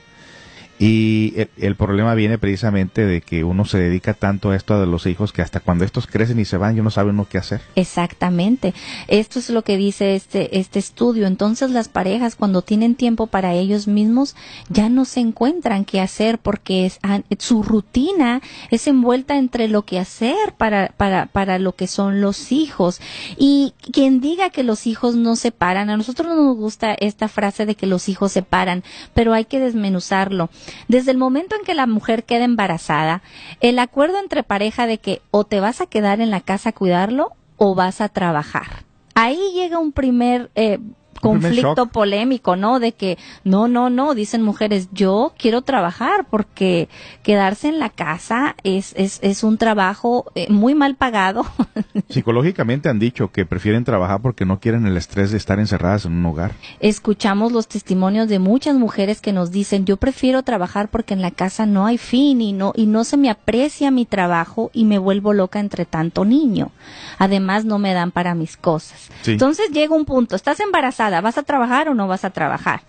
Y 0.79 1.33
el, 1.57 1.75
problema 1.75 2.15
viene 2.15 2.37
precisamente 2.37 3.05
de 3.05 3.19
que 3.19 3.43
uno 3.43 3.65
se 3.65 3.77
dedica 3.77 4.13
tanto 4.13 4.51
a 4.51 4.55
esto 4.55 4.79
de 4.79 4.87
los 4.87 5.05
hijos 5.07 5.33
que 5.33 5.41
hasta 5.41 5.59
cuando 5.59 5.83
estos 5.83 6.07
crecen 6.07 6.39
y 6.39 6.45
se 6.45 6.55
van, 6.55 6.77
ya 6.77 6.81
no 6.81 6.89
sabe 6.89 7.09
uno 7.09 7.27
qué 7.29 7.37
hacer. 7.37 7.59
Exactamente. 7.75 8.73
Esto 9.09 9.39
es 9.39 9.49
lo 9.49 9.63
que 9.63 9.75
dice 9.75 10.15
este, 10.15 10.57
este 10.57 10.79
estudio. 10.79 11.27
Entonces 11.27 11.71
las 11.71 11.89
parejas 11.89 12.37
cuando 12.37 12.61
tienen 12.61 12.95
tiempo 12.95 13.27
para 13.27 13.53
ellos 13.53 13.89
mismos 13.89 14.37
ya 14.69 14.87
no 14.87 15.03
se 15.03 15.19
encuentran 15.19 15.83
qué 15.83 15.99
hacer 15.99 16.39
porque 16.39 16.85
es, 16.85 16.99
su 17.39 17.61
rutina 17.61 18.41
es 18.71 18.87
envuelta 18.87 19.37
entre 19.37 19.67
lo 19.67 19.83
que 19.83 19.99
hacer 19.99 20.53
para, 20.57 20.93
para, 20.95 21.25
para 21.25 21.59
lo 21.59 21.75
que 21.75 21.87
son 21.87 22.21
los 22.21 22.53
hijos. 22.53 23.01
Y 23.37 23.73
quien 23.91 24.21
diga 24.21 24.49
que 24.49 24.63
los 24.63 24.87
hijos 24.87 25.15
no 25.15 25.35
se 25.35 25.51
paran, 25.51 25.89
a 25.89 25.97
nosotros 25.97 26.29
no 26.29 26.35
nos 26.41 26.55
gusta 26.55 26.93
esta 26.93 27.27
frase 27.27 27.65
de 27.65 27.75
que 27.75 27.85
los 27.85 28.07
hijos 28.07 28.31
se 28.31 28.43
paran, 28.43 28.85
pero 29.13 29.33
hay 29.33 29.43
que 29.43 29.59
desmenuzarlo. 29.59 30.49
Desde 30.87 31.11
el 31.11 31.17
momento 31.17 31.55
en 31.55 31.63
que 31.63 31.73
la 31.73 31.87
mujer 31.87 32.23
queda 32.23 32.45
embarazada, 32.45 33.21
el 33.61 33.79
acuerdo 33.79 34.19
entre 34.19 34.43
pareja 34.43 34.87
de 34.87 34.97
que 34.97 35.21
o 35.31 35.43
te 35.43 35.59
vas 35.59 35.81
a 35.81 35.87
quedar 35.87 36.21
en 36.21 36.31
la 36.31 36.41
casa 36.41 36.69
a 36.69 36.73
cuidarlo 36.73 37.33
o 37.57 37.75
vas 37.75 38.01
a 38.01 38.09
trabajar. 38.09 38.83
Ahí 39.15 39.39
llega 39.53 39.79
un 39.79 39.91
primer 39.91 40.49
eh, 40.55 40.79
conflicto 41.19 41.87
polémico, 41.87 42.55
¿no? 42.55 42.79
De 42.79 42.93
que 42.93 43.17
no, 43.43 43.67
no, 43.67 43.89
no, 43.89 44.15
dicen 44.15 44.41
mujeres, 44.41 44.89
yo 44.91 45.33
quiero 45.37 45.61
trabajar 45.61 46.27
porque 46.29 46.89
quedarse 47.23 47.69
en 47.69 47.79
la 47.79 47.89
casa 47.89 48.55
es, 48.63 48.93
es, 48.95 49.19
es 49.21 49.43
un 49.43 49.57
trabajo 49.57 50.31
eh, 50.35 50.47
muy 50.49 50.75
mal 50.75 50.95
pagado. 50.95 51.45
Psicológicamente 52.09 52.89
han 52.89 52.99
dicho 52.99 53.31
que 53.31 53.45
prefieren 53.45 53.83
trabajar 53.83 54.21
porque 54.21 54.45
no 54.45 54.59
quieren 54.59 54.85
el 54.85 54.97
estrés 54.97 55.31
de 55.31 55.37
estar 55.37 55.59
encerradas 55.59 56.05
en 56.05 56.13
un 56.13 56.25
hogar. 56.25 56.53
Escuchamos 56.79 57.51
los 57.51 57.67
testimonios 57.67 58.27
de 58.27 58.39
muchas 58.39 58.75
mujeres 58.75 59.21
que 59.21 59.33
nos 59.33 59.51
dicen, 59.51 59.85
yo 59.85 59.97
prefiero 59.97 60.43
trabajar 60.43 60.89
porque 60.89 61.13
en 61.13 61.21
la 61.21 61.31
casa 61.31 61.65
no 61.65 61.85
hay 61.85 61.97
fin 61.97 62.41
y 62.41 62.53
no, 62.53 62.73
y 62.75 62.85
no 62.85 63.03
se 63.03 63.17
me 63.17 63.29
aprecia 63.29 63.91
mi 63.91 64.05
trabajo 64.05 64.71
y 64.73 64.85
me 64.85 64.97
vuelvo 64.97 65.33
loca 65.33 65.59
entre 65.59 65.85
tanto 65.85 66.25
niño. 66.25 66.71
Además 67.17 67.65
no 67.65 67.79
me 67.79 67.93
dan 67.93 68.11
para 68.11 68.35
mis 68.35 68.57
cosas. 68.57 69.09
Entonces 69.25 69.69
llega 69.71 69.95
un 69.95 70.05
punto, 70.05 70.35
estás 70.35 70.59
embarazada, 70.59 71.08
¿Vas 71.21 71.37
a 71.37 71.43
trabajar 71.43 71.89
o 71.89 71.93
no 71.95 72.07
vas 72.07 72.23
a 72.23 72.29
trabajar? 72.29 72.81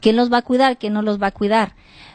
¿Quién 0.00 0.16
los 0.16 0.32
va 0.32 0.38
a 0.38 0.42
cuidar? 0.42 0.78
¿Quién 0.78 0.92
no 0.92 1.02
los 1.02 1.20
va 1.20 1.28
a 1.28 1.32
cuidar? 1.32 1.72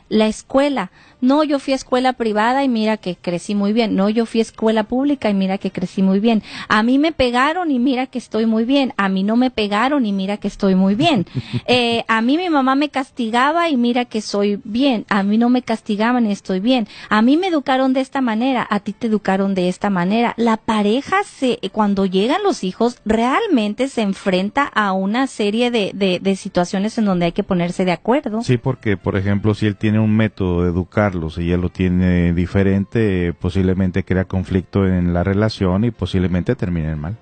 La 0.10 0.28
escuela. 0.28 0.92
No, 1.22 1.44
yo 1.44 1.60
fui 1.60 1.74
a 1.74 1.76
escuela 1.76 2.14
privada 2.14 2.64
y 2.64 2.70
mira 2.70 2.98
que 2.98 3.16
crecí 3.16 3.54
muy 3.54 3.74
bien. 3.74 3.96
No, 3.96 4.10
yo 4.10 4.26
fui 4.26 4.40
a 4.40 4.44
escuela 4.44 4.84
pública 4.84 5.30
y 5.30 5.34
mira 5.34 5.58
que 5.58 5.70
crecí 5.70 6.02
muy 6.02 6.20
bien. 6.20 6.44
A 6.70 6.82
mí 6.82 6.98
me 6.98 7.12
pegaron 7.12 7.72
y 7.72 7.80
mira 7.80 8.08
que 8.08 8.18
estoy 8.18 8.46
muy 8.46 8.64
bien. 8.64 8.94
A 8.96 9.10
mí 9.10 9.24
no 9.24 9.36
me 9.36 9.52
pegaron 9.52 10.06
y 10.06 10.14
mira 10.14 10.38
que 10.38 10.48
estoy 10.48 10.76
muy 10.76 10.96
bien. 10.96 11.26
Eh, 11.72 12.04
a 12.08 12.22
mí 12.22 12.38
mi 12.38 12.50
mamá 12.50 12.74
me 12.76 12.90
castigaba 12.90 13.70
y 13.70 13.78
mira 13.78 14.06
que 14.06 14.22
soy 14.22 14.60
bien. 14.64 15.06
A 15.10 15.24
mí 15.24 15.38
no 15.38 15.50
me 15.50 15.62
castigaban 15.62 16.26
y 16.26 16.32
estoy 16.32 16.60
bien. 16.60 16.88
A 17.10 17.22
mí 17.22 17.38
me 17.38 17.48
educaron 17.48 17.94
de 17.94 18.02
esta 18.02 18.22
manera. 18.22 18.66
A 18.70 18.80
ti 18.80 18.94
te 18.94 19.08
educaron 19.08 19.54
de 19.54 19.70
esta 19.70 19.90
manera. 19.90 20.34
La 20.38 20.58
pareja 20.58 21.18
se, 21.24 21.60
cuando 21.72 22.06
llegan 22.06 22.42
los 22.44 22.64
hijos, 22.64 23.00
realmente 23.06 23.88
se 23.88 24.02
enfrenta 24.02 24.64
a 24.64 24.94
una 24.94 25.28
serie 25.28 25.70
de, 25.70 25.92
de, 25.94 26.20
de 26.20 26.36
situaciones 26.36 26.98
en 26.98 27.06
donde 27.06 27.26
hay 27.26 27.32
que 27.34 27.44
ponerse 27.44 27.86
de 27.86 27.92
acuerdo. 27.92 28.42
Sí, 28.42 28.58
porque, 28.58 28.98
por 28.98 29.16
ejemplo, 29.16 29.54
si 29.54 29.68
él 29.68 29.76
tiene 29.76 29.99
un 30.00 30.16
método 30.16 30.64
de 30.64 30.70
educar 30.70 31.14
si 31.30 31.44
ella 31.44 31.58
lo 31.58 31.70
tiene 31.70 32.34
diferente, 32.34 33.34
posiblemente 33.34 34.04
crea 34.04 34.26
conflicto 34.26 34.88
en 34.88 35.14
la 35.14 35.24
relación 35.24 35.84
y 35.84 35.92
posiblemente 35.92 36.56
terminen 36.56 37.00
mal. 37.00 37.18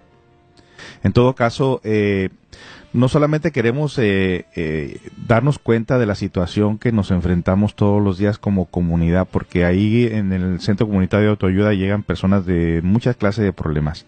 En 1.03 1.13
todo 1.13 1.35
caso, 1.35 1.81
eh, 1.83 2.29
no 2.93 3.07
solamente 3.07 3.51
queremos 3.51 3.97
eh, 3.99 4.45
eh, 4.55 4.99
darnos 5.27 5.59
cuenta 5.59 5.99
de 5.99 6.05
la 6.05 6.15
situación 6.15 6.77
que 6.77 6.91
nos 6.91 7.11
enfrentamos 7.11 7.75
todos 7.75 8.01
los 8.01 8.17
días 8.17 8.37
como 8.37 8.65
comunidad, 8.65 9.27
porque 9.29 9.65
ahí 9.65 10.07
en 10.11 10.33
el 10.33 10.59
Centro 10.59 10.87
Comunitario 10.87 11.25
de 11.25 11.31
Autoayuda 11.31 11.73
llegan 11.73 12.03
personas 12.03 12.45
de 12.45 12.81
muchas 12.83 13.15
clases 13.15 13.43
de 13.45 13.53
problemas. 13.53 14.05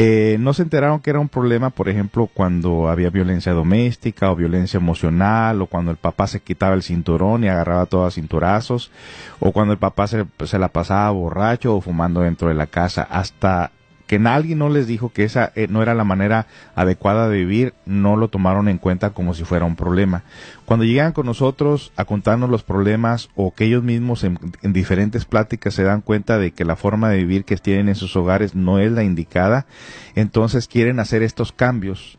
Eh, 0.00 0.36
no 0.38 0.54
se 0.54 0.62
enteraron 0.62 1.00
que 1.00 1.10
era 1.10 1.18
un 1.18 1.28
problema, 1.28 1.70
por 1.70 1.88
ejemplo, 1.88 2.30
cuando 2.32 2.88
había 2.88 3.10
violencia 3.10 3.52
doméstica 3.52 4.30
o 4.30 4.36
violencia 4.36 4.78
emocional, 4.78 5.60
o 5.60 5.66
cuando 5.66 5.90
el 5.90 5.96
papá 5.96 6.28
se 6.28 6.38
quitaba 6.38 6.76
el 6.76 6.84
cinturón 6.84 7.42
y 7.42 7.48
agarraba 7.48 7.86
todos 7.86 8.14
cinturazos, 8.14 8.92
o 9.40 9.50
cuando 9.50 9.72
el 9.72 9.78
papá 9.80 10.06
se 10.06 10.58
la 10.60 10.68
pasaba 10.68 11.10
borracho 11.10 11.74
o 11.74 11.80
fumando 11.80 12.20
dentro 12.20 12.46
de 12.46 12.54
la 12.54 12.68
casa. 12.68 13.08
Hasta 13.10 13.72
que 14.08 14.18
nadie 14.18 14.56
no 14.56 14.70
les 14.70 14.86
dijo 14.86 15.10
que 15.10 15.22
esa 15.22 15.52
eh, 15.54 15.68
no 15.68 15.82
era 15.82 15.94
la 15.94 16.02
manera 16.02 16.46
adecuada 16.74 17.28
de 17.28 17.36
vivir, 17.36 17.74
no 17.84 18.16
lo 18.16 18.28
tomaron 18.28 18.68
en 18.68 18.78
cuenta 18.78 19.10
como 19.10 19.34
si 19.34 19.44
fuera 19.44 19.66
un 19.66 19.76
problema. 19.76 20.24
Cuando 20.64 20.86
llegan 20.86 21.12
con 21.12 21.26
nosotros 21.26 21.92
a 21.94 22.06
contarnos 22.06 22.48
los 22.48 22.62
problemas 22.64 23.28
o 23.36 23.54
que 23.54 23.66
ellos 23.66 23.84
mismos 23.84 24.24
en, 24.24 24.38
diferentes 24.62 25.26
pláticas 25.26 25.74
se 25.74 25.82
dan 25.82 26.00
cuenta 26.00 26.38
de 26.38 26.52
que 26.52 26.64
la 26.64 26.74
forma 26.74 27.10
de 27.10 27.18
vivir 27.18 27.44
que 27.44 27.56
tienen 27.58 27.90
en 27.90 27.94
sus 27.94 28.16
hogares 28.16 28.54
no 28.54 28.78
es 28.78 28.90
la 28.90 29.04
indicada, 29.04 29.66
entonces 30.14 30.68
quieren 30.68 31.00
hacer 31.00 31.22
estos 31.22 31.52
cambios 31.52 32.18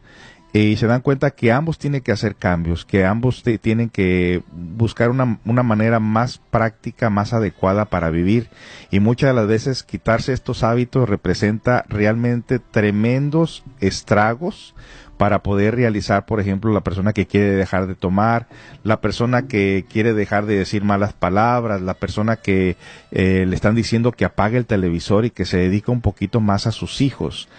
y 0.51 0.77
se 0.77 0.87
dan 0.87 1.01
cuenta 1.01 1.31
que 1.31 1.51
ambos 1.51 1.77
tienen 1.77 2.01
que 2.01 2.11
hacer 2.11 2.35
cambios, 2.35 2.83
que 2.83 3.05
ambos 3.05 3.43
tienen 3.61 3.89
que 3.89 4.41
buscar 4.51 5.11
una, 5.11 5.39
una, 5.45 5.61
manera 5.61 5.99
más 5.99 6.39
práctica, 6.49 7.11
más 7.11 7.33
adecuada 7.33 7.85
para 7.85 8.09
vivir. 8.09 8.49
Y 8.89 8.99
muchas 8.99 9.29
de 9.29 9.35
las 9.35 9.47
veces 9.47 9.83
quitarse 9.83 10.33
estos 10.33 10.63
hábitos 10.63 11.07
representa 11.07 11.85
realmente 11.87 12.57
tremendos 12.57 13.63
estragos 13.79 14.73
para 15.19 15.43
poder 15.43 15.75
realizar, 15.75 16.25
por 16.25 16.39
ejemplo, 16.39 16.71
la 16.71 16.79
persona 16.79 17.11
que 17.11 17.27
quiere 17.27 17.51
dejar 17.51 17.87
de 17.87 17.93
tomar, 17.93 18.47
la 18.83 19.01
persona 19.01 19.47
que 19.47 19.85
quiere 19.87 20.13
dejar 20.13 20.45
de 20.45 20.55
decir 20.55 20.83
malas 20.83 21.11
palabras, 21.11 21.81
la 21.81 21.95
persona 21.95 22.37
que 22.37 22.77
eh, 23.11 23.45
le 23.45 23.53
están 23.53 23.75
diciendo 23.75 24.13
que 24.13 24.23
apague 24.23 24.57
el 24.57 24.65
televisor 24.65 25.25
y 25.25 25.29
que 25.29 25.43
se 25.43 25.57
dedica 25.57 25.91
un 25.91 25.99
poquito 25.99 26.39
más 26.39 26.67
a 26.67 26.71
sus 26.71 27.01
hijos 27.01 27.49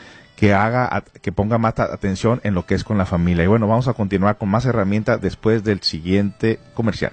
que 0.41 0.55
haga, 0.55 1.05
que 1.21 1.33
ponga 1.33 1.59
más 1.59 1.79
atención 1.79 2.41
en 2.45 2.55
lo 2.55 2.65
que 2.65 2.75
es 2.75 2.83
con 2.83 2.97
la 2.97 3.05
familia. 3.05 3.45
Y 3.45 3.47
bueno, 3.47 3.69
vamos 3.69 3.89
a 3.89 3.93
continuar 3.93 4.39
con 4.39 4.49
más 4.49 4.65
herramientas 4.65 5.21
después 5.21 5.65
del 5.65 5.83
siguiente 5.83 6.59
comercial. 6.73 7.13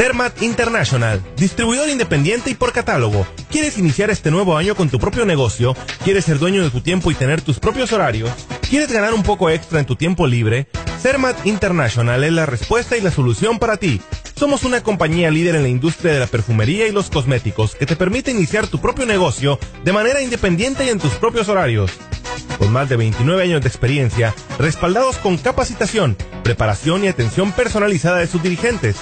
Cermat 0.00 0.40
International, 0.40 1.22
distribuidor 1.36 1.90
independiente 1.90 2.48
y 2.48 2.54
por 2.54 2.72
catálogo. 2.72 3.26
¿Quieres 3.50 3.76
iniciar 3.76 4.08
este 4.08 4.30
nuevo 4.30 4.56
año 4.56 4.74
con 4.74 4.88
tu 4.88 4.98
propio 4.98 5.26
negocio? 5.26 5.76
¿Quieres 6.02 6.24
ser 6.24 6.38
dueño 6.38 6.64
de 6.64 6.70
tu 6.70 6.80
tiempo 6.80 7.10
y 7.10 7.14
tener 7.14 7.42
tus 7.42 7.60
propios 7.60 7.92
horarios? 7.92 8.30
¿Quieres 8.70 8.90
ganar 8.90 9.12
un 9.12 9.22
poco 9.22 9.50
extra 9.50 9.78
en 9.78 9.84
tu 9.84 9.96
tiempo 9.96 10.26
libre? 10.26 10.68
Cermat 11.02 11.44
International 11.44 12.24
es 12.24 12.32
la 12.32 12.46
respuesta 12.46 12.96
y 12.96 13.02
la 13.02 13.10
solución 13.10 13.58
para 13.58 13.76
ti. 13.76 14.00
Somos 14.36 14.64
una 14.64 14.82
compañía 14.82 15.30
líder 15.30 15.56
en 15.56 15.64
la 15.64 15.68
industria 15.68 16.14
de 16.14 16.20
la 16.20 16.26
perfumería 16.26 16.86
y 16.86 16.92
los 16.92 17.10
cosméticos 17.10 17.74
que 17.74 17.84
te 17.84 17.94
permite 17.94 18.30
iniciar 18.30 18.68
tu 18.68 18.80
propio 18.80 19.04
negocio 19.04 19.58
de 19.84 19.92
manera 19.92 20.22
independiente 20.22 20.86
y 20.86 20.88
en 20.88 20.98
tus 20.98 21.12
propios 21.16 21.50
horarios. 21.50 21.90
Con 22.60 22.72
más 22.72 22.90
de 22.90 22.96
29 22.96 23.42
años 23.42 23.62
de 23.62 23.68
experiencia, 23.68 24.34
respaldados 24.58 25.16
con 25.16 25.38
capacitación, 25.38 26.16
preparación 26.44 27.02
y 27.02 27.08
atención 27.08 27.52
personalizada 27.52 28.18
de 28.18 28.26
sus 28.26 28.42
dirigentes, 28.42 28.96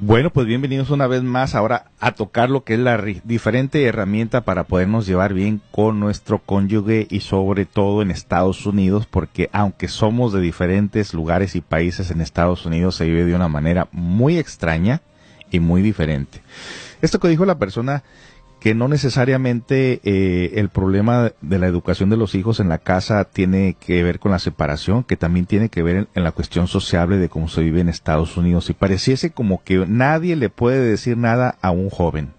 Bueno, 0.00 0.30
pues 0.30 0.46
bienvenidos 0.46 0.90
una 0.90 1.08
vez 1.08 1.24
más 1.24 1.56
ahora 1.56 1.90
a 1.98 2.12
tocar 2.12 2.50
lo 2.50 2.62
que 2.62 2.74
es 2.74 2.78
la 2.78 3.02
diferente 3.24 3.82
herramienta 3.84 4.42
para 4.42 4.62
podernos 4.62 5.08
llevar 5.08 5.34
bien 5.34 5.60
con 5.72 5.98
nuestro 5.98 6.38
cónyuge 6.38 7.08
y 7.10 7.18
sobre 7.18 7.64
todo 7.64 8.00
en 8.00 8.12
Estados 8.12 8.64
Unidos, 8.64 9.08
porque 9.10 9.50
aunque 9.52 9.88
somos 9.88 10.32
de 10.32 10.40
diferentes 10.40 11.14
lugares 11.14 11.56
y 11.56 11.62
países 11.62 12.12
en 12.12 12.20
Estados 12.20 12.64
Unidos, 12.64 12.94
se 12.94 13.06
vive 13.06 13.24
de 13.24 13.34
una 13.34 13.48
manera 13.48 13.88
muy 13.90 14.38
extraña 14.38 15.02
y 15.50 15.58
muy 15.58 15.82
diferente. 15.82 16.42
Esto 17.02 17.18
que 17.18 17.26
dijo 17.26 17.44
la 17.44 17.58
persona 17.58 18.04
que 18.60 18.74
no 18.74 18.88
necesariamente 18.88 20.00
eh, 20.02 20.52
el 20.56 20.68
problema 20.68 21.32
de 21.40 21.58
la 21.58 21.66
educación 21.66 22.10
de 22.10 22.16
los 22.16 22.34
hijos 22.34 22.60
en 22.60 22.68
la 22.68 22.78
casa 22.78 23.24
tiene 23.24 23.76
que 23.78 24.02
ver 24.02 24.18
con 24.18 24.32
la 24.32 24.38
separación, 24.38 25.04
que 25.04 25.16
también 25.16 25.46
tiene 25.46 25.68
que 25.68 25.82
ver 25.82 25.96
en, 25.96 26.08
en, 26.14 26.24
la 26.24 26.32
cuestión 26.32 26.66
sociable 26.66 27.18
de 27.18 27.28
cómo 27.28 27.48
se 27.48 27.62
vive 27.62 27.80
en 27.80 27.88
Estados 27.88 28.36
Unidos. 28.36 28.68
Y 28.70 28.74
pareciese 28.74 29.30
como 29.30 29.62
que 29.62 29.86
nadie 29.86 30.34
le 30.34 30.50
puede 30.50 30.80
decir 30.80 31.16
nada 31.16 31.56
a 31.60 31.70
un 31.70 31.88
joven. 31.88 32.32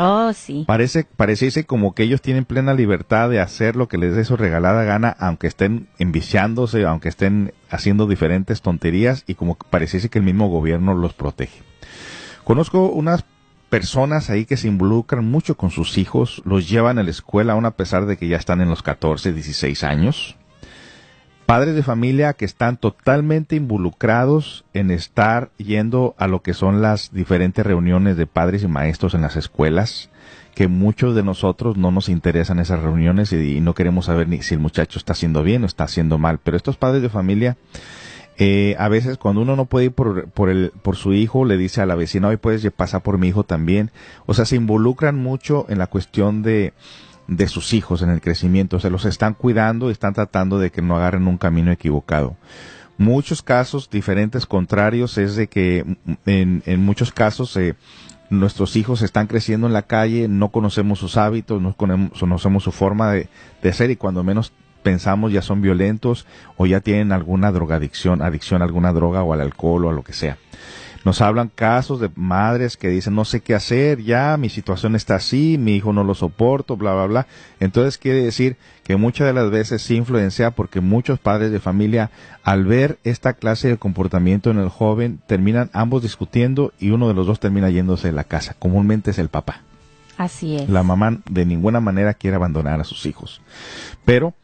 Oh, 0.00 0.32
sí. 0.32 0.62
Parece, 0.64 1.08
pareciese 1.16 1.64
como 1.64 1.92
que 1.92 2.04
ellos 2.04 2.22
tienen 2.22 2.44
plena 2.44 2.72
libertad 2.72 3.28
de 3.28 3.40
hacer 3.40 3.74
lo 3.74 3.88
que 3.88 3.98
les 3.98 4.14
dé 4.14 4.24
su 4.24 4.36
regalada 4.36 4.84
gana, 4.84 5.08
aunque 5.18 5.48
estén 5.48 5.88
enviciándose, 5.98 6.84
aunque 6.84 7.08
estén 7.08 7.52
haciendo 7.68 8.06
diferentes 8.06 8.62
tonterías, 8.62 9.24
y 9.26 9.34
como 9.34 9.58
que 9.58 9.66
pareciese 9.68 10.08
que 10.08 10.20
el 10.20 10.24
mismo 10.24 10.48
gobierno 10.48 10.94
los 10.94 11.14
protege. 11.14 11.62
Conozco 12.44 12.88
unas 12.90 13.24
personas 13.68 14.30
ahí 14.30 14.44
que 14.44 14.56
se 14.56 14.68
involucran 14.68 15.24
mucho 15.24 15.56
con 15.56 15.70
sus 15.70 15.98
hijos, 15.98 16.42
los 16.44 16.68
llevan 16.68 16.98
a 16.98 17.02
la 17.02 17.10
escuela 17.10 17.52
aún 17.52 17.66
a 17.66 17.72
pesar 17.72 18.06
de 18.06 18.16
que 18.16 18.28
ya 18.28 18.36
están 18.36 18.60
en 18.60 18.68
los 18.68 18.82
14, 18.82 19.32
16 19.32 19.84
años. 19.84 20.36
Padres 21.46 21.74
de 21.74 21.82
familia 21.82 22.34
que 22.34 22.44
están 22.44 22.76
totalmente 22.76 23.56
involucrados 23.56 24.66
en 24.74 24.90
estar 24.90 25.50
yendo 25.56 26.14
a 26.18 26.28
lo 26.28 26.42
que 26.42 26.52
son 26.52 26.82
las 26.82 27.12
diferentes 27.12 27.64
reuniones 27.64 28.18
de 28.18 28.26
padres 28.26 28.62
y 28.62 28.68
maestros 28.68 29.14
en 29.14 29.22
las 29.22 29.36
escuelas, 29.36 30.10
que 30.54 30.68
muchos 30.68 31.14
de 31.14 31.22
nosotros 31.22 31.78
no 31.78 31.90
nos 31.90 32.10
interesan 32.10 32.58
esas 32.58 32.82
reuniones 32.82 33.32
y, 33.32 33.60
no 33.60 33.74
queremos 33.74 34.06
saber 34.06 34.28
ni 34.28 34.42
si 34.42 34.54
el 34.54 34.60
muchacho 34.60 34.98
está 34.98 35.12
haciendo 35.12 35.42
bien 35.42 35.62
o 35.62 35.66
está 35.66 35.84
haciendo 35.84 36.18
mal. 36.18 36.38
Pero 36.42 36.56
estos 36.56 36.76
padres 36.76 37.00
de 37.00 37.08
familia 37.08 37.56
eh, 38.38 38.76
a 38.78 38.88
veces 38.88 39.18
cuando 39.18 39.42
uno 39.42 39.56
no 39.56 39.64
puede 39.64 39.86
ir 39.86 39.92
por, 39.92 40.28
por, 40.30 40.48
el, 40.48 40.72
por 40.82 40.94
su 40.96 41.12
hijo, 41.12 41.44
le 41.44 41.56
dice 41.56 41.80
a 41.80 41.86
la 41.86 41.96
vecina, 41.96 42.28
hoy 42.28 42.36
puedes 42.36 42.68
pasar 42.70 43.02
por 43.02 43.18
mi 43.18 43.28
hijo 43.28 43.42
también. 43.44 43.90
O 44.26 44.34
sea, 44.34 44.44
se 44.44 44.56
involucran 44.56 45.16
mucho 45.16 45.66
en 45.68 45.78
la 45.78 45.88
cuestión 45.88 46.42
de, 46.42 46.72
de 47.26 47.48
sus 47.48 47.74
hijos 47.74 48.00
en 48.02 48.10
el 48.10 48.20
crecimiento. 48.20 48.78
Se 48.78 48.90
los 48.90 49.04
están 49.04 49.34
cuidando 49.34 49.88
y 49.88 49.92
están 49.92 50.14
tratando 50.14 50.60
de 50.60 50.70
que 50.70 50.82
no 50.82 50.96
agarren 50.96 51.26
un 51.26 51.36
camino 51.36 51.72
equivocado. 51.72 52.36
Muchos 52.96 53.42
casos 53.42 53.90
diferentes 53.90 54.46
contrarios 54.46 55.18
es 55.18 55.34
de 55.34 55.48
que 55.48 55.84
en, 56.26 56.62
en 56.64 56.80
muchos 56.80 57.12
casos 57.12 57.56
eh, 57.56 57.74
nuestros 58.30 58.76
hijos 58.76 59.02
están 59.02 59.26
creciendo 59.26 59.66
en 59.66 59.72
la 59.72 59.82
calle, 59.82 60.28
no 60.28 60.50
conocemos 60.50 60.98
sus 60.98 61.16
hábitos, 61.16 61.60
no 61.62 61.74
conocemos 61.74 62.62
su 62.62 62.72
forma 62.72 63.12
de, 63.12 63.28
de 63.62 63.72
ser 63.72 63.90
y 63.90 63.96
cuando 63.96 64.22
menos 64.24 64.52
pensamos 64.82 65.32
ya 65.32 65.42
son 65.42 65.60
violentos 65.62 66.26
o 66.56 66.66
ya 66.66 66.80
tienen 66.80 67.12
alguna 67.12 67.52
drogadicción, 67.52 68.22
adicción 68.22 68.62
a 68.62 68.64
alguna 68.66 68.92
droga 68.92 69.22
o 69.22 69.32
al 69.32 69.40
alcohol 69.40 69.86
o 69.86 69.90
a 69.90 69.92
lo 69.92 70.02
que 70.02 70.12
sea. 70.12 70.38
Nos 71.04 71.22
hablan 71.22 71.48
casos 71.48 72.00
de 72.00 72.10
madres 72.16 72.76
que 72.76 72.88
dicen 72.88 73.14
no 73.14 73.24
sé 73.24 73.40
qué 73.40 73.54
hacer, 73.54 74.02
ya 74.02 74.36
mi 74.36 74.48
situación 74.48 74.96
está 74.96 75.14
así, 75.14 75.56
mi 75.58 75.76
hijo 75.76 75.92
no 75.92 76.04
lo 76.04 76.14
soporto, 76.14 76.76
bla, 76.76 76.92
bla, 76.92 77.06
bla. 77.06 77.26
Entonces 77.60 77.98
quiere 77.98 78.22
decir 78.22 78.56
que 78.84 78.96
muchas 78.96 79.26
de 79.26 79.32
las 79.32 79.50
veces 79.50 79.80
sí 79.80 79.94
influencia 79.94 80.50
porque 80.50 80.80
muchos 80.80 81.18
padres 81.18 81.50
de 81.50 81.60
familia 81.60 82.10
al 82.42 82.64
ver 82.64 82.98
esta 83.04 83.34
clase 83.34 83.68
de 83.68 83.76
comportamiento 83.76 84.50
en 84.50 84.58
el 84.58 84.68
joven 84.68 85.20
terminan 85.26 85.70
ambos 85.72 86.02
discutiendo 86.02 86.72
y 86.78 86.90
uno 86.90 87.08
de 87.08 87.14
los 87.14 87.26
dos 87.26 87.40
termina 87.40 87.70
yéndose 87.70 88.08
de 88.08 88.14
la 88.14 88.24
casa. 88.24 88.56
Comúnmente 88.58 89.12
es 89.12 89.18
el 89.18 89.28
papá. 89.28 89.62
Así 90.18 90.56
es. 90.56 90.68
La 90.68 90.82
mamá 90.82 91.20
de 91.30 91.46
ninguna 91.46 91.80
manera 91.80 92.12
quiere 92.12 92.36
abandonar 92.36 92.80
a 92.80 92.84
sus 92.84 93.06
hijos. 93.06 93.40
Pero 94.04 94.34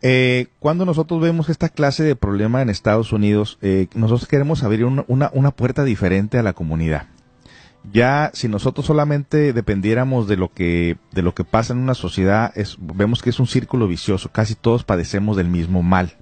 eh, 0.00 0.46
cuando 0.60 0.84
nosotros 0.84 1.20
vemos 1.20 1.48
esta 1.48 1.68
clase 1.68 2.04
de 2.04 2.14
problema 2.14 2.62
en 2.62 2.70
Estados 2.70 3.12
Unidos, 3.12 3.58
eh, 3.62 3.88
nosotros 3.94 4.28
queremos 4.28 4.62
abrir 4.62 4.84
una, 4.84 5.04
una, 5.08 5.50
puerta 5.50 5.82
diferente 5.82 6.38
a 6.38 6.42
la 6.42 6.52
comunidad. 6.52 7.08
Ya 7.92 8.30
si 8.34 8.48
nosotros 8.48 8.86
solamente 8.86 9.52
dependiéramos 9.52 10.28
de 10.28 10.36
lo 10.36 10.52
que 10.52 10.98
de 11.12 11.22
lo 11.22 11.34
que 11.34 11.44
pasa 11.44 11.72
en 11.72 11.78
una 11.78 11.94
sociedad, 11.94 12.52
vemos 12.78 13.22
que 13.22 13.30
es 13.30 13.40
un 13.40 13.46
círculo 13.46 13.88
vicioso. 13.88 14.30
Casi 14.30 14.54
todos 14.54 14.84
padecemos 14.84 15.36
del 15.36 15.48
mismo 15.48 15.82
mal. 15.82 16.16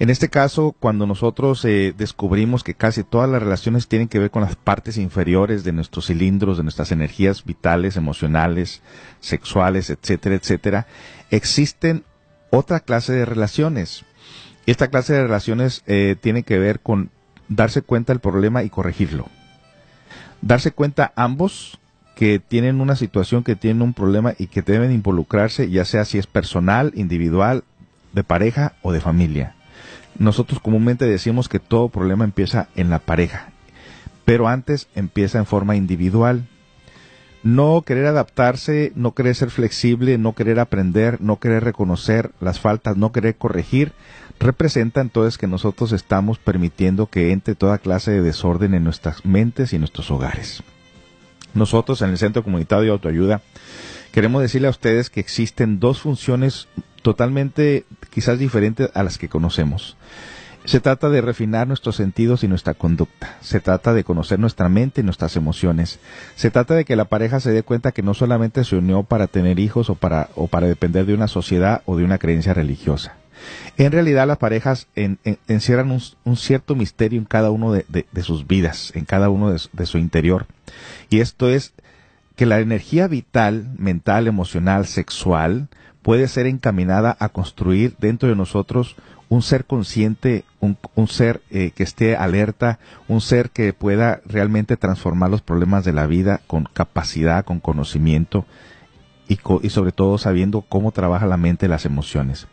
En 0.00 0.08
este 0.08 0.30
caso, 0.30 0.74
cuando 0.80 1.06
nosotros 1.06 1.62
eh, 1.66 1.92
descubrimos 1.94 2.64
que 2.64 2.72
casi 2.72 3.04
todas 3.04 3.28
las 3.28 3.42
relaciones 3.42 3.86
tienen 3.86 4.08
que 4.08 4.18
ver 4.18 4.30
con 4.30 4.40
las 4.40 4.56
partes 4.56 4.96
inferiores 4.96 5.62
de 5.62 5.72
nuestros 5.72 6.06
cilindros, 6.06 6.56
de 6.56 6.62
nuestras 6.62 6.90
energías 6.90 7.44
vitales, 7.44 7.98
emocionales, 7.98 8.80
sexuales, 9.20 9.90
etcétera, 9.90 10.36
etcétera, 10.36 10.86
existen 11.30 12.04
otra 12.50 12.80
clase 12.80 13.12
de 13.12 13.24
relaciones. 13.24 14.04
Esta 14.66 14.88
clase 14.88 15.14
de 15.14 15.22
relaciones 15.22 15.82
eh, 15.86 16.16
tiene 16.20 16.42
que 16.42 16.58
ver 16.58 16.80
con 16.80 17.10
darse 17.48 17.82
cuenta 17.82 18.12
del 18.12 18.20
problema 18.20 18.62
y 18.62 18.70
corregirlo. 18.70 19.28
Darse 20.42 20.72
cuenta 20.72 21.12
ambos 21.16 21.78
que 22.14 22.38
tienen 22.38 22.80
una 22.80 22.96
situación, 22.96 23.44
que 23.44 23.56
tienen 23.56 23.82
un 23.82 23.94
problema 23.94 24.34
y 24.38 24.48
que 24.48 24.62
deben 24.62 24.92
involucrarse, 24.92 25.70
ya 25.70 25.84
sea 25.84 26.04
si 26.04 26.18
es 26.18 26.26
personal, 26.26 26.92
individual, 26.94 27.64
de 28.12 28.24
pareja 28.24 28.74
o 28.82 28.92
de 28.92 29.00
familia. 29.00 29.54
Nosotros 30.18 30.60
comúnmente 30.60 31.06
decimos 31.06 31.48
que 31.48 31.60
todo 31.60 31.88
problema 31.88 32.24
empieza 32.24 32.68
en 32.76 32.90
la 32.90 32.98
pareja, 32.98 33.50
pero 34.24 34.48
antes 34.48 34.88
empieza 34.94 35.38
en 35.38 35.46
forma 35.46 35.76
individual 35.76 36.46
no 37.42 37.82
querer 37.86 38.06
adaptarse, 38.06 38.92
no 38.94 39.14
querer 39.14 39.34
ser 39.34 39.50
flexible, 39.50 40.18
no 40.18 40.34
querer 40.34 40.60
aprender, 40.60 41.20
no 41.20 41.38
querer 41.38 41.64
reconocer 41.64 42.32
las 42.40 42.60
faltas, 42.60 42.96
no 42.96 43.12
querer 43.12 43.36
corregir, 43.36 43.92
representa 44.38 45.00
entonces 45.00 45.38
que 45.38 45.46
nosotros 45.46 45.92
estamos 45.92 46.38
permitiendo 46.38 47.06
que 47.06 47.32
entre 47.32 47.54
toda 47.54 47.78
clase 47.78 48.10
de 48.10 48.22
desorden 48.22 48.74
en 48.74 48.84
nuestras 48.84 49.24
mentes 49.24 49.72
y 49.72 49.78
nuestros 49.78 50.10
hogares. 50.10 50.62
Nosotros 51.54 52.02
en 52.02 52.10
el 52.10 52.18
Centro 52.18 52.44
Comunitario 52.44 52.84
de 52.84 52.90
Autoayuda 52.90 53.42
queremos 54.12 54.42
decirle 54.42 54.68
a 54.68 54.70
ustedes 54.70 55.10
que 55.10 55.20
existen 55.20 55.80
dos 55.80 56.00
funciones 56.00 56.68
totalmente 57.02 57.84
quizás 58.10 58.38
diferentes 58.38 58.90
a 58.94 59.02
las 59.02 59.18
que 59.18 59.28
conocemos. 59.28 59.96
Se 60.70 60.78
trata 60.78 61.08
de 61.08 61.20
refinar 61.20 61.66
nuestros 61.66 61.96
sentidos 61.96 62.44
y 62.44 62.46
nuestra 62.46 62.74
conducta. 62.74 63.36
Se 63.40 63.58
trata 63.58 63.92
de 63.92 64.04
conocer 64.04 64.38
nuestra 64.38 64.68
mente 64.68 65.00
y 65.00 65.04
nuestras 65.04 65.34
emociones. 65.34 65.98
Se 66.36 66.52
trata 66.52 66.74
de 66.74 66.84
que 66.84 66.94
la 66.94 67.06
pareja 67.06 67.40
se 67.40 67.50
dé 67.50 67.64
cuenta 67.64 67.90
que 67.90 68.04
no 68.04 68.14
solamente 68.14 68.62
se 68.62 68.76
unió 68.76 69.02
para 69.02 69.26
tener 69.26 69.58
hijos 69.58 69.90
o 69.90 69.96
para, 69.96 70.28
o 70.36 70.46
para 70.46 70.68
depender 70.68 71.06
de 71.06 71.14
una 71.14 71.26
sociedad 71.26 71.82
o 71.86 71.96
de 71.96 72.04
una 72.04 72.18
creencia 72.18 72.54
religiosa. 72.54 73.16
En 73.78 73.90
realidad 73.90 74.28
las 74.28 74.38
parejas 74.38 74.86
encierran 74.94 75.90
un, 75.90 76.36
cierto 76.36 76.76
misterio 76.76 77.18
en 77.18 77.24
cada 77.24 77.50
uno 77.50 77.72
de, 77.72 78.22
sus 78.22 78.46
vidas, 78.46 78.92
en 78.94 79.06
cada 79.06 79.28
uno 79.28 79.50
de 79.50 79.86
su 79.86 79.98
interior. 79.98 80.46
Y 81.08 81.18
esto 81.18 81.48
es 81.48 81.72
que 82.36 82.46
la 82.46 82.60
energía 82.60 83.08
vital, 83.08 83.66
mental, 83.76 84.28
emocional, 84.28 84.86
sexual, 84.86 85.66
puede 86.02 86.28
ser 86.28 86.46
encaminada 86.46 87.16
a 87.18 87.28
construir 87.28 87.96
dentro 87.98 88.28
de 88.28 88.36
nosotros 88.36 88.96
un 89.30 89.42
ser 89.42 89.64
consciente, 89.64 90.44
un, 90.58 90.76
un 90.96 91.08
ser 91.08 91.40
eh, 91.50 91.70
que 91.70 91.84
esté 91.84 92.16
alerta, 92.16 92.80
un 93.08 93.20
ser 93.20 93.50
que 93.50 93.72
pueda 93.72 94.20
realmente 94.26 94.76
transformar 94.76 95.30
los 95.30 95.40
problemas 95.40 95.84
de 95.84 95.92
la 95.92 96.06
vida 96.06 96.40
con 96.48 96.64
capacidad, 96.64 97.44
con 97.44 97.60
conocimiento 97.60 98.44
y, 99.28 99.38
y 99.62 99.70
sobre 99.70 99.92
todo 99.92 100.18
sabiendo 100.18 100.62
cómo 100.62 100.90
trabaja 100.90 101.26
la 101.26 101.36
mente 101.36 101.66
y 101.66 101.68
las 101.68 101.86
emociones. 101.86 102.48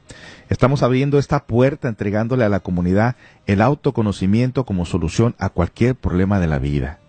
Estamos 0.50 0.84
abriendo 0.84 1.18
esta 1.18 1.46
puerta 1.46 1.90
entregándole 1.90 2.46
a 2.46 2.50
la 2.50 2.60
comunidad 2.60 3.16
el 3.48 3.62
autoconocimiento 3.62 4.64
como 4.64 4.86
solución 4.86 5.34
a 5.40 5.50
cualquier 5.50 5.96
problema 5.96 6.40
de 6.40 6.48
la 6.48 6.60
vida. 6.60 7.00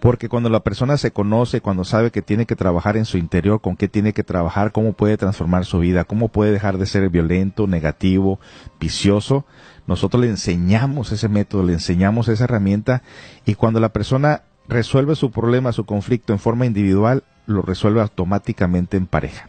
Porque 0.00 0.28
cuando 0.28 0.48
la 0.48 0.60
persona 0.60 0.96
se 0.96 1.10
conoce, 1.10 1.60
cuando 1.60 1.84
sabe 1.84 2.10
que 2.10 2.22
tiene 2.22 2.46
que 2.46 2.56
trabajar 2.56 2.96
en 2.96 3.04
su 3.04 3.18
interior, 3.18 3.60
con 3.60 3.76
qué 3.76 3.88
tiene 3.88 4.12
que 4.12 4.24
trabajar, 4.24 4.72
cómo 4.72 4.92
puede 4.92 5.16
transformar 5.16 5.64
su 5.64 5.78
vida, 5.78 6.04
cómo 6.04 6.28
puede 6.28 6.52
dejar 6.52 6.78
de 6.78 6.86
ser 6.86 7.08
violento, 7.08 7.66
negativo, 7.66 8.38
vicioso, 8.78 9.46
nosotros 9.86 10.20
le 10.20 10.28
enseñamos 10.28 11.12
ese 11.12 11.28
método, 11.28 11.62
le 11.62 11.72
enseñamos 11.74 12.28
esa 12.28 12.44
herramienta 12.44 13.02
y 13.44 13.54
cuando 13.54 13.80
la 13.80 13.92
persona 13.92 14.42
resuelve 14.68 15.14
su 15.14 15.30
problema, 15.30 15.72
su 15.72 15.84
conflicto 15.84 16.32
en 16.32 16.38
forma 16.38 16.66
individual, 16.66 17.22
lo 17.46 17.62
resuelve 17.62 18.00
automáticamente 18.00 18.96
en 18.96 19.06
pareja. 19.06 19.48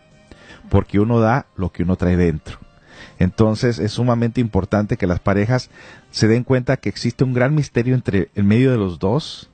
Porque 0.69 0.99
uno 0.99 1.19
da 1.19 1.47
lo 1.55 1.71
que 1.71 1.83
uno 1.83 1.95
trae 1.95 2.17
dentro. 2.17 2.59
Entonces 3.19 3.79
es 3.79 3.93
sumamente 3.93 4.41
importante 4.41 4.97
que 4.97 5.07
las 5.07 5.19
parejas 5.19 5.69
se 6.11 6.27
den 6.27 6.43
cuenta 6.43 6.77
que 6.77 6.89
existe 6.89 7.23
un 7.23 7.33
gran 7.33 7.55
misterio 7.55 7.95
entre 7.95 8.29
el 8.35 8.43
medio 8.43 8.71
de 8.71 8.77
los 8.77 8.99
dos 8.99 9.49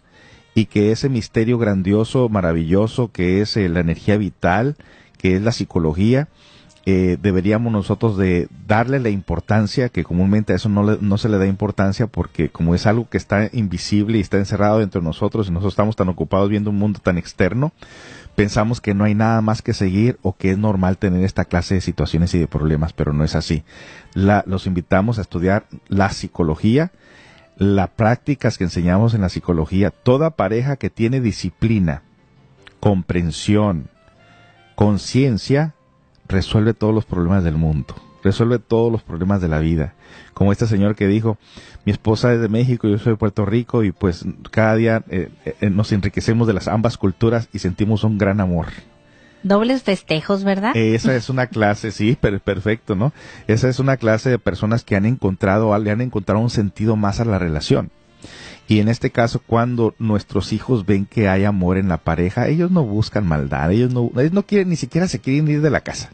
y 0.56 0.66
que 0.66 0.92
ese 0.92 1.10
misterio 1.10 1.58
grandioso, 1.58 2.30
maravilloso, 2.30 3.12
que 3.12 3.42
es 3.42 3.58
eh, 3.58 3.70
la 3.70 3.80
energía 3.80 4.18
vital, 4.18 4.76
que 5.18 5.36
es 5.36 5.42
la 5.42 5.52
psicología, 5.52 6.28
eh, 6.86 7.18
deberíamos 7.22 7.72
nosotros 7.72 8.18
de 8.18 8.50
darle 8.68 9.00
la 9.00 9.10
importancia, 9.10 9.88
que 9.88 10.04
comúnmente 10.04 10.52
a 10.52 10.58
eso 10.58 10.68
no, 10.68 11.18
se 11.18 11.30
le 11.30 11.38
da 11.38 11.48
importancia 11.48 12.08
porque 12.08 12.50
como 12.50 12.76
es 12.76 12.86
algo 12.86 13.08
que 13.10 13.18
está 13.18 13.50
invisible 13.54 14.18
y 14.18 14.22
está 14.22 14.38
encerrado 14.38 14.80
dentro 14.80 15.00
de 15.00 15.08
nosotros 15.08 15.48
y 15.48 15.52
nosotros 15.52 15.74
estamos 15.74 15.96
tan 15.96 16.10
ocupados 16.10 16.50
viendo 16.50 16.72
un 16.72 16.78
mundo 16.78 17.00
tan 17.02 17.18
externo, 17.18 17.72
pensamos 18.36 18.82
que 18.82 18.94
no 18.94 19.06
hay 19.06 19.16
nada 19.16 19.40
más 19.40 19.62
que 19.62 19.74
seguir 19.74 20.20
o 20.24 20.36
que 20.36 20.52
es 20.52 20.58
normal 20.58 20.98
tener 20.98 21.24
esta 21.24 21.46
clase 21.46 21.76
de 21.76 21.82
situaciones 21.82 22.34
y 22.34 22.40
de 22.40 22.48
problemas, 22.48 22.92
pero 22.92 23.14
no 23.14 23.24
es 23.24 23.36
así. 23.36 23.64
La, 24.14 24.44
los 24.46 24.68
invitamos 24.68 25.20
a 25.20 25.22
estudiar 25.22 25.66
la 25.88 26.10
psicología, 26.10 26.92
las 27.58 27.90
prácticas 27.90 28.58
que 28.58 28.64
enseñamos 28.64 29.14
en 29.14 29.22
la 29.22 29.30
psicología, 29.30 29.92
toda 29.92 30.32
pareja 30.32 30.76
que 30.76 30.90
tiene 30.90 31.22
disciplina, 31.22 32.04
comprensión, 32.80 33.90
conciencia 34.76 35.74
resuelve 36.28 36.74
todos 36.74 36.94
los 36.94 37.06
problemas 37.06 37.44
del 37.44 37.56
mundo, 37.56 37.96
resuelve 38.24 38.60
todos 38.60 38.92
los 38.92 39.04
problemas 39.04 39.42
de 39.42 39.48
la 39.48 39.60
vida. 39.60 39.94
Como 40.34 40.52
este 40.52 40.68
señor 40.68 40.96
que 40.96 41.08
dijo, 41.08 41.38
mi 41.86 41.92
esposa 41.92 42.34
es 42.34 42.42
de 42.42 42.50
México, 42.50 42.88
yo 42.88 42.98
soy 42.98 43.14
de 43.14 43.18
Puerto 43.18 43.46
Rico 43.46 43.84
y 43.84 43.92
pues 43.92 44.26
cada 44.52 44.76
día 44.76 45.04
eh, 45.10 45.30
eh, 45.46 45.70
nos 45.70 45.92
enriquecemos 45.92 46.48
de 46.48 46.54
las 46.54 46.68
ambas 46.68 46.98
culturas 46.98 47.50
y 47.54 47.60
sentimos 47.60 48.04
un 48.04 48.18
gran 48.18 48.40
amor. 48.40 48.68
Dobles 49.44 49.84
festejos, 49.84 50.44
¿verdad? 50.44 50.76
Esa 50.76 51.16
es 51.16 51.30
una 51.30 51.48
clase, 51.48 51.92
sí, 51.92 52.16
perfecto, 52.16 52.96
¿no? 52.96 53.12
Esa 53.48 53.68
es 53.68 53.80
una 53.80 53.98
clase 53.98 54.30
de 54.30 54.40
personas 54.40 54.84
que 54.84 54.96
han 54.96 55.06
encontrado, 55.06 55.78
le 55.78 55.92
han 55.92 56.02
encontrado 56.02 56.42
un 56.42 56.50
sentido 56.50 56.96
más 56.96 57.20
a 57.20 57.26
la 57.26 57.40
relación. 57.40 57.92
Y 58.68 58.80
en 58.80 58.88
este 58.88 59.12
caso, 59.12 59.42
cuando 59.46 59.94
nuestros 60.00 60.54
hijos 60.54 60.86
ven 60.86 61.06
que 61.06 61.28
hay 61.28 61.44
amor 61.44 61.78
en 61.78 61.90
la 61.90 61.98
pareja, 61.98 62.48
ellos 62.48 62.72
no 62.72 62.86
buscan 62.86 63.28
maldad, 63.28 63.72
ellos 63.72 63.94
no, 63.94 64.10
ellos 64.16 64.32
no 64.32 64.46
quieren, 64.46 64.70
ni 64.70 64.78
siquiera 64.78 65.10
se 65.10 65.20
quieren 65.20 65.50
ir 65.50 65.62
de 65.62 65.70
la 65.70 65.82
casa. 65.82 66.12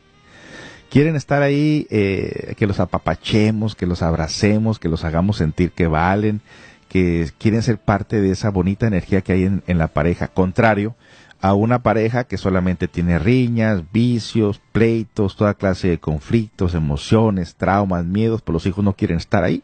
Quieren 0.89 1.15
estar 1.15 1.43
ahí, 1.43 1.85
eh, 1.91 2.55
que 2.57 2.65
los 2.65 2.79
apapachemos, 2.79 3.75
que 3.75 3.85
los 3.85 4.01
abracemos, 4.01 4.79
que 4.79 4.89
los 4.89 5.05
hagamos 5.05 5.37
sentir 5.37 5.71
que 5.71 5.85
valen, 5.85 6.41
que 6.87 7.29
quieren 7.37 7.61
ser 7.61 7.77
parte 7.77 8.19
de 8.19 8.31
esa 8.31 8.49
bonita 8.49 8.87
energía 8.87 9.21
que 9.21 9.33
hay 9.33 9.43
en, 9.43 9.61
en 9.67 9.77
la 9.77 9.89
pareja. 9.89 10.29
Contrario 10.29 10.95
a 11.41 11.53
una 11.53 11.83
pareja 11.83 12.25
que 12.25 12.37
solamente 12.37 12.87
tiene 12.87 13.19
riñas, 13.19 13.83
vicios, 13.91 14.59
pleitos, 14.71 15.35
toda 15.35 15.53
clase 15.53 15.89
de 15.89 15.99
conflictos, 15.99 16.73
emociones, 16.73 17.55
traumas, 17.55 18.05
miedos, 18.05 18.41
pues 18.41 18.53
los 18.53 18.65
hijos 18.65 18.83
no 18.83 18.93
quieren 18.93 19.17
estar 19.17 19.43
ahí 19.43 19.63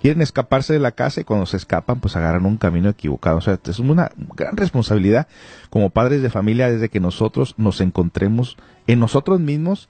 quieren 0.00 0.22
escaparse 0.22 0.72
de 0.72 0.78
la 0.78 0.92
casa 0.92 1.20
y 1.20 1.24
cuando 1.24 1.46
se 1.46 1.56
escapan 1.56 2.00
pues 2.00 2.16
agarran 2.16 2.46
un 2.46 2.56
camino 2.56 2.88
equivocado. 2.88 3.38
O 3.38 3.40
sea, 3.40 3.58
es 3.64 3.78
una 3.78 4.10
gran 4.34 4.56
responsabilidad 4.56 5.26
como 5.70 5.90
padres 5.90 6.22
de 6.22 6.30
familia 6.30 6.70
desde 6.70 6.88
que 6.88 7.00
nosotros 7.00 7.54
nos 7.56 7.80
encontremos 7.80 8.56
en 8.86 9.00
nosotros 9.00 9.40
mismos 9.40 9.88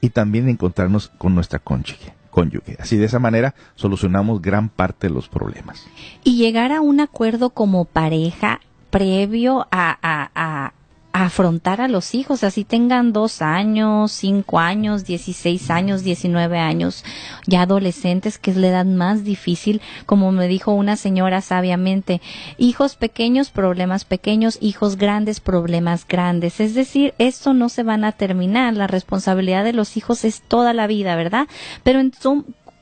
y 0.00 0.10
también 0.10 0.48
encontrarnos 0.48 1.08
con 1.18 1.34
nuestra 1.34 1.58
cónyuge. 1.58 2.14
Cónyuge. 2.30 2.76
Así 2.78 2.96
de 2.96 3.06
esa 3.06 3.18
manera 3.18 3.54
solucionamos 3.74 4.42
gran 4.42 4.68
parte 4.68 5.08
de 5.08 5.14
los 5.14 5.28
problemas. 5.28 5.86
Y 6.24 6.36
llegar 6.36 6.72
a 6.72 6.80
un 6.80 7.00
acuerdo 7.00 7.50
como 7.50 7.84
pareja 7.84 8.60
previo 8.90 9.66
a, 9.70 9.98
a, 10.02 10.72
afrontar 11.12 11.80
a 11.80 11.88
los 11.88 12.14
hijos, 12.14 12.44
así 12.44 12.64
tengan 12.64 13.12
dos 13.12 13.42
años, 13.42 14.12
cinco 14.12 14.58
años, 14.58 15.04
dieciséis 15.04 15.70
años, 15.70 16.04
diecinueve 16.04 16.58
años, 16.58 17.04
ya 17.46 17.62
adolescentes, 17.62 18.38
que 18.38 18.50
es 18.50 18.56
la 18.56 18.68
edad 18.68 18.84
más 18.84 19.24
difícil, 19.24 19.80
como 20.06 20.30
me 20.30 20.46
dijo 20.46 20.72
una 20.72 20.96
señora 20.96 21.40
sabiamente, 21.40 22.20
hijos 22.56 22.94
pequeños, 22.94 23.50
problemas 23.50 24.04
pequeños, 24.04 24.58
hijos 24.60 24.96
grandes, 24.96 25.40
problemas 25.40 26.06
grandes. 26.06 26.60
Es 26.60 26.74
decir, 26.74 27.14
esto 27.18 27.52
no 27.52 27.68
se 27.68 27.82
van 27.82 28.04
a 28.04 28.12
terminar, 28.12 28.74
la 28.74 28.86
responsabilidad 28.86 29.64
de 29.64 29.72
los 29.72 29.96
hijos 29.96 30.24
es 30.24 30.42
toda 30.42 30.72
la 30.72 30.86
vida, 30.86 31.16
¿verdad? 31.16 31.48
Pero 31.82 32.00
en, 32.00 32.12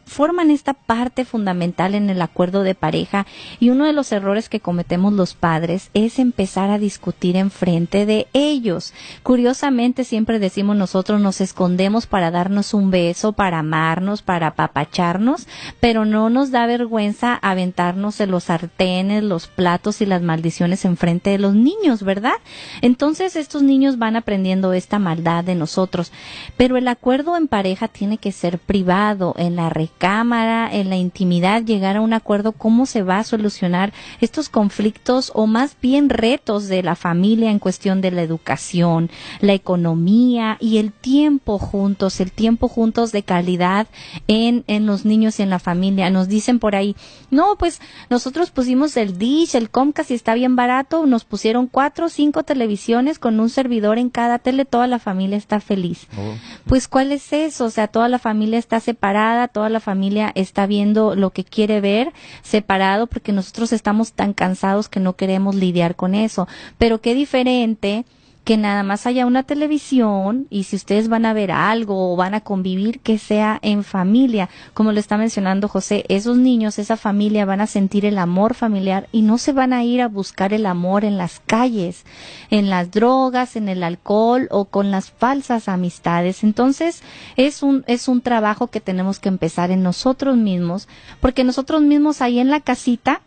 forman 0.07 0.51
esta 0.51 0.73
parte 0.73 1.25
fundamental 1.25 1.95
en 1.95 2.09
el 2.09 2.23
acuerdo 2.23 2.63
de 2.63 2.75
pareja 2.75 3.27
y 3.59 3.71
uno 3.71 3.85
de 3.85 3.93
los 3.93 4.13
errores 4.13 4.49
que 4.49 4.61
cometemos 4.61 5.13
los 5.13 5.35
padres 5.35 5.91
es 5.95 6.19
empezar 6.19 6.71
a 6.71 6.79
discutir 6.79 7.37
en 7.37 7.51
frente 7.51 8.07
de 8.07 8.29
ellos. 8.33 8.95
Curiosamente 9.23 10.05
siempre 10.05 10.39
decimos 10.39 10.77
nosotros 10.77 11.21
nos 11.21 11.41
escondemos 11.41 12.07
para 12.07 12.31
darnos 12.31 12.73
un 12.73 12.91
beso, 12.91 13.33
para 13.33 13.59
amarnos, 13.59 14.23
para 14.23 14.49
apapacharnos, 14.49 15.49
pero 15.81 16.05
no 16.05 16.31
nos 16.31 16.51
da 16.53 16.67
vergüenza 16.67 17.35
aventarnos 17.35 18.21
en 18.21 18.31
los 18.31 18.45
sartenes, 18.45 19.25
los 19.25 19.49
platos 19.49 20.01
y 20.01 20.07
las 20.07 20.23
maldiciones 20.23 20.85
en 20.85 20.97
frente 20.97 21.31
de 21.31 21.39
los 21.39 21.55
niños, 21.55 22.03
¿verdad? 22.03 22.37
Entonces 22.81 23.35
estos 23.35 23.63
niños 23.63 23.99
van 23.99 24.15
aprendiendo 24.15 24.73
esta 24.73 25.01
maldad 25.01 25.43
de 25.43 25.57
nosotros, 25.57 26.13
pero 26.57 26.77
el 26.77 26.87
acuerdo 26.87 27.37
en 27.37 27.49
pareja 27.49 27.89
tiene 27.89 28.19
que 28.19 28.31
ser 28.31 28.59
privado 28.59 29.35
en 29.37 29.57
la 29.57 29.69
cámara, 29.99 30.69
en 30.73 30.91
la 30.91 30.97
intimidad, 30.97 31.63
llegar 31.63 31.97
a 31.97 32.01
un 32.01 32.13
acuerdo 32.13 32.53
cómo 32.53 32.87
se 32.87 33.03
va 33.03 33.19
a 33.19 33.25
solucionar 33.25 33.93
estos 34.21 34.49
conflictos 34.49 35.33
o 35.35 35.47
más 35.47 35.77
bien 35.81 36.09
retos 36.09 36.69
de 36.69 36.83
la 36.83 36.95
familia 36.95 37.51
en 37.51 37.59
cuestión 37.59 38.01
de 38.01 38.11
la 38.11 38.23
educación, 38.23 39.11
la 39.41 39.55
economía 39.55 40.57
y 40.61 40.79
el 40.79 40.93
tiempo 40.93 41.59
juntos, 41.59 42.21
el 42.21 42.33
tiempo 42.33 42.69
juntos 42.69 43.13
de 43.13 43.23
calidad 43.23 43.87
en, 44.29 44.65
en 44.67 44.87
los 44.87 45.05
niños 45.05 45.39
y 45.39 45.43
en 45.43 45.51
la 45.51 45.59
familia. 45.59 46.11
Nos 46.11 46.29
dicen 46.29 46.59
por 46.59 46.77
ahí, 46.77 46.97
no, 47.31 47.57
pues 47.59 47.81
nosotros 48.11 48.51
pusimos 48.51 48.97
el 48.97 49.19
Dish, 49.19 49.55
el 49.55 49.71
Comcast 49.71 50.11
y 50.11 50.15
está 50.15 50.35
bien 50.35 50.57
barato, 50.57 51.07
nos 51.07 51.25
pusieron 51.25 51.67
cuatro 51.67 52.07
o 52.07 52.09
cinco 52.09 52.43
televisiones 52.43 53.19
con 53.19 53.41
un 53.41 53.49
servidor 53.49 53.99
en 53.99 54.11
cada 54.11 54.39
tele, 54.39 54.65
toda 54.65 54.87
la 54.87 54.99
familia 54.99 55.37
está 55.37 55.61
feliz. 55.61 56.07
Oh. 56.17 56.35
Pues 56.67 56.89
¿cuál 56.89 57.13
es 57.13 57.33
eso? 57.33 57.65
O 57.65 57.71
sea, 57.71 57.89
toda 57.89 58.09
la 58.09 58.19
familia 58.19 58.59
está 58.59 58.81
separada, 58.81 59.49
toda 59.49 59.69
la 59.69 59.81
familia 59.87 60.33
está 60.35 60.67
viendo 60.67 61.15
lo 61.15 61.31
que 61.31 61.45
quiere 61.45 61.81
ver 61.81 62.13
separado 62.43 63.07
porque 63.07 63.31
nosotros 63.31 63.73
estamos 63.73 64.13
tan 64.13 64.33
cansados 64.33 64.89
que 64.89 64.99
no 64.99 65.15
queremos 65.15 65.55
lidiar 65.55 65.95
con 65.95 66.17
eso. 66.17 66.49
Pero 66.77 67.01
qué 67.01 67.15
diferente 67.15 68.05
que 68.47 68.57
nada 68.57 68.85
más 68.85 69.09
haya 69.09 69.27
una 69.27 69.43
televisión 69.43 70.47
y 70.51 70.63
si 70.63 70.77
ustedes 70.77 71.09
van 71.09 71.27
a 71.27 71.33
ver 71.33 71.51
algo 71.51 72.13
o 72.13 72.15
van 72.15 72.33
a 72.33 72.43
convivir, 72.43 73.01
que 73.01 73.19
sea 73.19 73.59
en 73.61 73.83
familia. 73.83 74.49
Como 74.73 74.93
lo 74.93 75.01
está 75.01 75.19
mencionando 75.19 75.67
José, 75.67 76.05
esos 76.09 76.37
niños, 76.37 76.79
esa 76.79 76.97
familia 76.97 77.45
van 77.45 77.61
a 77.61 77.67
sentir 77.67 78.07
el 78.07 78.19
amor 78.19 78.55
familiar 78.55 79.09
y 79.11 79.23
no 79.23 79.39
se 79.39 79.53
van 79.53 79.73
a 79.73 79.83
ir 79.83 80.01
a 80.01 80.07
buscar 80.07 80.53
el 80.53 80.67
amor 80.67 81.05
en 81.05 81.19
las 81.19 81.41
calles, 81.41 82.05
en 82.49 82.71
las 82.71 82.93
drogas, 82.93 83.57
en 83.57 83.69
el 83.69 83.83
alcohol 83.83 84.47
o 84.53 84.67
con 84.67 84.93
las 84.93 85.11
falsas 85.11 85.69
amistades. 85.69 86.45
Entonces, 86.45 87.03
es 87.35 87.65
un, 87.65 87.83
es 87.89 88.07
un 88.07 88.21
trabajo 88.21 88.69
que 88.69 88.81
tenemos 88.81 89.19
que 89.19 89.29
empezar 89.29 89.73
en 89.73 89.83
nosotros 89.83 90.37
mismos, 90.37 90.87
porque 91.19 91.43
nosotros 91.43 91.83
mismos 91.83 92.23
ahí 92.23 92.39
en 92.39 92.51
la 92.51 92.61
casita, 92.61 93.23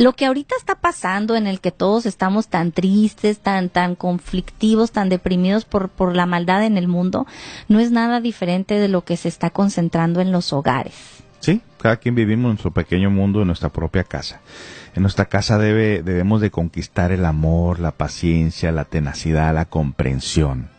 lo 0.00 0.14
que 0.14 0.24
ahorita 0.24 0.54
está 0.56 0.76
pasando 0.76 1.36
en 1.36 1.46
el 1.46 1.60
que 1.60 1.72
todos 1.72 2.06
estamos 2.06 2.48
tan 2.48 2.72
tristes, 2.72 3.40
tan, 3.40 3.68
tan 3.68 3.94
conflictivos, 3.94 4.92
tan 4.92 5.10
deprimidos 5.10 5.66
por, 5.66 5.90
por 5.90 6.16
la 6.16 6.24
maldad 6.24 6.64
en 6.64 6.78
el 6.78 6.88
mundo, 6.88 7.26
no 7.68 7.80
es 7.80 7.90
nada 7.90 8.22
diferente 8.22 8.78
de 8.78 8.88
lo 8.88 9.04
que 9.04 9.18
se 9.18 9.28
está 9.28 9.50
concentrando 9.50 10.22
en 10.22 10.32
los 10.32 10.54
hogares. 10.54 10.94
Sí, 11.40 11.60
cada 11.78 11.98
quien 11.98 12.14
vivimos 12.14 12.44
en 12.44 12.52
nuestro 12.52 12.70
pequeño 12.70 13.10
mundo, 13.10 13.42
en 13.42 13.48
nuestra 13.48 13.68
propia 13.68 14.04
casa. 14.04 14.40
En 14.94 15.02
nuestra 15.02 15.26
casa 15.26 15.58
debe, 15.58 16.02
debemos 16.02 16.40
de 16.40 16.50
conquistar 16.50 17.12
el 17.12 17.26
amor, 17.26 17.78
la 17.78 17.92
paciencia, 17.92 18.72
la 18.72 18.86
tenacidad, 18.86 19.54
la 19.54 19.66
comprensión 19.66 20.70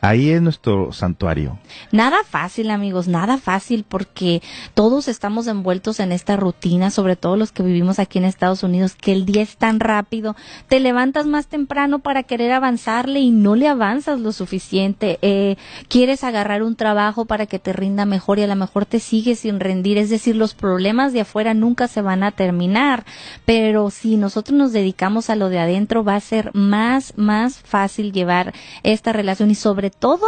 Ahí 0.00 0.30
es 0.30 0.40
nuestro 0.40 0.92
santuario. 0.92 1.58
Nada 1.90 2.18
fácil, 2.22 2.70
amigos, 2.70 3.08
nada 3.08 3.36
fácil 3.36 3.84
porque 3.88 4.42
todos 4.74 5.08
estamos 5.08 5.48
envueltos 5.48 5.98
en 5.98 6.12
esta 6.12 6.36
rutina, 6.36 6.90
sobre 6.90 7.16
todo 7.16 7.36
los 7.36 7.50
que 7.50 7.64
vivimos 7.64 7.98
aquí 7.98 8.18
en 8.18 8.24
Estados 8.24 8.62
Unidos, 8.62 8.94
que 8.94 9.12
el 9.12 9.26
día 9.26 9.42
es 9.42 9.56
tan 9.56 9.80
rápido. 9.80 10.36
Te 10.68 10.78
levantas 10.78 11.26
más 11.26 11.48
temprano 11.48 11.98
para 11.98 12.22
querer 12.22 12.52
avanzarle 12.52 13.18
y 13.18 13.30
no 13.32 13.56
le 13.56 13.66
avanzas 13.66 14.20
lo 14.20 14.30
suficiente. 14.32 15.18
Eh, 15.20 15.56
quieres 15.88 16.22
agarrar 16.22 16.62
un 16.62 16.76
trabajo 16.76 17.24
para 17.24 17.46
que 17.46 17.58
te 17.58 17.72
rinda 17.72 18.04
mejor 18.04 18.38
y 18.38 18.42
a 18.42 18.46
lo 18.46 18.54
mejor 18.54 18.86
te 18.86 19.00
sigues 19.00 19.40
sin 19.40 19.58
rendir. 19.58 19.98
Es 19.98 20.10
decir, 20.10 20.36
los 20.36 20.54
problemas 20.54 21.12
de 21.12 21.22
afuera 21.22 21.54
nunca 21.54 21.88
se 21.88 22.02
van 22.02 22.22
a 22.22 22.30
terminar. 22.30 23.04
Pero 23.44 23.90
si 23.90 24.16
nosotros 24.16 24.56
nos 24.56 24.72
dedicamos 24.72 25.28
a 25.28 25.34
lo 25.34 25.48
de 25.48 25.58
adentro, 25.58 26.04
va 26.04 26.14
a 26.14 26.20
ser 26.20 26.54
más, 26.54 27.14
más 27.16 27.58
fácil 27.58 28.12
llevar 28.12 28.54
esta 28.84 29.12
relación 29.12 29.50
y 29.50 29.56
sobre 29.56 29.87
todo 29.90 30.26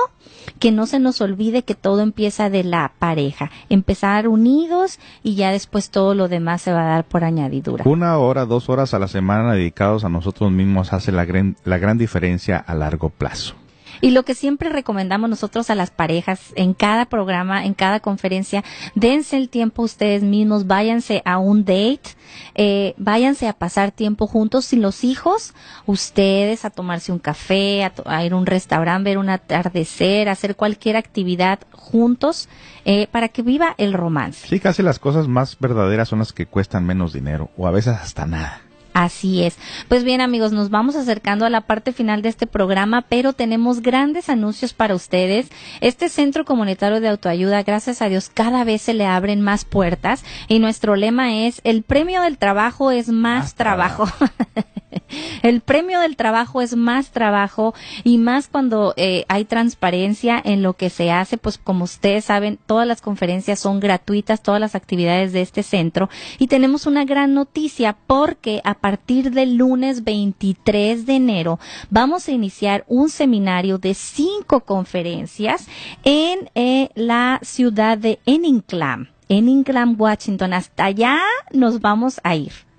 que 0.59 0.73
no 0.73 0.87
se 0.87 0.99
nos 0.99 1.21
olvide 1.21 1.63
que 1.63 1.75
todo 1.75 2.01
empieza 2.01 2.51
de 2.51 2.65
la 2.65 2.93
pareja, 2.99 3.51
empezar 3.69 4.29
unidos 4.29 4.99
y 5.23 5.35
ya 5.35 5.51
después 5.53 5.91
todo 5.91 6.15
lo 6.15 6.29
demás 6.29 6.63
se 6.63 6.73
va 6.73 6.83
a 6.83 6.95
dar 6.97 7.05
por 7.05 7.25
añadidura. 7.25 7.85
Una 7.87 8.19
hora, 8.19 8.47
dos 8.47 8.69
horas 8.69 8.95
a 8.95 8.99
la 8.99 9.09
semana 9.09 9.53
dedicados 9.53 10.05
a 10.05 10.09
nosotros 10.09 10.51
mismos 10.51 10.93
hace 10.93 11.13
la 11.13 11.25
gran, 11.25 11.57
la 11.65 11.79
gran 11.79 11.99
diferencia 11.99 12.57
a 12.59 12.75
largo 12.75 13.11
plazo. 13.11 13.55
Y 14.01 14.11
lo 14.11 14.25
que 14.25 14.35
siempre 14.35 14.69
recomendamos 14.69 15.29
nosotros 15.29 15.71
a 15.71 15.75
las 15.75 15.91
parejas 15.91 16.41
en 16.55 16.75
cada 16.75 17.07
programa, 17.07 17.65
en 17.65 17.75
cada 17.75 18.01
conferencia, 18.01 18.65
dense 18.95 19.37
el 19.37 19.49
tiempo 19.49 19.83
ustedes 19.83 20.23
mismos, 20.23 20.67
váyanse 20.67 21.23
a 21.25 21.39
un 21.39 21.65
date, 21.65 22.17
eh, 22.55 22.95
váyanse 22.97 23.49
a 23.49 23.53
pasar 23.53 23.91
tiempo 23.93 24.27
juntos 24.27 24.65
sin 24.67 24.83
los 24.83 25.05
hijos, 25.05 25.55
ustedes 25.87 26.65
a 26.65 26.71
tomarse 26.71 27.13
un 27.13 27.19
café, 27.19 27.85
a, 27.85 28.25
ir 28.25 28.33
a 28.33 28.37
un 28.37 28.47
restaurante, 28.47 29.11
ver 29.11 29.19
un 29.19 29.29
atardecer, 29.29 30.29
hacer 30.29 30.57
cualquier 30.57 30.97
actividad 30.97 31.61
juntos 31.73 32.49
eh, 32.85 33.07
para 33.11 33.29
que 33.29 33.43
viva 33.43 33.75
el 33.79 33.93
romance. 33.93 34.49
Sí, 34.49 34.61
casi 34.61 34.83
las 34.83 34.99
cosas 34.99 35.29
más 35.29 35.59
verdaderas 35.59 36.09
son 36.09 36.21
las 36.21 36.33
que 36.33 36.47
cuestan 36.47 36.87
menos 36.87 37.13
dinero 37.13 37.51
o 37.57 37.67
a 37.67 37.71
veces 37.71 37.95
hasta 37.95 38.27
nada. 38.27 38.63
Así 39.05 39.45
es. 39.45 39.57
Pues 39.89 40.05
bien 40.05 40.21
amigos, 40.21 40.53
nos 40.53 40.69
vamos 40.69 40.95
acercando 40.95 41.47
a 41.47 41.51
la 41.51 41.63
parte 41.63 41.93
final 41.93 42.21
de 42.21 42.29
este 42.29 42.47
programa, 42.47 43.01
pero 43.09 43.33
tenemos 43.33 43.81
grandes 43.81 44.29
anuncios 44.29 44.75
para 44.75 44.95
ustedes. 44.95 45.49
Este 45.81 46.11
centro 46.11 46.45
comunitario 46.45 47.01
de 47.01 47.09
autoayuda, 47.09 47.63
gracias 47.63 48.03
a 48.03 48.11
Dios, 48.11 48.29
cada 48.29 48.63
vez 48.63 48.83
se 48.83 48.93
le 48.93 49.07
abren 49.07 49.41
más 49.41 49.65
puertas 49.65 50.23
y 50.49 50.59
nuestro 50.59 50.97
lema 50.97 51.35
es, 51.47 51.63
el 51.65 51.83
premio 51.83 52.21
del 52.21 52.37
trabajo 52.37 52.91
es 52.91 53.09
más, 53.09 53.55
trabajo. 53.55 54.07
El 55.43 55.61
premio 55.61 56.01
del 56.01 56.17
trabajo 56.17 56.61
es 56.61 56.77
más 56.77 57.11
trabajo 57.11 57.75
y 58.05 58.19
más 58.19 58.49
cuando 58.49 58.95
eh, 58.97 59.25
hay 59.29 59.45
transparencia 59.45 60.41
en 60.43 60.63
lo 60.63 60.75
que 60.75 60.91
se 60.91 61.11
hace, 61.11 61.39
pues 61.39 61.59
como 61.59 61.85
ustedes 61.85 62.27
saben, 62.27 62.59
todas 62.67 62.87
las 62.87 63.01
conferencias 63.01 63.59
son 63.59 63.81
gratuitas, 63.81 64.43
todas 64.43 64.61
las 64.61 64.75
actividades 64.75 65.33
de 65.33 65.43
este 65.43 65.63
centro 65.63 66.09
y 66.39 66.49
tenemos 66.49 66.87
una 66.87 67.05
gran 67.05 67.35
noticia 67.35 67.97
porque 68.07 68.61
a 68.65 68.75
partir 68.75 69.31
del 69.33 69.57
lunes 69.57 70.05
23 70.05 71.07
de 71.07 71.15
enero 71.15 71.59
vamos 71.91 72.29
a 72.29 72.33
iniciar 72.33 72.85
un 72.89 73.09
seminario 73.09 73.79
de 73.79 73.95
cinco 73.95 74.61
conferencias 74.61 75.67
en 76.05 76.51
eh, 76.55 76.91
la 76.95 77.41
ciudad 77.43 77.99
de 77.99 78.19
Enninclam, 78.27 79.09
Enninclam, 79.29 79.97
Washington. 79.99 80.53
Hasta 80.53 80.87
allá 80.87 81.19
nos 81.53 81.81
vamos 81.81 82.21
a 82.25 82.35
ir. 82.35 82.70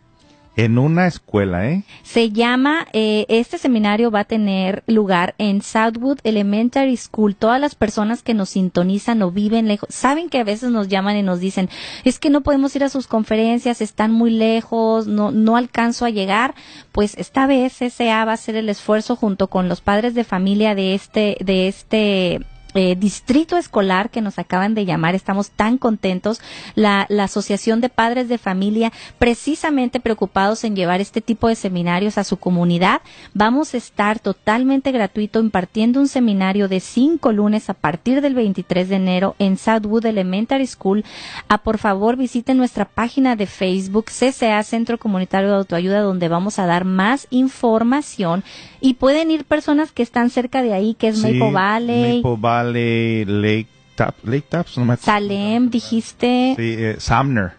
En 0.58 0.78
una 0.78 1.08
escuela, 1.08 1.70
¿eh? 1.70 1.84
Se 2.04 2.30
llama, 2.30 2.86
eh, 2.92 3.26
este 3.30 3.58
seminario 3.58 4.12
va 4.12 4.22
a 4.22 4.26
tener 4.26 4.84
lugar 4.86 5.34
en 5.38 5.62
Southwood 5.62 6.20
Elementary 6.24 6.98
School. 6.98 7.38
Todas 7.38 7.62
las 7.62 7.74
personas 7.74 8.22
que 8.22 8.34
nos 8.34 8.50
sintonizan 8.50 9.22
o 9.22 9.32
viven 9.32 9.70
lejos, 9.70 9.88
saben 9.94 10.30
que 10.30 10.40
a 10.40 10.44
veces 10.44 10.70
nos 10.70 10.90
llaman 10.90 11.16
y 11.16 11.24
nos 11.24 11.40
dicen, 11.40 11.70
es 12.04 12.20
que 12.20 12.30
no 12.30 12.42
podemos 12.42 12.76
ir 12.76 12.84
a 12.84 12.90
sus 12.90 13.08
conferencias, 13.08 13.80
están 13.80 14.12
muy 14.12 14.32
lejos, 14.32 15.08
no, 15.08 15.32
no 15.32 15.56
alcanzo 15.56 16.04
a 16.04 16.10
llegar. 16.10 16.54
Pues 16.92 17.18
esta 17.18 17.48
vez 17.48 17.82
SA 17.82 18.26
va 18.26 18.32
a 18.32 18.36
hacer 18.36 18.58
el 18.58 18.68
esfuerzo 18.68 19.16
junto 19.16 19.48
con 19.48 19.70
los 19.70 19.80
padres 19.80 20.16
de 20.16 20.26
familia 20.26 20.76
de 20.76 20.96
este, 20.96 21.38
de 21.40 21.70
este 21.70 22.42
eh, 22.74 22.96
distrito 22.96 23.58
escolar 23.58 24.10
que 24.10 24.22
nos 24.22 24.40
acaban 24.40 24.74
de 24.74 24.86
llamar. 24.86 25.16
Estamos 25.16 25.52
tan 25.52 25.78
contentos. 25.78 26.42
La, 26.76 27.06
la 27.10 27.26
Asociación 27.26 27.82
de 27.82 27.90
Padres 27.90 28.30
de 28.30 28.38
Familia, 28.38 28.92
precisamente 29.20 30.00
preocupados 30.00 30.64
en 30.64 30.76
llevar 30.76 31.02
este 31.02 31.22
tipo 31.22 31.48
de 31.48 31.56
seminarios 31.56 32.18
a 32.18 32.24
su 32.24 32.38
comunidad. 32.38 33.02
Vamos 33.34 33.74
a 33.74 33.78
estar 33.78 34.20
totalmente 34.20 34.92
gratuito 34.92 35.40
impartiendo 35.40 36.00
un 36.00 36.08
seminario 36.08 36.68
de 36.68 36.80
cinco 36.80 37.32
lunes 37.32 37.70
a 37.70 37.74
partir 37.74 38.22
del 38.22 38.36
23 38.36 38.90
de 38.90 38.96
enero 38.96 39.36
en 39.40 39.58
Southwood 39.58 40.06
Elementary 40.06 40.68
School. 40.68 41.04
Ah, 41.48 41.60
por 41.60 41.78
favor, 41.78 42.18
visiten 42.18 42.58
nuestra 42.58 42.86
página 42.86 43.36
de 43.36 43.48
Facebook, 43.48 44.06
CCA 44.06 44.62
Centro 44.64 44.98
Comunitario 44.98 45.50
de 45.50 45.56
Autoayuda, 45.56 46.02
donde 46.02 46.28
vamos 46.28 46.60
a 46.60 46.66
dar 46.66 46.86
más 46.86 47.28
información 47.30 48.44
y 48.80 48.96
pueden 48.96 49.32
ir 49.32 49.46
personas 49.46 49.92
que 49.92 50.04
están 50.04 50.30
cerca 50.30 50.62
de 50.62 50.74
ahí, 50.74 50.96
que 50.96 51.10
es 51.10 51.18
Sí, 51.20 51.34
Maple 51.34 51.52
Valley. 51.52 52.22
Maple 52.22 52.38
Valley, 52.40 52.61
Lake, 52.64 53.68
Tap, 53.96 54.16
Lake 54.24 54.46
Taps, 54.50 54.78
no 54.78 54.86
me 54.86 54.98
Salem, 54.98 55.70
dijiste, 55.70 56.54
Sí, 56.58 56.76
eh, 56.78 56.96
Sumner, 57.00 57.54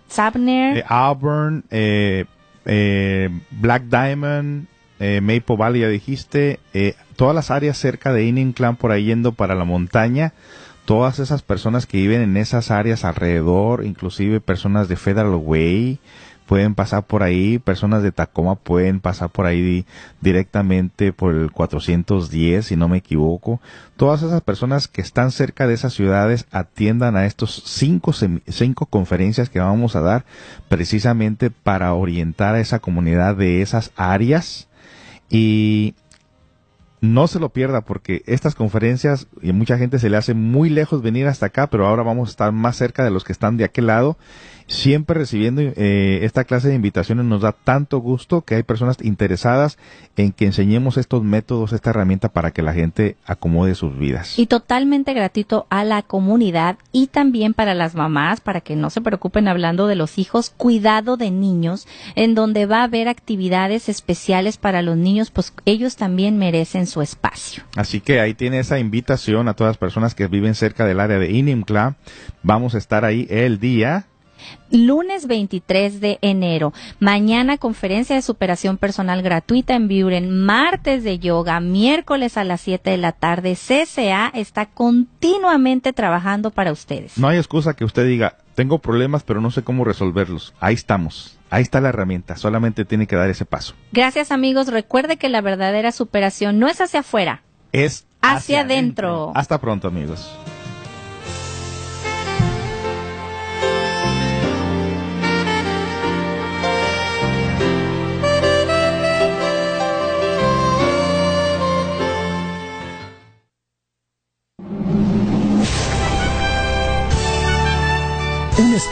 eh, 0.78 0.84
Auburn, 0.88 1.64
eh, 1.70 2.24
eh, 2.64 3.28
Black 3.50 3.84
Diamond, 3.84 4.66
Maple 4.98 5.56
Valley, 5.56 5.80
ya 5.80 5.88
dijiste, 5.88 6.60
eh, 6.74 6.94
todas 7.16 7.34
las 7.34 7.50
áreas 7.50 7.76
cerca 7.76 8.12
de 8.12 8.24
Indian 8.24 8.52
Clan 8.52 8.76
por 8.76 8.92
ahí 8.92 9.06
yendo 9.06 9.32
para 9.32 9.54
la 9.56 9.64
montaña, 9.64 10.32
todas 10.84 11.18
esas 11.18 11.42
personas 11.42 11.86
que 11.86 11.98
viven 11.98 12.22
en 12.22 12.36
esas 12.36 12.70
áreas 12.70 13.04
alrededor, 13.04 13.84
inclusive 13.84 14.40
personas 14.40 14.88
de 14.88 14.96
Federal 14.96 15.34
Way, 15.34 15.98
pueden 16.46 16.74
pasar 16.74 17.06
por 17.06 17.22
ahí, 17.22 17.58
personas 17.58 18.02
de 18.02 18.12
Tacoma 18.12 18.56
pueden 18.56 19.00
pasar 19.00 19.30
por 19.30 19.46
ahí 19.46 19.62
di- 19.62 19.86
directamente 20.20 21.12
por 21.12 21.34
el 21.34 21.50
410, 21.52 22.66
si 22.66 22.76
no 22.76 22.88
me 22.88 22.98
equivoco. 22.98 23.60
Todas 23.96 24.22
esas 24.22 24.40
personas 24.42 24.88
que 24.88 25.00
están 25.00 25.30
cerca 25.30 25.66
de 25.66 25.74
esas 25.74 25.94
ciudades 25.94 26.46
atiendan 26.50 27.16
a 27.16 27.26
estos 27.26 27.62
cinco, 27.66 28.12
cinco 28.12 28.86
conferencias 28.86 29.48
que 29.48 29.60
vamos 29.60 29.96
a 29.96 30.00
dar 30.00 30.24
precisamente 30.68 31.50
para 31.50 31.94
orientar 31.94 32.54
a 32.54 32.60
esa 32.60 32.78
comunidad 32.80 33.36
de 33.36 33.62
esas 33.62 33.92
áreas 33.96 34.68
y 35.30 35.94
no 37.00 37.26
se 37.26 37.40
lo 37.40 37.48
pierda 37.48 37.80
porque 37.80 38.22
estas 38.26 38.54
conferencias 38.54 39.26
y 39.42 39.52
mucha 39.52 39.76
gente 39.76 39.98
se 39.98 40.08
le 40.08 40.16
hace 40.16 40.34
muy 40.34 40.70
lejos 40.70 41.02
venir 41.02 41.26
hasta 41.26 41.46
acá, 41.46 41.66
pero 41.66 41.86
ahora 41.86 42.04
vamos 42.04 42.28
a 42.28 42.30
estar 42.30 42.52
más 42.52 42.76
cerca 42.76 43.02
de 43.02 43.10
los 43.10 43.24
que 43.24 43.32
están 43.32 43.56
de 43.56 43.64
aquel 43.64 43.88
lado. 43.88 44.16
Siempre 44.72 45.18
recibiendo 45.18 45.60
eh, 45.60 46.20
esta 46.22 46.44
clase 46.44 46.68
de 46.68 46.74
invitaciones 46.74 47.26
nos 47.26 47.42
da 47.42 47.52
tanto 47.52 47.98
gusto 47.98 48.40
que 48.40 48.54
hay 48.54 48.62
personas 48.62 48.96
interesadas 49.02 49.76
en 50.16 50.32
que 50.32 50.46
enseñemos 50.46 50.96
estos 50.96 51.22
métodos, 51.22 51.74
esta 51.74 51.90
herramienta 51.90 52.30
para 52.30 52.52
que 52.52 52.62
la 52.62 52.72
gente 52.72 53.16
acomode 53.26 53.74
sus 53.74 53.98
vidas. 53.98 54.38
y 54.38 54.46
totalmente 54.46 55.12
gratuito 55.12 55.66
a 55.68 55.84
la 55.84 56.00
comunidad 56.00 56.78
y 56.90 57.08
también 57.08 57.52
para 57.52 57.74
las 57.74 57.94
mamás, 57.94 58.40
para 58.40 58.62
que 58.62 58.74
no 58.74 58.88
se 58.88 59.02
preocupen 59.02 59.46
hablando 59.46 59.86
de 59.88 59.94
los 59.94 60.18
hijos, 60.18 60.48
cuidado 60.48 61.18
de 61.18 61.30
niños, 61.30 61.86
en 62.14 62.34
donde 62.34 62.64
va 62.64 62.80
a 62.80 62.84
haber 62.84 63.08
actividades 63.08 63.90
especiales 63.90 64.56
para 64.56 64.80
los 64.80 64.96
niños, 64.96 65.30
pues 65.30 65.52
ellos 65.66 65.96
también 65.96 66.38
merecen 66.38 66.86
su 66.86 67.02
espacio. 67.02 67.62
Así 67.76 68.00
que 68.00 68.20
ahí 68.20 68.32
tiene 68.32 68.58
esa 68.58 68.78
invitación 68.78 69.48
a 69.48 69.54
todas 69.54 69.72
las 69.72 69.78
personas 69.78 70.14
que 70.14 70.28
viven 70.28 70.54
cerca 70.54 70.86
del 70.86 70.98
área 70.98 71.18
de 71.18 71.30
Inimcla. 71.30 71.96
Vamos 72.42 72.74
a 72.74 72.78
estar 72.78 73.04
ahí 73.04 73.26
el 73.28 73.60
día 73.60 74.06
Lunes 74.70 75.26
23 75.26 76.00
de 76.00 76.18
enero. 76.22 76.72
Mañana 76.98 77.58
conferencia 77.58 78.16
de 78.16 78.22
superación 78.22 78.78
personal 78.78 79.22
gratuita 79.22 79.74
en 79.74 79.88
Buren. 79.88 80.44
Martes 80.44 81.04
de 81.04 81.18
yoga. 81.18 81.60
Miércoles 81.60 82.36
a 82.36 82.44
las 82.44 82.60
7 82.62 82.90
de 82.90 82.96
la 82.96 83.12
tarde. 83.12 83.56
CCA 83.56 84.30
está 84.34 84.66
continuamente 84.66 85.92
trabajando 85.92 86.50
para 86.50 86.72
ustedes. 86.72 87.18
No 87.18 87.28
hay 87.28 87.38
excusa 87.38 87.74
que 87.74 87.84
usted 87.84 88.06
diga, 88.06 88.38
tengo 88.54 88.78
problemas 88.78 89.22
pero 89.22 89.40
no 89.40 89.50
sé 89.50 89.62
cómo 89.62 89.84
resolverlos. 89.84 90.54
Ahí 90.60 90.74
estamos. 90.74 91.38
Ahí 91.50 91.62
está 91.62 91.82
la 91.82 91.90
herramienta. 91.90 92.36
Solamente 92.36 92.86
tiene 92.86 93.06
que 93.06 93.14
dar 93.14 93.28
ese 93.28 93.44
paso. 93.44 93.74
Gracias 93.92 94.32
amigos. 94.32 94.68
Recuerde 94.68 95.18
que 95.18 95.28
la 95.28 95.42
verdadera 95.42 95.92
superación 95.92 96.58
no 96.58 96.66
es 96.68 96.80
hacia 96.80 97.00
afuera, 97.00 97.42
Es 97.72 98.06
hacia, 98.22 98.60
adentro. 98.60 99.32
Hasta 99.34 99.60
pronto 99.60 99.88
amigos. 99.88 100.30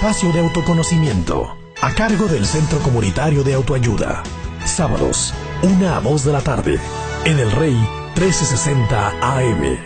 Espacio 0.00 0.32
de 0.32 0.40
autoconocimiento 0.40 1.58
a 1.82 1.94
cargo 1.94 2.26
del 2.26 2.46
Centro 2.46 2.78
Comunitario 2.78 3.44
de 3.44 3.52
Autoayuda. 3.52 4.22
Sábados, 4.64 5.34
1 5.62 5.94
a 5.94 6.00
2 6.00 6.24
de 6.24 6.32
la 6.32 6.40
tarde, 6.40 6.80
en 7.26 7.38
el 7.38 7.52
Rey 7.52 7.74
1360 8.14 9.10
AM. 9.20 9.78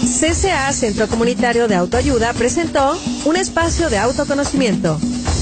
CCA 0.00 0.72
Centro 0.72 1.08
Comunitario 1.08 1.68
de 1.68 1.74
Autoayuda 1.74 2.32
presentó 2.32 2.98
un 3.26 3.36
espacio 3.36 3.90
de 3.90 3.98
autoconocimiento. 3.98 4.98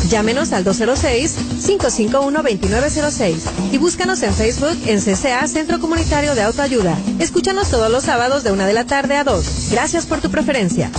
Llámenos 0.09 0.53
al 0.53 0.65
206-551-2906 0.65 3.37
y 3.71 3.79
búscanos 3.79 4.21
en 4.25 4.35
Facebook 4.35 4.77
en 4.85 5.01
CCA 5.01 5.47
Centro 5.47 5.79
Comunitario 5.79 6.35
de 6.35 6.43
Autoayuda. 6.43 6.99
Escúchanos 7.21 7.71
todos 7.71 7.89
los 7.89 8.03
sábados 8.03 8.43
de 8.43 8.51
1 8.51 8.67
de 8.67 8.73
la 8.73 8.85
tarde 8.85 9.17
a 9.17 9.23
2. 9.23 9.69
Gracias 9.71 10.07
por 10.07 10.21
tu 10.21 10.29
preferencia. 10.29 10.91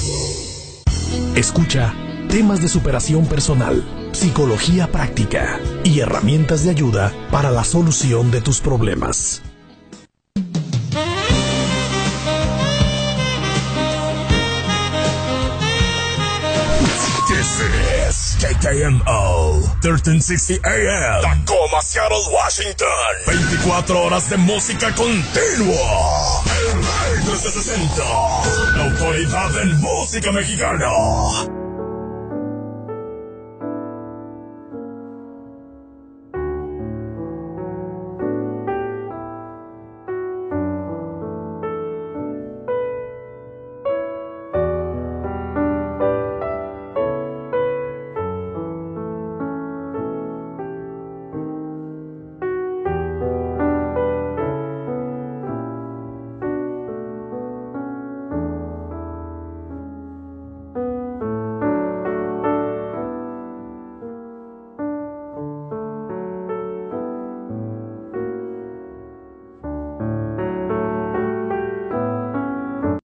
Escucha 1.37 1.93
temas 2.31 2.63
de 2.63 2.67
superación 2.67 3.27
personal, 3.27 3.83
psicología 4.11 4.87
práctica 4.87 5.59
y 5.83 5.99
herramientas 5.99 6.63
de 6.63 6.71
ayuda 6.71 7.13
para 7.29 7.51
la 7.51 7.63
solución 7.63 8.31
de 8.31 8.41
tus 8.41 8.59
problemas. 8.59 9.43
KKMO 18.39 19.61
1360 19.81 20.59
AM 20.63 21.21
Tacoma, 21.21 21.81
Seattle, 21.81 22.23
Washington. 22.31 22.87
24 23.25 23.99
horas 23.99 24.29
de 24.29 24.37
música 24.37 24.93
continua. 24.93 26.43
El 26.45 26.73
Rey 26.73 27.23
360 27.25 28.03
La 28.75 28.83
autoridad 28.85 29.61
en 29.61 29.81
música 29.81 30.31
mexicana 30.31 31.56